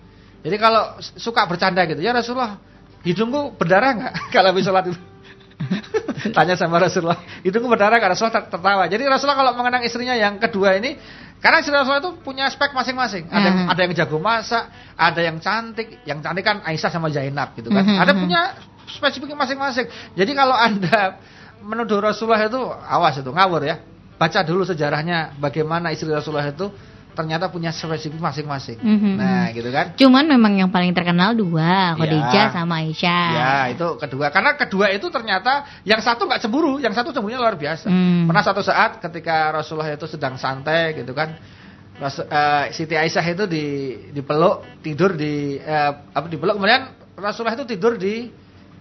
Jadi 0.44 0.57
kalau 0.61 1.00
suka 1.00 1.48
bercanda 1.48 1.83
gitu, 1.88 2.04
ya 2.04 2.12
Rasulullah, 2.12 2.61
hidungku 3.02 3.57
berdarah 3.57 3.90
nggak 3.96 4.14
kalau 4.35 4.52
habis 4.52 4.68
sholat 4.68 4.85
itu? 4.92 5.00
Tanya 6.37 6.54
sama 6.54 6.76
Rasulullah, 6.76 7.18
hidungku 7.40 7.66
berdarah 7.66 7.96
nggak? 7.96 8.12
Rasulullah 8.12 8.44
tertawa. 8.44 8.85
Jadi 8.87 9.02
Rasulullah 9.09 9.38
kalau 9.40 9.52
mengenang 9.57 9.83
istrinya 9.83 10.12
yang 10.12 10.37
kedua 10.37 10.76
ini, 10.76 11.00
karena 11.44 11.61
istri 11.61 11.76
Rasulullah 11.76 12.00
itu 12.00 12.16
punya 12.24 12.48
spek 12.48 12.72
masing-masing. 12.72 13.28
Ada 13.28 13.44
yang, 13.44 13.59
ada 13.68 13.80
yang 13.85 13.92
jago 13.92 14.16
masak, 14.16 14.64
ada 14.96 15.20
yang 15.20 15.37
cantik. 15.44 16.00
Yang 16.09 16.24
cantik 16.24 16.40
kan 16.40 16.64
Aisyah 16.64 16.88
sama 16.88 17.12
Zainab 17.12 17.52
gitu 17.52 17.68
kan. 17.68 17.85
Hmm, 17.85 18.00
ada 18.00 18.16
hmm, 18.16 18.20
punya 18.24 18.40
spesifik 18.88 19.37
masing-masing. 19.37 19.85
Jadi 20.16 20.33
kalau 20.33 20.57
Anda 20.57 21.20
menuduh 21.61 22.00
Rasulullah 22.00 22.48
itu 22.48 22.57
awas 22.64 23.20
itu 23.20 23.28
ngawur 23.28 23.61
ya. 23.61 23.76
Baca 24.16 24.40
dulu 24.40 24.64
sejarahnya 24.64 25.37
bagaimana 25.37 25.92
istri 25.92 26.09
Rasulullah 26.09 26.48
itu 26.48 26.72
ternyata 27.14 27.46
punya 27.48 27.70
spesifik 27.70 28.18
masing-masing. 28.18 28.77
Mm 28.83 28.98
-hmm. 28.98 29.14
Nah, 29.16 29.46
gitu 29.55 29.70
kan. 29.70 29.87
Cuman 29.94 30.27
memang 30.27 30.53
yang 30.59 30.70
paling 30.74 30.90
terkenal 30.90 31.33
dua, 31.33 31.94
Khadijah 31.94 32.50
ya, 32.50 32.53
sama 32.53 32.83
Aisyah. 32.83 33.27
Ya, 33.31 33.55
itu 33.70 33.87
kedua. 33.96 34.35
Karena 34.35 34.59
kedua 34.59 34.90
itu 34.90 35.07
ternyata 35.09 35.64
yang 35.86 36.03
satu 36.03 36.26
nggak 36.26 36.43
cemburu, 36.43 36.82
yang 36.82 36.93
satu 36.93 37.14
cemburunya 37.14 37.38
luar 37.38 37.55
biasa. 37.55 37.86
Mm. 37.86 38.26
Pernah 38.26 38.45
satu 38.45 38.61
saat 38.61 38.99
ketika 38.99 39.55
Rasulullah 39.55 39.95
itu 39.95 40.11
sedang 40.11 40.34
santai 40.36 40.99
gitu 40.99 41.14
kan. 41.14 41.38
Rasul, 41.95 42.26
uh, 42.26 42.66
Siti 42.74 42.99
Aisyah 42.99 43.22
itu 43.22 43.45
di 43.47 43.64
dipeluk 44.11 44.66
tidur 44.82 45.14
di 45.14 45.62
uh, 45.62 46.11
apa 46.11 46.26
dipeluk 46.26 46.59
kemudian 46.59 46.91
Rasulullah 47.14 47.55
itu 47.55 47.70
tidur 47.70 47.95
di 47.95 48.26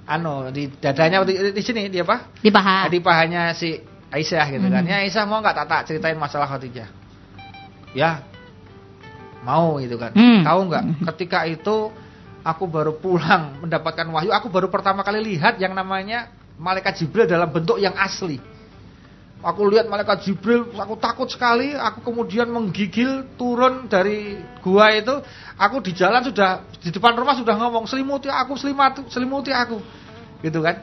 anu 0.09 0.49
di 0.49 0.65
dadanya 0.81 1.21
di, 1.21 1.53
di 1.53 1.61
sini 1.61 1.93
di 1.93 2.01
apa? 2.01 2.33
Di 2.41 2.49
paha. 2.49 2.89
Di 2.89 2.97
pahanya 2.97 3.53
si 3.53 3.77
Aisyah 4.09 4.45
gitu 4.49 4.65
mm 4.65 4.73
-hmm. 4.73 4.81
kan. 4.81 4.83
Ya 4.89 4.97
Aisyah 5.05 5.23
mau 5.29 5.45
nggak 5.45 5.55
tak 5.61 5.67
tak 5.69 5.81
ceritain 5.85 6.17
masalah 6.17 6.49
Khadijah 6.49 7.03
ya 7.93 8.25
mau 9.43 9.77
gitu 9.77 9.99
kan. 9.99 10.15
Hmm. 10.15 10.41
Tahu 10.47 10.59
nggak? 10.71 10.83
Ketika 11.13 11.45
itu 11.45 11.91
aku 12.41 12.63
baru 12.65 12.95
pulang 12.97 13.55
mendapatkan 13.67 14.07
wahyu, 14.09 14.31
aku 14.31 14.47
baru 14.47 14.71
pertama 14.71 15.03
kali 15.03 15.35
lihat 15.35 15.59
yang 15.59 15.75
namanya 15.75 16.31
malaikat 16.57 17.03
Jibril 17.03 17.27
dalam 17.27 17.51
bentuk 17.51 17.77
yang 17.77 17.93
asli. 17.99 18.39
Aku 19.43 19.67
lihat 19.67 19.91
malaikat 19.91 20.23
Jibril, 20.23 20.71
aku 20.71 20.95
takut 20.95 21.27
sekali. 21.27 21.75
Aku 21.75 21.99
kemudian 21.99 22.47
menggigil 22.47 23.35
turun 23.35 23.91
dari 23.91 24.39
gua 24.63 24.95
itu. 24.95 25.19
Aku 25.59 25.83
di 25.83 25.91
jalan 25.91 26.23
sudah 26.23 26.63
di 26.79 26.87
depan 26.87 27.11
rumah 27.11 27.35
sudah 27.35 27.51
ngomong 27.59 27.83
selimuti 27.83 28.31
aku, 28.31 28.55
selimuti, 28.55 29.03
selimuti 29.11 29.51
aku, 29.51 29.83
gitu 30.39 30.63
kan? 30.63 30.79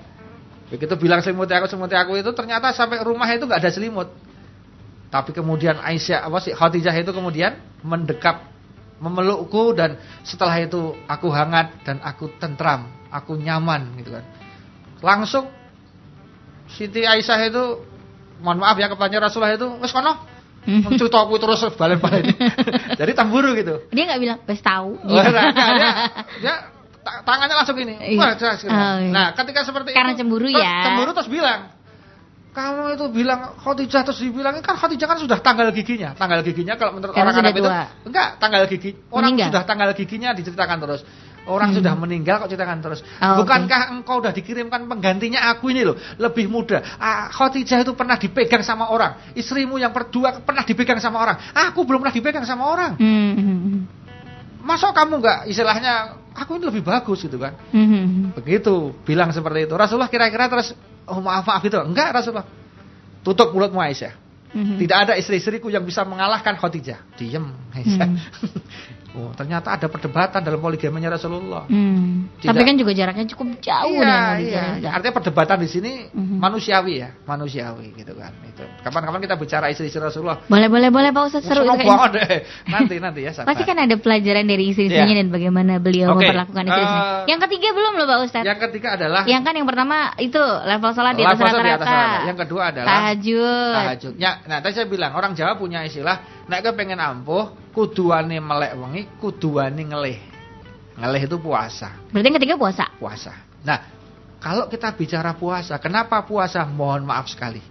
Begitu 0.69 0.93
bilang 1.01 1.25
selimuti 1.25 1.57
aku, 1.57 1.73
selimuti 1.73 1.97
aku 1.97 2.21
itu 2.21 2.31
ternyata 2.37 2.77
sampai 2.77 3.01
rumah 3.01 3.27
itu 3.33 3.49
nggak 3.49 3.65
ada 3.65 3.73
selimut. 3.73 4.13
Tapi 5.11 5.35
kemudian 5.35 5.81
Aisyah 5.81 6.29
apa 6.29 6.39
sih 6.39 6.55
Khadijah 6.55 6.95
itu 6.95 7.11
kemudian 7.11 7.59
mendekap 7.83 8.47
memelukku 9.01 9.73
dan 9.73 9.97
setelah 10.23 10.61
itu 10.61 10.95
aku 11.09 11.33
hangat 11.33 11.73
dan 11.83 11.99
aku 12.05 12.29
tentram, 12.37 12.87
aku 13.09 13.35
nyaman 13.35 13.97
gitu 13.97 14.13
kan. 14.13 14.25
Langsung 15.01 15.49
Siti 16.71 17.03
Aisyah 17.03 17.41
itu 17.51 17.65
mohon 18.45 18.61
maaf 18.61 18.77
ya 18.79 18.87
kepada 18.87 19.17
Rasulullah 19.19 19.57
itu 19.57 19.69
wes 19.81 19.91
kono 19.91 20.31
Cerita 20.61 21.25
aku 21.25 21.41
terus 21.41 21.65
balik-balik. 21.73 22.37
Jadi 23.01 23.13
tamburu 23.17 23.57
gitu. 23.57 23.89
Dia 23.89 24.05
nggak 24.13 24.21
bilang, 24.21 24.39
wes 24.45 24.61
tahu. 24.61 24.93
Nah, 25.09 25.25
dia, 25.33 25.91
dia 26.37 26.55
tangannya 27.01 27.57
langsung 27.57 27.81
ini. 27.81 27.97
Iya. 27.97 28.21
Wah, 28.21 28.33
jelas, 28.37 28.61
gitu. 28.61 28.69
Oh, 28.69 28.97
iya. 29.01 29.09
Nah, 29.09 29.27
ketika 29.33 29.65
seperti 29.65 29.97
Karena 29.97 30.13
itu, 30.13 30.21
cemburu 30.21 30.47
terus 30.53 30.61
ya. 30.61 30.77
Cemburu 30.85 31.11
terus 31.17 31.31
bilang, 31.33 31.61
kamu 32.51 32.99
itu 32.99 33.07
bilang 33.15 33.55
Khadijah 33.63 34.03
terus 34.03 34.19
dibilang 34.19 34.59
kan 34.59 34.75
Khadijah 34.75 35.07
kan 35.07 35.19
sudah 35.23 35.39
tanggal 35.39 35.71
giginya. 35.71 36.19
Tanggal 36.19 36.43
giginya 36.43 36.75
kalau 36.75 36.99
menurut 36.99 37.15
Karena 37.15 37.31
orang 37.31 37.39
sudah 37.39 37.53
Arab 37.55 37.63
itu 37.63 38.09
enggak 38.11 38.29
tanggal 38.43 38.63
gigi. 38.67 38.91
Orang 39.15 39.31
Meninggal. 39.35 39.49
sudah 39.55 39.63
tanggal 39.63 39.89
giginya 39.95 40.31
diceritakan 40.35 40.79
terus. 40.83 41.03
Orang 41.49 41.73
Hmm. 41.73 41.79
sudah 41.81 41.95
meninggal 41.97 42.37
kok 42.45 42.53
ceritakan 42.53 42.79
terus. 42.85 43.01
Oh, 43.23 43.41
Bukankah 43.43 43.97
engkau 43.97 44.21
udah 44.21 44.35
dikirimkan 44.35 44.85
penggantinya 44.85 45.49
aku 45.49 45.73
ini 45.73 45.89
loh, 45.89 45.97
lebih 46.21 46.51
muda. 46.53 46.85
Ah, 47.01 47.33
Khadijah 47.33 47.81
itu 47.81 47.97
pernah 47.97 48.21
dipegang 48.21 48.61
sama 48.67 48.93
orang. 48.93 49.33
Istrimu 49.33 49.81
yang 49.81 49.95
berdua 49.95 50.43
pernah 50.45 50.67
dipegang 50.67 51.01
sama 51.01 51.23
orang. 51.23 51.41
Aku 51.55 51.87
belum 51.89 52.05
pernah 52.05 52.15
dipegang 52.15 52.45
sama 52.45 52.69
orang. 52.69 52.93
Hmm, 53.01 53.33
hmm, 53.39 53.59
hmm. 53.63 53.81
Masa 54.61 54.93
kamu 54.93 55.23
nggak 55.25 55.39
istilahnya 55.49 56.19
aku 56.37 56.61
ini 56.61 56.69
lebih 56.69 56.85
bagus 56.85 57.25
gitu 57.25 57.41
kan? 57.41 57.57
Hmm, 57.73 57.87
hmm, 57.89 58.05
hmm. 58.05 58.27
Begitu 58.37 58.93
bilang 59.09 59.33
seperti 59.33 59.65
itu. 59.65 59.75
Rasulullah 59.79 60.13
kira-kira 60.13 60.51
terus 60.53 60.77
oh 61.07 61.21
maaf 61.23 61.47
maaf 61.47 61.63
itu. 61.65 61.79
Enggak 61.79 62.13
Rasulullah. 62.17 62.49
Tutup 63.21 63.53
mulutmu 63.53 63.81
Aisyah. 63.81 64.17
Hmm. 64.51 64.77
Tidak 64.83 64.97
ada 65.07 65.15
istri-istriku 65.15 65.71
yang 65.71 65.87
bisa 65.87 66.03
mengalahkan 66.03 66.59
Khadijah. 66.59 66.99
Diem 67.15 67.55
Aisyah. 67.71 68.09
Hmm. 68.09 68.19
oh, 69.13 69.31
ternyata 69.33 69.75
ada 69.75 69.87
perdebatan 69.87 70.41
dalam 70.41 70.59
poligaminya 70.59 71.15
Rasulullah. 71.15 71.67
Hmm. 71.67 72.31
Tidak. 72.37 72.47
Tapi 72.47 72.63
kan 72.63 72.75
juga 72.75 72.93
jaraknya 72.93 73.27
cukup 73.27 73.59
jauh 73.59 73.91
iya, 73.93 74.39
iya. 74.39 74.63
Khadijah. 74.77 74.91
Artinya 74.95 75.15
perdebatan 75.15 75.57
di 75.59 75.69
sini 75.69 75.93
Mhm. 76.11 76.37
manusiawi 76.39 76.93
ya, 76.99 77.11
manusiawi 77.25 77.93
gitu 77.95 78.15
kan. 78.15 78.33
Itu. 78.45 78.65
Kapan-kapan 78.81 79.21
kita 79.21 79.35
bicara 79.35 79.67
istri-istri 79.69 79.99
Rasulullah. 79.99 80.41
Boleh, 80.47 80.69
boleh, 80.69 80.89
boleh 80.89 81.11
Pak 81.11 81.23
Ustadz 81.27 81.47
seru 81.47 81.65
kayaknya. 81.65 81.87
banget 81.87 82.11
deh. 82.17 82.39
Nanti 82.67 82.95
nanti 82.99 83.21
ya. 83.23 83.33
sabar. 83.37 83.49
Pasti 83.51 83.63
kan 83.63 83.79
ada 83.79 83.97
pelajaran 83.97 84.45
dari 84.45 84.65
istri-istrinya 84.71 85.07
Iya. 85.09 85.21
dan 85.21 85.29
bagaimana 85.29 85.73
beliau 85.77 86.07
Oke, 86.13 86.25
memperlakukan 86.25 86.65
istri-istrinya. 86.65 87.03
eh, 87.03 87.21
yang 87.29 87.41
ketiga 87.43 87.69
belum 87.73 87.93
loh 87.95 88.07
Pak 88.07 88.19
Ustadz. 88.25 88.47
Yang 88.47 88.59
ketiga 88.69 88.89
adalah 88.97 89.23
Yang 89.25 89.43
kan 89.43 89.55
yang 89.55 89.69
pertama 89.69 89.97
itu 90.17 90.41
level 90.41 90.91
sholat 90.93 91.15
di 91.15 91.23
atas 91.23 91.39
rata-rata. 91.41 91.99
Yang 92.25 92.39
kedua 92.47 92.63
adalah 92.71 92.89
tahajud. 92.89 93.75
tahajud. 93.75 94.13
Ya, 94.17 94.31
nah 94.45 94.59
tadi 94.61 94.73
saya 94.73 94.87
bilang 94.87 95.13
orang 95.13 95.33
Jawa 95.33 95.55
punya 95.55 95.83
istilah 95.83 96.40
nek 96.51 96.67
pengen 96.75 96.99
ampuh 96.99 97.55
kuduane 97.71 98.43
melek 98.43 98.75
wengi, 98.75 99.03
kuduane 99.23 99.87
ngelih. 99.87 100.19
Ngelih 100.99 101.23
itu 101.31 101.37
puasa, 101.39 101.95
Berarti 102.11 102.27
yang 102.29 102.37
ketiga 102.37 102.55
puasa. 102.59 102.85
puasa. 102.99 103.33
Nah, 103.63 103.79
kalau 104.43 104.67
kita 104.69 104.91
bicara 104.93 105.33
puasa, 105.33 105.79
kenapa 105.79 106.21
puasa? 106.27 106.67
Mohon 106.67 107.09
maaf 107.09 107.31
sekali. 107.31 107.63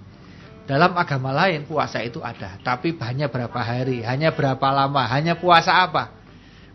Dalam 0.65 0.93
agama 0.97 1.33
lain 1.33 1.65
puasa 1.65 1.99
itu 2.01 2.21
ada, 2.21 2.57
tapi 2.61 2.93
hanya 3.01 3.25
berapa 3.29 3.57
hari, 3.57 4.05
hanya 4.05 4.29
berapa 4.33 4.69
lama, 4.69 5.01
hanya 5.09 5.33
puasa 5.37 5.73
apa? 5.81 6.13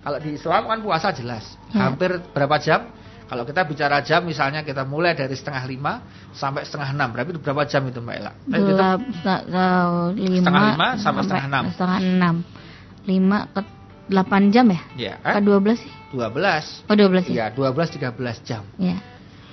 Kalau 0.03 0.19
di 0.21 0.35
Islam 0.37 0.67
kan 0.69 0.79
puasa 0.83 1.09
jelas, 1.15 1.57
Ya. 1.73 1.89
hampir 1.89 2.19
berapa 2.35 2.59
jam? 2.61 2.91
Kalau 3.35 3.51
kita 3.51 3.67
bicara 3.67 3.99
jam, 4.07 4.23
misalnya 4.23 4.63
kita 4.63 4.87
mulai 4.87 5.11
dari 5.19 5.35
setengah 5.35 5.67
lima 5.67 6.07
sampai 6.31 6.63
setengah 6.63 6.95
enam, 6.95 7.11
berarti 7.11 7.35
itu 7.35 7.43
berapa 7.43 7.67
jam 7.67 7.83
itu 7.91 7.99
Mbak 7.99 8.15
Ella? 8.15 8.33
Kita 8.47 8.89
ke- 8.95 9.43
lima, 10.15 10.39
Setengah 10.39 10.63
lima 10.71 10.89
sampai 11.03 11.21
setengah 11.27 11.47
enam. 11.51 11.63
Setengah 11.75 11.99
enam. 11.99 12.35
Lima 13.11 13.39
ke 13.51 13.61
delapan 14.07 14.43
jam 14.55 14.67
ya? 14.71 14.81
Ya, 14.95 15.15
Ke 15.19 15.43
dua 15.43 15.59
belas 15.59 15.83
sih? 15.83 15.91
12. 16.15 16.87
Oh 16.87 16.95
dua 16.95 17.09
belas 17.11 17.25
ya? 17.27 17.35
Iya, 17.35 17.47
12 17.59 17.91
13 17.91 18.39
jam. 18.47 18.63
Iya. 18.79 19.03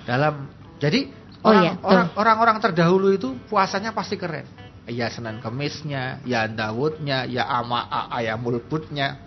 Dalam 0.06 0.46
jadi 0.78 1.10
Oh, 1.42 1.50
orang, 1.50 1.64
iya, 1.66 1.74
orang 1.82 2.08
orang-orang 2.14 2.58
terdahulu 2.62 3.10
itu 3.18 3.34
puasanya 3.50 3.98
pasti 3.98 4.14
keren. 4.14 4.46
Ya 4.86 5.10
Senin 5.10 5.42
Kemisnya, 5.42 6.22
ya 6.22 6.46
Dawudnya, 6.46 7.26
ya 7.26 7.50
ama 7.50 7.90
ayamul 8.14 8.62
budnya. 8.62 9.18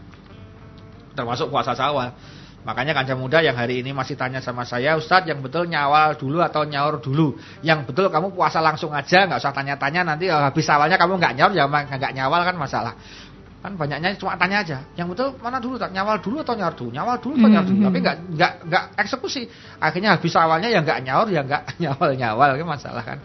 Termasuk 1.18 1.50
puasa 1.50 1.74
Syawal. 1.74 2.14
Makanya 2.64 2.96
kanca 2.96 3.12
muda 3.12 3.44
yang 3.44 3.60
hari 3.60 3.84
ini 3.84 3.92
masih 3.92 4.16
tanya 4.16 4.40
sama 4.40 4.64
saya, 4.64 4.96
Ustadz 4.96 5.28
yang 5.28 5.44
betul 5.44 5.68
nyawal 5.68 6.16
dulu 6.16 6.40
atau 6.40 6.64
nyaur 6.64 6.96
dulu? 6.96 7.36
Yang 7.60 7.92
betul 7.92 8.08
kamu 8.08 8.32
puasa 8.32 8.64
langsung 8.64 8.88
aja, 8.96 9.28
nggak 9.28 9.36
usah 9.36 9.52
tanya-tanya 9.52 10.00
nanti 10.00 10.32
eh, 10.32 10.32
habis 10.32 10.64
awalnya 10.72 10.96
kamu 10.96 11.20
nggak 11.20 11.32
nyaur 11.36 11.52
ya 11.52 11.68
nggak 11.68 12.12
nyawal 12.16 12.40
kan 12.40 12.56
masalah. 12.56 12.96
Kan 13.60 13.76
banyaknya 13.76 14.16
cuma 14.16 14.36
tanya 14.40 14.64
aja. 14.64 14.78
Yang 14.96 15.16
betul 15.16 15.28
mana 15.44 15.60
dulu 15.60 15.76
tak 15.76 15.92
nyawal 15.92 16.16
dulu 16.20 16.40
atau 16.40 16.56
nyaur 16.56 16.74
dulu? 16.76 16.90
Nyawal 16.92 17.16
dulu 17.20 17.34
atau 17.36 17.48
nyaur 17.52 17.66
dulu? 17.68 17.78
Hmm. 17.80 17.88
Tapi 17.88 17.98
nggak 18.00 18.16
nggak 18.32 18.52
nggak 18.68 18.84
eksekusi. 19.00 19.42
Akhirnya 19.80 20.16
habis 20.16 20.32
awalnya 20.32 20.68
ya 20.72 20.80
nggak 20.80 20.98
nyaur 21.04 21.28
ya 21.28 21.40
nggak 21.44 21.62
nyawal-nyawal 21.84 22.48
kan 22.56 22.66
masalah 22.68 23.04
kan. 23.04 23.18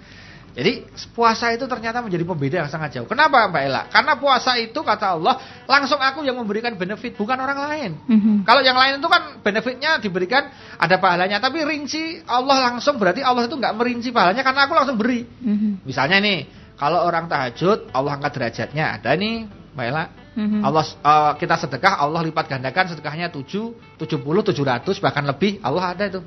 Jadi 0.60 0.84
puasa 1.16 1.56
itu 1.56 1.64
ternyata 1.72 2.04
menjadi 2.04 2.28
pembeda 2.28 2.56
yang 2.60 2.68
sangat 2.68 3.00
jauh. 3.00 3.08
Kenapa 3.08 3.48
Mbak 3.48 3.64
Ella? 3.64 3.88
Karena 3.88 4.20
puasa 4.20 4.60
itu 4.60 4.76
kata 4.84 5.16
Allah 5.16 5.40
langsung 5.64 5.96
aku 5.96 6.20
yang 6.28 6.36
memberikan 6.36 6.76
benefit 6.76 7.16
bukan 7.16 7.40
orang 7.40 7.56
lain. 7.64 7.92
Mhm. 7.96 8.44
Kalau 8.44 8.60
yang 8.60 8.76
lain 8.76 9.00
itu 9.00 9.08
kan 9.08 9.40
benefitnya 9.40 10.04
diberikan 10.04 10.52
ada 10.76 11.00
pahalanya, 11.00 11.40
tapi 11.40 11.64
rinci 11.64 12.20
Allah 12.28 12.76
langsung 12.76 13.00
berarti 13.00 13.24
Allah 13.24 13.48
itu 13.48 13.56
nggak 13.56 13.72
merinci 13.72 14.12
pahalanya 14.12 14.44
karena 14.44 14.68
aku 14.68 14.76
langsung 14.76 15.00
beri. 15.00 15.24
Mhm. 15.24 15.88
Misalnya 15.88 16.20
nih, 16.20 16.52
kalau 16.76 17.08
orang 17.08 17.32
tahajud 17.32 17.96
Allah 17.96 18.20
angkat 18.20 18.32
derajatnya 18.36 19.00
ada 19.00 19.16
nih, 19.16 19.48
Mbak 19.80 19.86
Ella. 19.96 20.06
Mhm. 20.36 20.60
Allah 20.60 20.84
eh, 20.84 21.32
kita 21.40 21.56
sedekah 21.56 22.04
Allah 22.04 22.20
lipat 22.20 22.52
gandakan 22.52 22.92
sedekahnya 22.92 23.32
7, 23.32 23.96
70, 23.96 24.44
700 24.44 25.00
bahkan 25.00 25.24
lebih 25.24 25.64
Allah 25.64 25.96
ada 25.96 26.04
itu. 26.04 26.20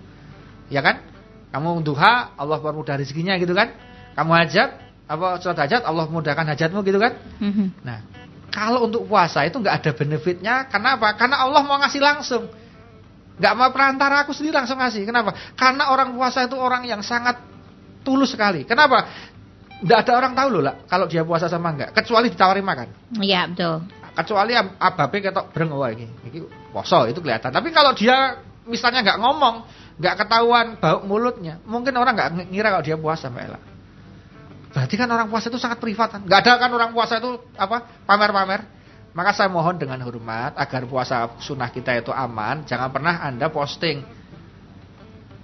Ya 0.72 0.80
kan? 0.80 1.04
Kamu 1.52 1.84
duha 1.84 2.32
Allah 2.32 2.56
permudah 2.64 2.96
rezekinya 2.96 3.36
gitu 3.36 3.52
kan? 3.52 3.91
Kamu 4.12 4.32
hajat 4.32 4.70
apa 5.08 5.26
sholat 5.42 5.58
hajat 5.68 5.82
Allah 5.84 6.04
mudahkan 6.08 6.46
hajatmu 6.46 6.80
gitu 6.84 6.96
kan? 6.96 7.16
Mhm. 7.40 7.84
Nah, 7.84 8.00
kalau 8.52 8.84
untuk 8.88 9.08
puasa 9.08 9.44
itu 9.44 9.56
nggak 9.60 9.74
ada 9.82 9.90
benefitnya, 9.96 10.54
kenapa? 10.68 11.16
Karena 11.16 11.40
Allah 11.40 11.60
mau 11.64 11.76
ngasih 11.80 12.00
langsung. 12.00 12.48
Nggak 13.40 13.54
mau 13.56 13.68
perantara 13.72 14.22
aku 14.24 14.36
sendiri 14.36 14.56
langsung 14.60 14.76
ngasih. 14.76 15.08
Kenapa? 15.08 15.32
Karena 15.56 15.88
orang 15.88 16.12
puasa 16.12 16.44
itu 16.44 16.56
orang 16.56 16.84
yang 16.84 17.00
sangat 17.00 17.40
tulus 18.04 18.36
sekali. 18.36 18.68
Kenapa? 18.68 19.08
Nggak 19.82 19.98
ada 20.06 20.12
orang 20.14 20.32
tahu 20.38 20.48
loh 20.58 20.62
lah 20.62 20.74
kalau 20.86 21.10
dia 21.10 21.26
puasa 21.26 21.50
sama 21.50 21.74
enggak, 21.74 21.90
kecuali 21.90 22.30
ditawari 22.30 22.62
makan. 22.62 23.18
Iya 23.18 23.50
betul. 23.50 23.82
Kecuali 24.12 24.52
ab- 24.54 24.76
ababe 24.78 25.18
ketok 25.24 25.50
breng 25.50 25.72
wah 25.72 25.90
iki. 25.90 26.06
Iki 26.28 26.38
poso 26.70 27.08
itu 27.08 27.18
kelihatan. 27.18 27.50
Tapi 27.50 27.72
kalau 27.74 27.96
dia 27.96 28.38
misalnya 28.68 29.02
nggak 29.02 29.18
ngomong, 29.18 29.66
nggak 29.98 30.14
ketahuan 30.22 30.78
bau 30.78 31.02
mulutnya, 31.02 31.58
mungkin 31.66 31.96
orang 31.98 32.14
nggak 32.14 32.52
ngira 32.52 32.68
kalau 32.78 32.84
dia 32.84 32.94
puasa, 33.00 33.26
Mbak 33.32 33.42
Ella. 33.42 33.58
Berarti 34.72 34.94
kan 34.96 35.08
orang 35.12 35.28
puasa 35.28 35.52
itu 35.52 35.60
sangat 35.60 35.78
privat 35.78 36.08
kan. 36.16 36.20
Nggak 36.24 36.40
ada 36.48 36.52
kan 36.56 36.70
orang 36.72 36.90
puasa 36.96 37.20
itu 37.20 37.36
apa 37.54 38.04
pamer-pamer. 38.08 38.64
Maka 39.12 39.36
saya 39.36 39.52
mohon 39.52 39.76
dengan 39.76 40.00
hormat 40.00 40.56
agar 40.56 40.88
puasa 40.88 41.36
sunnah 41.44 41.68
kita 41.68 41.92
itu 42.00 42.08
aman, 42.08 42.64
jangan 42.64 42.88
pernah 42.88 43.20
Anda 43.20 43.52
posting. 43.52 44.00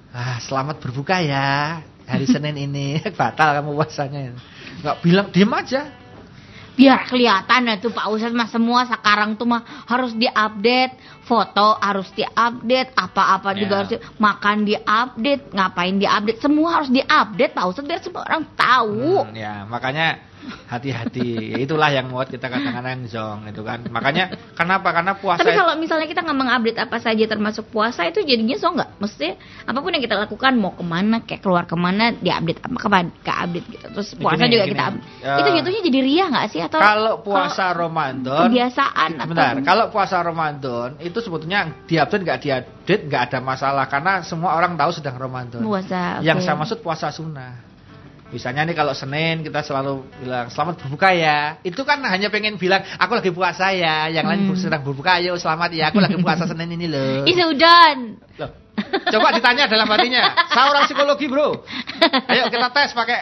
Ah, 0.08 0.40
selamat 0.40 0.80
berbuka 0.80 1.20
ya. 1.20 1.84
Hari 2.08 2.24
Senin 2.32 2.56
ini 2.56 2.96
batal 3.20 3.60
kamu 3.60 3.76
puasanya. 3.76 4.32
Nggak 4.80 4.96
bilang 5.04 5.28
diem 5.28 5.52
aja. 5.52 5.82
Biar 6.78 7.10
kelihatan 7.10 7.66
ya 7.66 7.74
tuh 7.82 7.90
Pak 7.90 8.06
Ustadz 8.06 8.38
mah 8.38 8.46
semua 8.48 8.86
sekarang 8.86 9.34
tuh 9.34 9.50
mah 9.50 9.66
harus 9.84 10.14
diupdate 10.14 10.94
foto 11.28 11.76
harus 11.76 12.08
diupdate 12.10 12.96
apa-apa 12.96 13.52
juga 13.52 13.68
Ya. 13.68 13.78
harus 13.78 13.90
di- 13.92 14.02
makan 14.16 14.56
diupdate 14.64 15.44
ngapain 15.52 15.94
diupdate 15.94 16.40
semua 16.40 16.68
harus 16.74 16.88
diupdate 16.88 17.52
Pak 17.52 17.64
Ustadz 17.68 17.86
biar 17.86 18.00
semua 18.00 18.24
orang 18.24 18.42
tahu. 18.56 19.22
Hmm, 19.22 19.36
ya, 19.36 19.68
makanya 19.68 20.24
hati-hati. 20.66 21.60
Itulah 21.60 21.90
yang 21.90 22.08
membuat 22.08 22.30
kita 22.30 22.48
kadang-kadang 22.48 23.04
zong 23.04 23.48
itu 23.48 23.60
kan. 23.60 23.84
Makanya 23.84 24.32
kenapa? 24.54 24.92
Karena 24.92 25.12
puasa 25.12 25.40
Tapi 25.40 25.52
kalau 25.52 25.76
misalnya 25.76 26.06
kita 26.06 26.24
nggak 26.24 26.38
mengupdate 26.38 26.78
apa 26.78 26.96
saja 26.98 27.24
termasuk 27.24 27.68
puasa 27.68 28.06
itu 28.06 28.22
jadinya 28.22 28.56
so 28.56 28.72
nggak? 28.72 28.96
Maksudnya 28.96 29.32
apa 29.64 29.78
pun 29.78 29.90
yang 29.92 30.00
kita 30.00 30.16
lakukan 30.16 30.52
mau 30.56 30.72
ke 30.72 30.80
mana, 30.80 31.20
kayak 31.20 31.40
keluar 31.42 31.64
ke 31.64 31.76
mana, 31.76 32.14
diupdate 32.14 32.60
apa 32.64 32.76
kapan, 32.78 33.04
ke 33.20 33.32
update 33.32 33.66
gitu. 33.68 33.86
Terus 33.92 34.08
puasa 34.16 34.44
Gini, 34.44 34.52
juga 34.54 34.64
gini. 34.64 34.72
kita. 34.72 34.84
Ya. 35.20 35.34
Itu 35.36 35.48
jatuhnya 35.52 35.82
jadi 35.84 35.98
ria 36.00 36.24
nggak 36.28 36.46
sih 36.48 36.60
atau 36.64 36.78
kalau 36.80 37.14
puasa 37.20 37.64
Ramadan 37.74 38.40
kebiasaan 38.48 39.10
atau 39.18 39.28
Bentar, 39.28 39.54
kalau 39.66 39.84
puasa 39.92 40.16
Ramadan 40.22 40.88
itu 41.02 41.17
sebetulnya 41.20 41.84
diupdate 41.86 42.22
nggak 42.24 42.38
diupdate 42.40 43.02
nggak 43.06 43.22
ada 43.30 43.38
masalah 43.40 43.84
karena 43.86 44.20
semua 44.22 44.54
orang 44.54 44.74
tahu 44.74 44.90
sedang 44.94 45.16
Ramadan. 45.16 45.60
puasa? 45.62 46.22
Yang 46.22 46.38
oke. 46.40 46.44
saya 46.46 46.56
maksud 46.56 46.78
puasa 46.80 47.06
sunnah. 47.10 47.66
Misalnya 48.28 48.68
nih 48.68 48.76
kalau 48.76 48.92
Senin 48.92 49.40
kita 49.40 49.64
selalu 49.64 50.04
bilang 50.20 50.52
selamat 50.52 50.84
berbuka 50.84 51.16
ya. 51.16 51.56
Itu 51.64 51.80
kan 51.88 51.96
hanya 52.04 52.28
pengen 52.28 52.60
bilang 52.60 52.84
aku 53.00 53.16
lagi 53.16 53.32
puasa 53.32 53.72
ya. 53.72 54.04
Yang 54.12 54.26
lain 54.28 54.40
Hmm. 54.52 54.56
sedang 54.60 54.82
berbuka 54.84 55.16
ayo 55.16 55.32
selamat 55.40 55.70
ya. 55.72 55.88
Aku 55.88 55.96
lagi 55.96 56.20
puasa 56.20 56.44
Senin 56.50 56.68
ini 56.76 56.92
loh. 56.92 57.24
Ih 57.24 57.32
sudan. 57.32 58.20
Loh, 58.36 58.50
Coba 59.08 59.32
ditanya 59.32 59.64
dalam 59.64 59.88
hatinya. 59.88 60.36
Saya 60.52 60.68
orang 60.68 60.84
psikologi 60.84 61.26
bro. 61.26 61.64
Ayo 62.30 62.46
kita 62.52 62.68
tes 62.70 62.92
pakai 62.94 63.18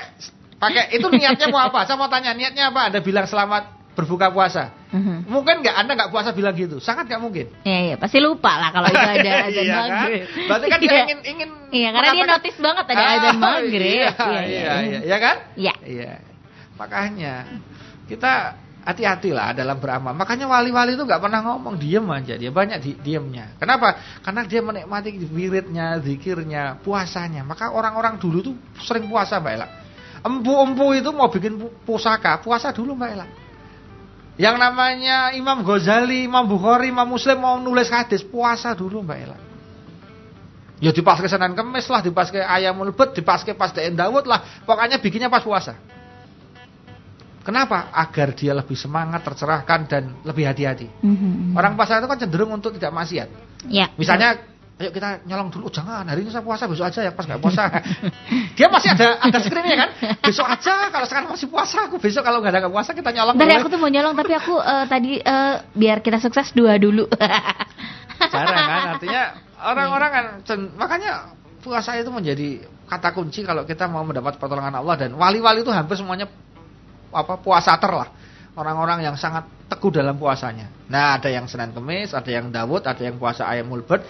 pakai 0.59 0.91
itu 0.93 1.07
niatnya 1.09 1.49
mau 1.49 1.63
apa? 1.63 1.87
Saya 1.87 1.97
mau 1.97 2.11
tanya 2.11 2.35
niatnya 2.35 2.75
apa? 2.75 2.91
Anda 2.91 3.01
bilang 3.01 3.25
selamat 3.31 3.76
berbuka 3.97 4.29
puasa. 4.29 4.77
Mhm. 4.93 5.25
Mungkin 5.25 5.65
nggak 5.65 5.75
Anda 5.75 5.93
nggak 5.97 6.11
puasa 6.13 6.31
bilang 6.31 6.53
gitu. 6.53 6.77
Sangat 6.79 7.09
nggak 7.09 7.17
mungkin. 7.19 7.47
Iya, 7.65 7.79
iya, 7.81 7.95
pasti 7.97 8.21
lupa 8.21 8.53
lah 8.55 8.69
kalau 8.69 8.93
itu 8.93 9.01
ada 9.01 9.33
azan 9.49 9.65
Iya 9.65 9.73
kan? 9.73 9.89
maghrib. 9.89 10.25
Berarti 10.47 10.67
kan 10.69 10.79
dia 10.79 10.89
Iya. 10.93 11.01
ingin 11.03 11.19
ingin 11.25 11.51
Iya, 11.73 11.89
karena 11.91 12.09
dia 12.13 12.27
notice 12.29 12.59
banget 12.61 12.85
ada 12.87 13.01
Ah, 13.01 13.15
azan 13.17 13.37
maghrib. 13.41 13.81
Iya, 13.83 14.13
iya, 14.45 14.73
iya, 14.85 14.99
iya 15.03 15.17
kan? 15.19 15.37
Iya. 15.57 15.75
Iya. 15.83 16.13
Makanya 16.77 17.35
kita 18.05 18.33
hati-hati 18.87 19.35
lah 19.35 19.51
dalam 19.51 19.81
beramal. 19.81 20.15
Makanya 20.15 20.47
wali-wali 20.47 20.95
itu 20.95 21.03
nggak 21.03 21.19
pernah 21.19 21.43
ngomong, 21.43 21.75
diem 21.75 22.07
aja. 22.07 22.39
Dia 22.39 22.55
banyak 22.55 22.79
di, 22.79 22.91
diemnya. 23.01 23.57
Kenapa? 23.59 23.97
Karena 24.23 24.47
dia 24.47 24.63
menikmati 24.63 25.11
wiridnya, 25.27 25.99
zikirnya, 25.99 26.79
puasanya. 26.85 27.43
Maka 27.43 27.75
orang-orang 27.75 28.21
dulu 28.21 28.39
tuh 28.45 28.55
sering 28.79 29.11
puasa, 29.11 29.43
Mbak 29.43 29.53
Ella. 29.59 29.69
Empu-empu 30.23 30.95
itu 30.95 31.11
mau 31.11 31.27
bikin 31.27 31.59
pu- 31.59 31.75
pusaka, 31.83 32.39
puasa 32.39 32.71
dulu, 32.71 32.95
Mbak 32.95 33.11
Ella. 33.11 33.27
Yang 34.37 34.57
namanya 34.61 35.33
Imam 35.33 35.65
Ghazali, 35.65 36.29
Imam 36.29 36.45
Bukhari, 36.45 36.93
Imam 36.93 37.09
Muslim 37.09 37.41
mau 37.41 37.57
nulis 37.57 37.89
hadis, 37.89 38.21
puasa 38.21 38.77
dulu, 38.77 39.01
Mbak 39.01 39.19
Ella. 39.25 39.39
Ya 40.77 40.93
dipaske 40.93 41.25
Senin 41.25 41.57
Kemis 41.57 41.89
lah, 41.89 42.05
dipaske 42.05 42.37
Ayamul 42.37 42.93
Bed, 42.93 43.17
dipaske 43.17 43.57
pas 43.57 43.73
Daen 43.73 43.97
Dawud 43.97 44.29
lah. 44.29 44.61
Pokoknya 44.69 45.01
bikinnya 45.01 45.33
pas 45.33 45.41
puasa. 45.41 45.73
Kenapa? 47.41 47.89
Agar 47.97 48.37
dia 48.37 48.53
lebih 48.53 48.77
semangat, 48.77 49.25
tercerahkan 49.25 49.81
dan 49.89 50.21
lebih 50.27 50.45
hati-hati. 50.45 50.91
Mhm. 51.01 51.57
Orang 51.57 51.79
puasa 51.79 52.03
itu 52.03 52.11
kan 52.11 52.19
cenderung 52.21 52.53
untuk 52.53 52.77
tidak 52.77 52.93
maksiat. 52.93 53.29
Ya. 53.73 53.89
Misalnya, 53.97 54.37
ayo 54.77 54.93
kita 54.93 55.25
nyolong 55.25 55.49
dulu, 55.49 55.69
"Oh, 55.69 55.73
jangan 55.73 56.05
hari 56.05 56.21
ini 56.21 56.29
saya 56.29 56.45
puasa, 56.45 56.69
besok 56.69 56.93
aja 56.93 57.01
ya 57.01 57.13
pas 57.17 57.25
nggak 57.25 57.41
puasa. 57.41 57.65
dia 58.61 58.69
masih 58.69 58.93
ada 58.93 59.17
ada 59.25 59.39
screennya 59.41 59.77
kan? 59.81 59.91
Besok 60.21 60.45
aja, 60.45 60.93
kalau 60.93 61.07
sekarang 61.09 61.33
masih 61.33 61.49
puasa, 61.49 61.89
aku 61.89 61.97
besok 61.97 62.21
kalau 62.21 62.45
nggak 62.45 62.53
ada 62.53 62.61
nggak 62.69 62.75
puasa 62.77 62.93
kita 62.93 63.09
nyolong. 63.09 63.41
Dari 63.41 63.49
boleh." 63.49 63.61
aku 63.65 63.69
tuh 63.73 63.81
mau 63.81 63.89
nyolong 63.89 64.13
tapi 64.13 64.33
aku 64.37 64.55
eh, 64.61 64.85
tadi 64.85 65.13
eh, 65.17 65.55
biar 65.73 66.05
kita 66.05 66.21
sukses 66.21 66.53
dua 66.53 66.77
dulu. 66.77 67.09
Jarang 68.33 68.69
kan, 68.69 68.87
artinya 68.97 69.23
orang-orang 69.65 70.11
kan, 70.13 70.25
makanya 70.77 71.37
puasa 71.65 71.97
itu 71.97 72.09
menjadi 72.13 72.65
kata 72.87 73.17
kunci 73.17 73.43
kalau 73.43 73.65
kita 73.65 73.89
mau 73.89 74.05
mendapat 74.05 74.37
pertolongan 74.37 74.77
Allah 74.77 74.95
dan 74.97 75.11
wali-wali 75.17 75.65
itu 75.65 75.73
hampir 75.73 75.97
semuanya 75.97 76.29
apa 77.17 77.41
puasater 77.41 77.93
lah. 77.93 78.09
Orang-orang 78.57 79.05
yang 79.05 79.17
sangat 79.21 79.45
teguh 79.69 79.93
dalam 79.93 80.17
puasanya. 80.17 80.73
Nah, 80.89 81.21
ada 81.21 81.29
yang 81.29 81.45
Senin 81.45 81.77
Kemis, 81.77 82.17
ada 82.17 82.31
yang 82.31 82.49
Dawud, 82.49 82.89
ada 82.89 83.03
yang 83.05 83.21
puasa 83.21 83.45
Ayamul 83.45 83.85
Bed. 83.85 84.01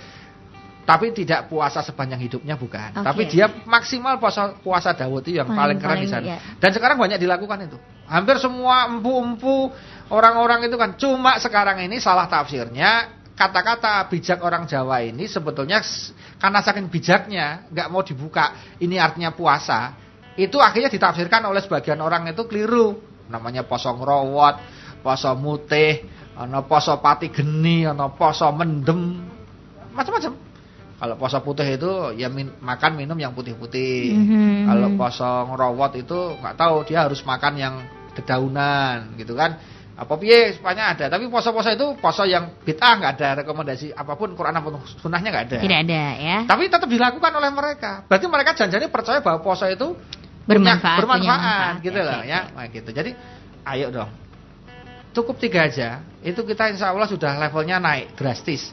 Tapi 0.87 1.11
tidak 1.11 1.51
puasa 1.51 1.83
sepanjang 1.83 2.23
hidupnya 2.23 2.55
bukan. 2.55 2.95
Oke. 2.95 3.03
Tapi 3.03 3.23
dia 3.27 3.51
maksimal 3.67 4.23
puasa 4.23 4.55
puasa 4.63 4.95
Dawud 4.95 5.27
itu 5.27 5.43
yang 5.43 5.51
paling, 5.51 5.77
Paling- 5.77 5.81
keren 5.83 5.99
di 5.99 6.09
sana. 6.09 6.27
ya. 6.31 6.39
Dan 6.63 6.71
sekarang 6.71 6.95
banyak 6.95 7.19
dilakukan 7.19 7.67
itu. 7.67 7.77
Hampir 8.07 8.39
semua 8.39 8.87
empu-empu 8.87 9.75
orang-orang 10.15 10.71
itu 10.71 10.79
kan 10.79 10.95
cuma 10.95 11.43
sekarang 11.43 11.83
ini 11.83 11.99
salah 11.99 12.31
tafsirnya 12.31 13.11
kata-kata 13.37 14.07
bijak 14.09 14.41
orang 14.41 14.65
Jawa 14.65 15.03
ini 15.03 15.29
sebetulnya 15.29 15.83
karena 16.41 16.61
saking 16.65 16.89
bijaknya 16.89 17.69
nggak 17.69 17.89
mau 17.93 18.01
dibuka 18.01 18.79
ini 18.81 18.97
artinya 18.97 19.35
puasa 19.35 19.93
itu 20.41 20.57
akhirnya 20.57 20.89
ditafsirkan 20.89 21.45
oleh 21.45 21.61
sebagian 21.61 22.01
orang 22.01 22.31
itu 22.33 22.49
keliru 22.49 22.97
namanya 23.29 23.67
poso 23.67 23.93
ngrowot 23.93 24.57
poso 25.05 25.35
mutih 25.37 26.07
ana 26.39 26.65
poso 26.65 26.97
pati 27.03 27.29
geni 27.29 27.85
ana 27.85 28.09
poso 28.09 28.49
mendem 28.57 29.21
macam-macam 29.93 30.33
kalau 30.97 31.15
poso 31.15 31.37
putih 31.41 31.77
itu 31.77 31.91
ya 32.17 32.29
min- 32.29 32.57
makan 32.59 32.97
minum 32.97 33.15
yang 33.15 33.33
putih-putih. 33.33 34.17
Mhm. 34.17 34.65
kalau 34.65 34.89
poso 34.97 35.31
ngerowot 35.47 35.93
itu 35.97 36.19
nggak 36.41 36.57
tahu 36.57 36.77
dia 36.85 37.05
harus 37.05 37.21
makan 37.21 37.53
yang 37.55 37.75
dedaunan 38.17 39.13
gitu 39.17 39.37
kan. 39.37 39.61
Apa 39.97 40.13
piye 40.17 40.53
supaya 40.53 40.93
ada. 40.93 41.09
Tapi 41.09 41.25
poso-poso 41.29 41.73
itu 41.73 41.97
poso 41.97 42.25
yang 42.25 42.53
bid'ah 42.61 43.01
nggak 43.01 43.13
ada 43.17 43.29
rekomendasi 43.41 43.93
apa 43.93 44.13
pun 44.13 44.37
Quran 44.37 44.53
apa 44.53 44.69
pun 44.69 44.81
sunnahnya 45.01 45.29
nggak 45.33 45.45
ada. 45.49 45.59
Tidak 45.65 45.79
ada 45.89 46.03
ya. 46.17 46.37
tapi 46.45 46.69
tetap 46.69 46.85
dilakukan 46.85 47.33
oleh 47.33 47.49
mereka. 47.49 48.05
Berarti 48.05 48.27
mereka 48.29 48.53
janjinya 48.53 48.89
percaya 48.89 49.25
bahwa 49.25 49.41
poso 49.41 49.65
itu 49.65 49.97
Bermanfaat, 50.45 51.01
punya- 51.01 51.17
punya 51.17 51.33
bermanfaat 51.33 51.41
manfaat. 51.41 51.85
gitu 51.85 51.99
Oke, 51.99 52.09
loh 52.09 52.21
ya. 52.23 52.41
oke. 52.45 52.53
Nah, 52.55 52.67
gitu. 52.69 52.91
Jadi 52.93 53.11
ayo 53.67 53.87
dong. 53.89 54.11
Cukup 55.13 55.37
tiga 55.41 55.65
aja. 55.65 56.05
Itu 56.21 56.45
kita 56.45 56.69
insya 56.69 56.93
Allah 56.93 57.09
sudah 57.09 57.33
levelnya 57.41 57.81
naik 57.81 58.13
drastis 58.15 58.69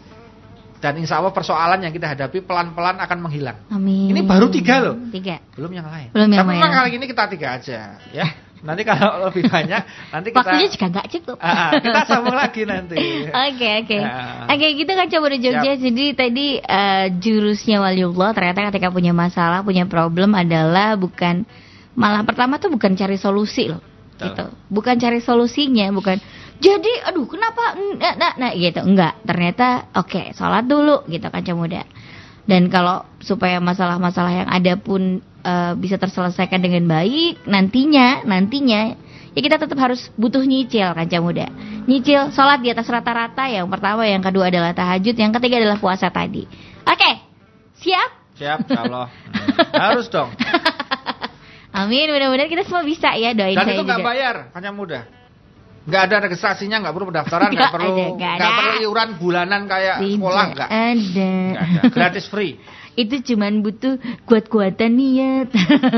dan 0.84 1.00
insya 1.00 1.24
Allah 1.24 1.32
persoalan 1.32 1.80
yang 1.80 1.96
kita 1.96 2.12
hadapi 2.12 2.44
pelan-pelan 2.44 3.00
akan 3.00 3.18
menghilang 3.24 3.56
Amin. 3.72 4.12
Ini 4.12 4.20
baru 4.22 4.52
tiga 4.52 4.84
loh. 4.84 5.00
Tiga. 5.08 5.40
belum 5.56 5.72
yang 5.72 5.88
lain 5.88 6.12
Belum 6.12 6.28
yang 6.28 6.44
tapi 6.44 6.50
lain. 6.52 6.60
memang 6.60 6.74
kali 6.76 6.90
ini 6.94 7.06
kita 7.08 7.24
tiga 7.32 7.48
aja 7.56 7.80
ya 8.12 8.28
nanti 8.60 8.84
kalau 8.84 9.20
lebih 9.28 9.48
banyak 9.48 9.82
nanti 10.10 10.28
kita 10.32 10.40
Waktunya 10.40 10.68
juga 10.68 10.86
nggak 10.88 11.08
cukup. 11.10 11.38
Ah, 11.40 11.72
kita 11.80 12.00
sambung 12.04 12.32
lagi 12.34 12.64
nanti 12.64 13.00
Oke 13.48 13.70
oke 13.80 13.96
Ya. 13.96 14.48
oke 14.48 14.68
kita 14.78 14.92
kan 14.94 15.08
coba 15.08 15.26
di 15.32 15.40
Jogja 15.40 15.72
jadi 15.74 16.06
tadi 16.12 16.46
eh, 16.60 17.06
jurusnya 17.16 17.80
waliullah 17.80 18.32
ternyata 18.32 18.68
ketika 18.68 18.88
punya 18.88 19.12
masalah 19.12 19.64
punya 19.64 19.84
problem 19.84 20.32
adalah 20.32 20.96
bukan 20.96 21.48
malah 21.94 22.24
pertama 22.24 22.56
tuh 22.56 22.68
bukan 22.68 22.92
cari 22.94 23.16
solusi 23.16 23.68
loh 23.68 23.80
Betul. 24.14 24.26
gitu 24.26 24.46
bukan 24.68 24.96
cari 24.96 25.20
solusinya 25.20 25.88
bukan 25.92 26.18
jadi 26.62 27.10
aduh 27.10 27.26
kenapa? 27.26 27.74
Nah, 27.98 28.14
nah, 28.20 28.34
nah 28.38 28.52
gitu. 28.54 28.82
Enggak 28.84 29.18
ternyata 29.26 29.90
oke 29.98 30.36
sholat 30.38 30.68
dulu 30.70 31.08
gitu 31.10 31.26
kan 31.32 31.42
muda. 31.58 31.84
Dan 32.44 32.68
kalau 32.68 33.08
supaya 33.24 33.64
masalah-masalah 33.64 34.44
yang 34.44 34.50
ada 34.52 34.74
pun 34.76 35.24
eh, 35.24 35.74
bisa 35.80 35.96
terselesaikan 35.96 36.60
dengan 36.60 36.84
baik 36.92 37.48
nantinya 37.48 38.28
nantinya 38.28 39.00
ya 39.34 39.40
kita 39.40 39.58
tetap 39.58 39.80
harus 39.80 40.12
butuh 40.20 40.44
nyicil 40.44 40.94
kaca 40.94 41.18
muda. 41.24 41.48
Nyicil 41.90 42.36
sholat 42.36 42.62
di 42.62 42.70
atas 42.70 42.86
rata-rata 42.92 43.48
yang 43.50 43.66
pertama 43.72 44.06
yang 44.06 44.22
kedua 44.22 44.52
adalah 44.52 44.76
tahajud 44.76 45.16
yang 45.16 45.32
ketiga 45.40 45.64
adalah 45.64 45.80
puasa 45.80 46.12
tadi. 46.12 46.46
Oke 46.84 47.12
siap? 47.80 48.38
Siap 48.38 48.60
Allah. 48.76 49.08
Hmm, 49.10 49.58
harus 49.90 50.08
dong. 50.12 50.30
Amin 51.74 52.06
mudah-mudahan 52.06 52.52
kita 52.52 52.64
semua 52.70 52.86
bisa 52.86 53.18
ya 53.18 53.34
doain 53.34 53.58
dan 53.58 53.66
saya 53.66 53.82
itu 53.82 53.84
nggak 53.88 54.06
bayar 54.06 54.36
hanya 54.54 54.70
mudah 54.70 55.23
nggak 55.84 56.02
ada 56.08 56.16
registrasinya 56.24 56.78
nggak 56.80 56.94
perlu 56.96 57.08
pendaftaran 57.12 57.50
nggak 57.52 57.60
Nggak 57.60 57.74
perlu 57.76 57.92
ada, 57.92 58.06
nggak 58.16 58.34
nggak 58.40 58.50
ada. 58.50 58.58
perlu 58.58 58.72
iuran 58.88 59.10
bulanan 59.20 59.62
kayak 59.68 59.96
sekolah 60.00 60.44
Tidak 60.44 60.56
nggak 60.56 60.70
ada. 60.72 61.30
Nggak 61.52 61.64
ada 61.68 61.82
gratis 61.92 62.26
free 62.32 62.54
Itu 62.94 63.26
cuman 63.34 63.66
butuh 63.66 63.98
kuat-kuatan 64.30 64.92
niat 64.94 65.50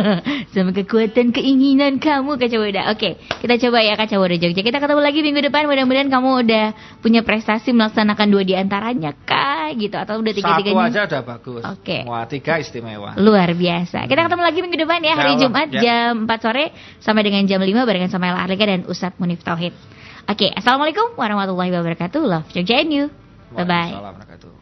sama 0.56 0.72
kekuatan 0.72 1.36
keinginan 1.36 2.00
kamu 2.00 2.40
kaca 2.40 2.56
muda. 2.56 2.82
Oke, 2.96 3.20
kita 3.20 3.60
coba 3.68 3.84
ya 3.84 4.00
kaca 4.00 4.16
muda 4.16 4.36
Jogja. 4.40 4.62
Kita 4.64 4.80
ketemu 4.80 5.02
lagi 5.04 5.20
minggu 5.20 5.42
depan. 5.52 5.68
Mudah-mudahan 5.68 6.08
kamu 6.08 6.30
udah 6.48 6.66
punya 7.04 7.22
prestasi 7.28 7.76
melaksanakan 7.76 8.28
dua 8.32 8.44
di 8.48 8.56
antaranya 8.56 9.12
kah 9.28 9.76
gitu 9.76 10.00
atau 10.00 10.24
udah 10.24 10.32
satu 10.32 10.40
tiga-tiganya. 10.40 10.88
aja 10.88 11.02
udah 11.10 11.22
bagus 11.26 11.64
Oke. 11.66 12.06
wah 12.06 12.24
tiga 12.30 12.62
istimewa 12.62 13.18
Luar 13.20 13.52
biasa. 13.52 14.08
Kita 14.08 14.22
ketemu 14.30 14.44
lagi 14.46 14.60
minggu 14.64 14.78
depan 14.80 15.00
ya 15.04 15.14
hari 15.20 15.32
Allah, 15.36 15.42
Jumat 15.44 15.68
ya. 15.74 15.82
jam 15.84 16.12
4 16.30 16.46
sore 16.46 16.66
sampai 17.04 17.22
dengan 17.28 17.44
jam 17.50 17.60
5 17.60 17.70
barengan 17.74 18.10
sama 18.12 18.32
Ella 18.32 18.46
Arlika 18.48 18.66
dan 18.66 18.88
Ustadz 18.88 19.20
Munif 19.20 19.44
Tauhid. 19.44 19.76
Oke, 20.26 20.50
Assalamualaikum 20.56 21.14
warahmatullahi 21.20 21.70
wabarakatuh. 21.76 22.22
Love 22.24 22.48
Jogja 22.56 22.82
and 22.82 22.92
you. 22.94 23.06
Bye 23.54 24.55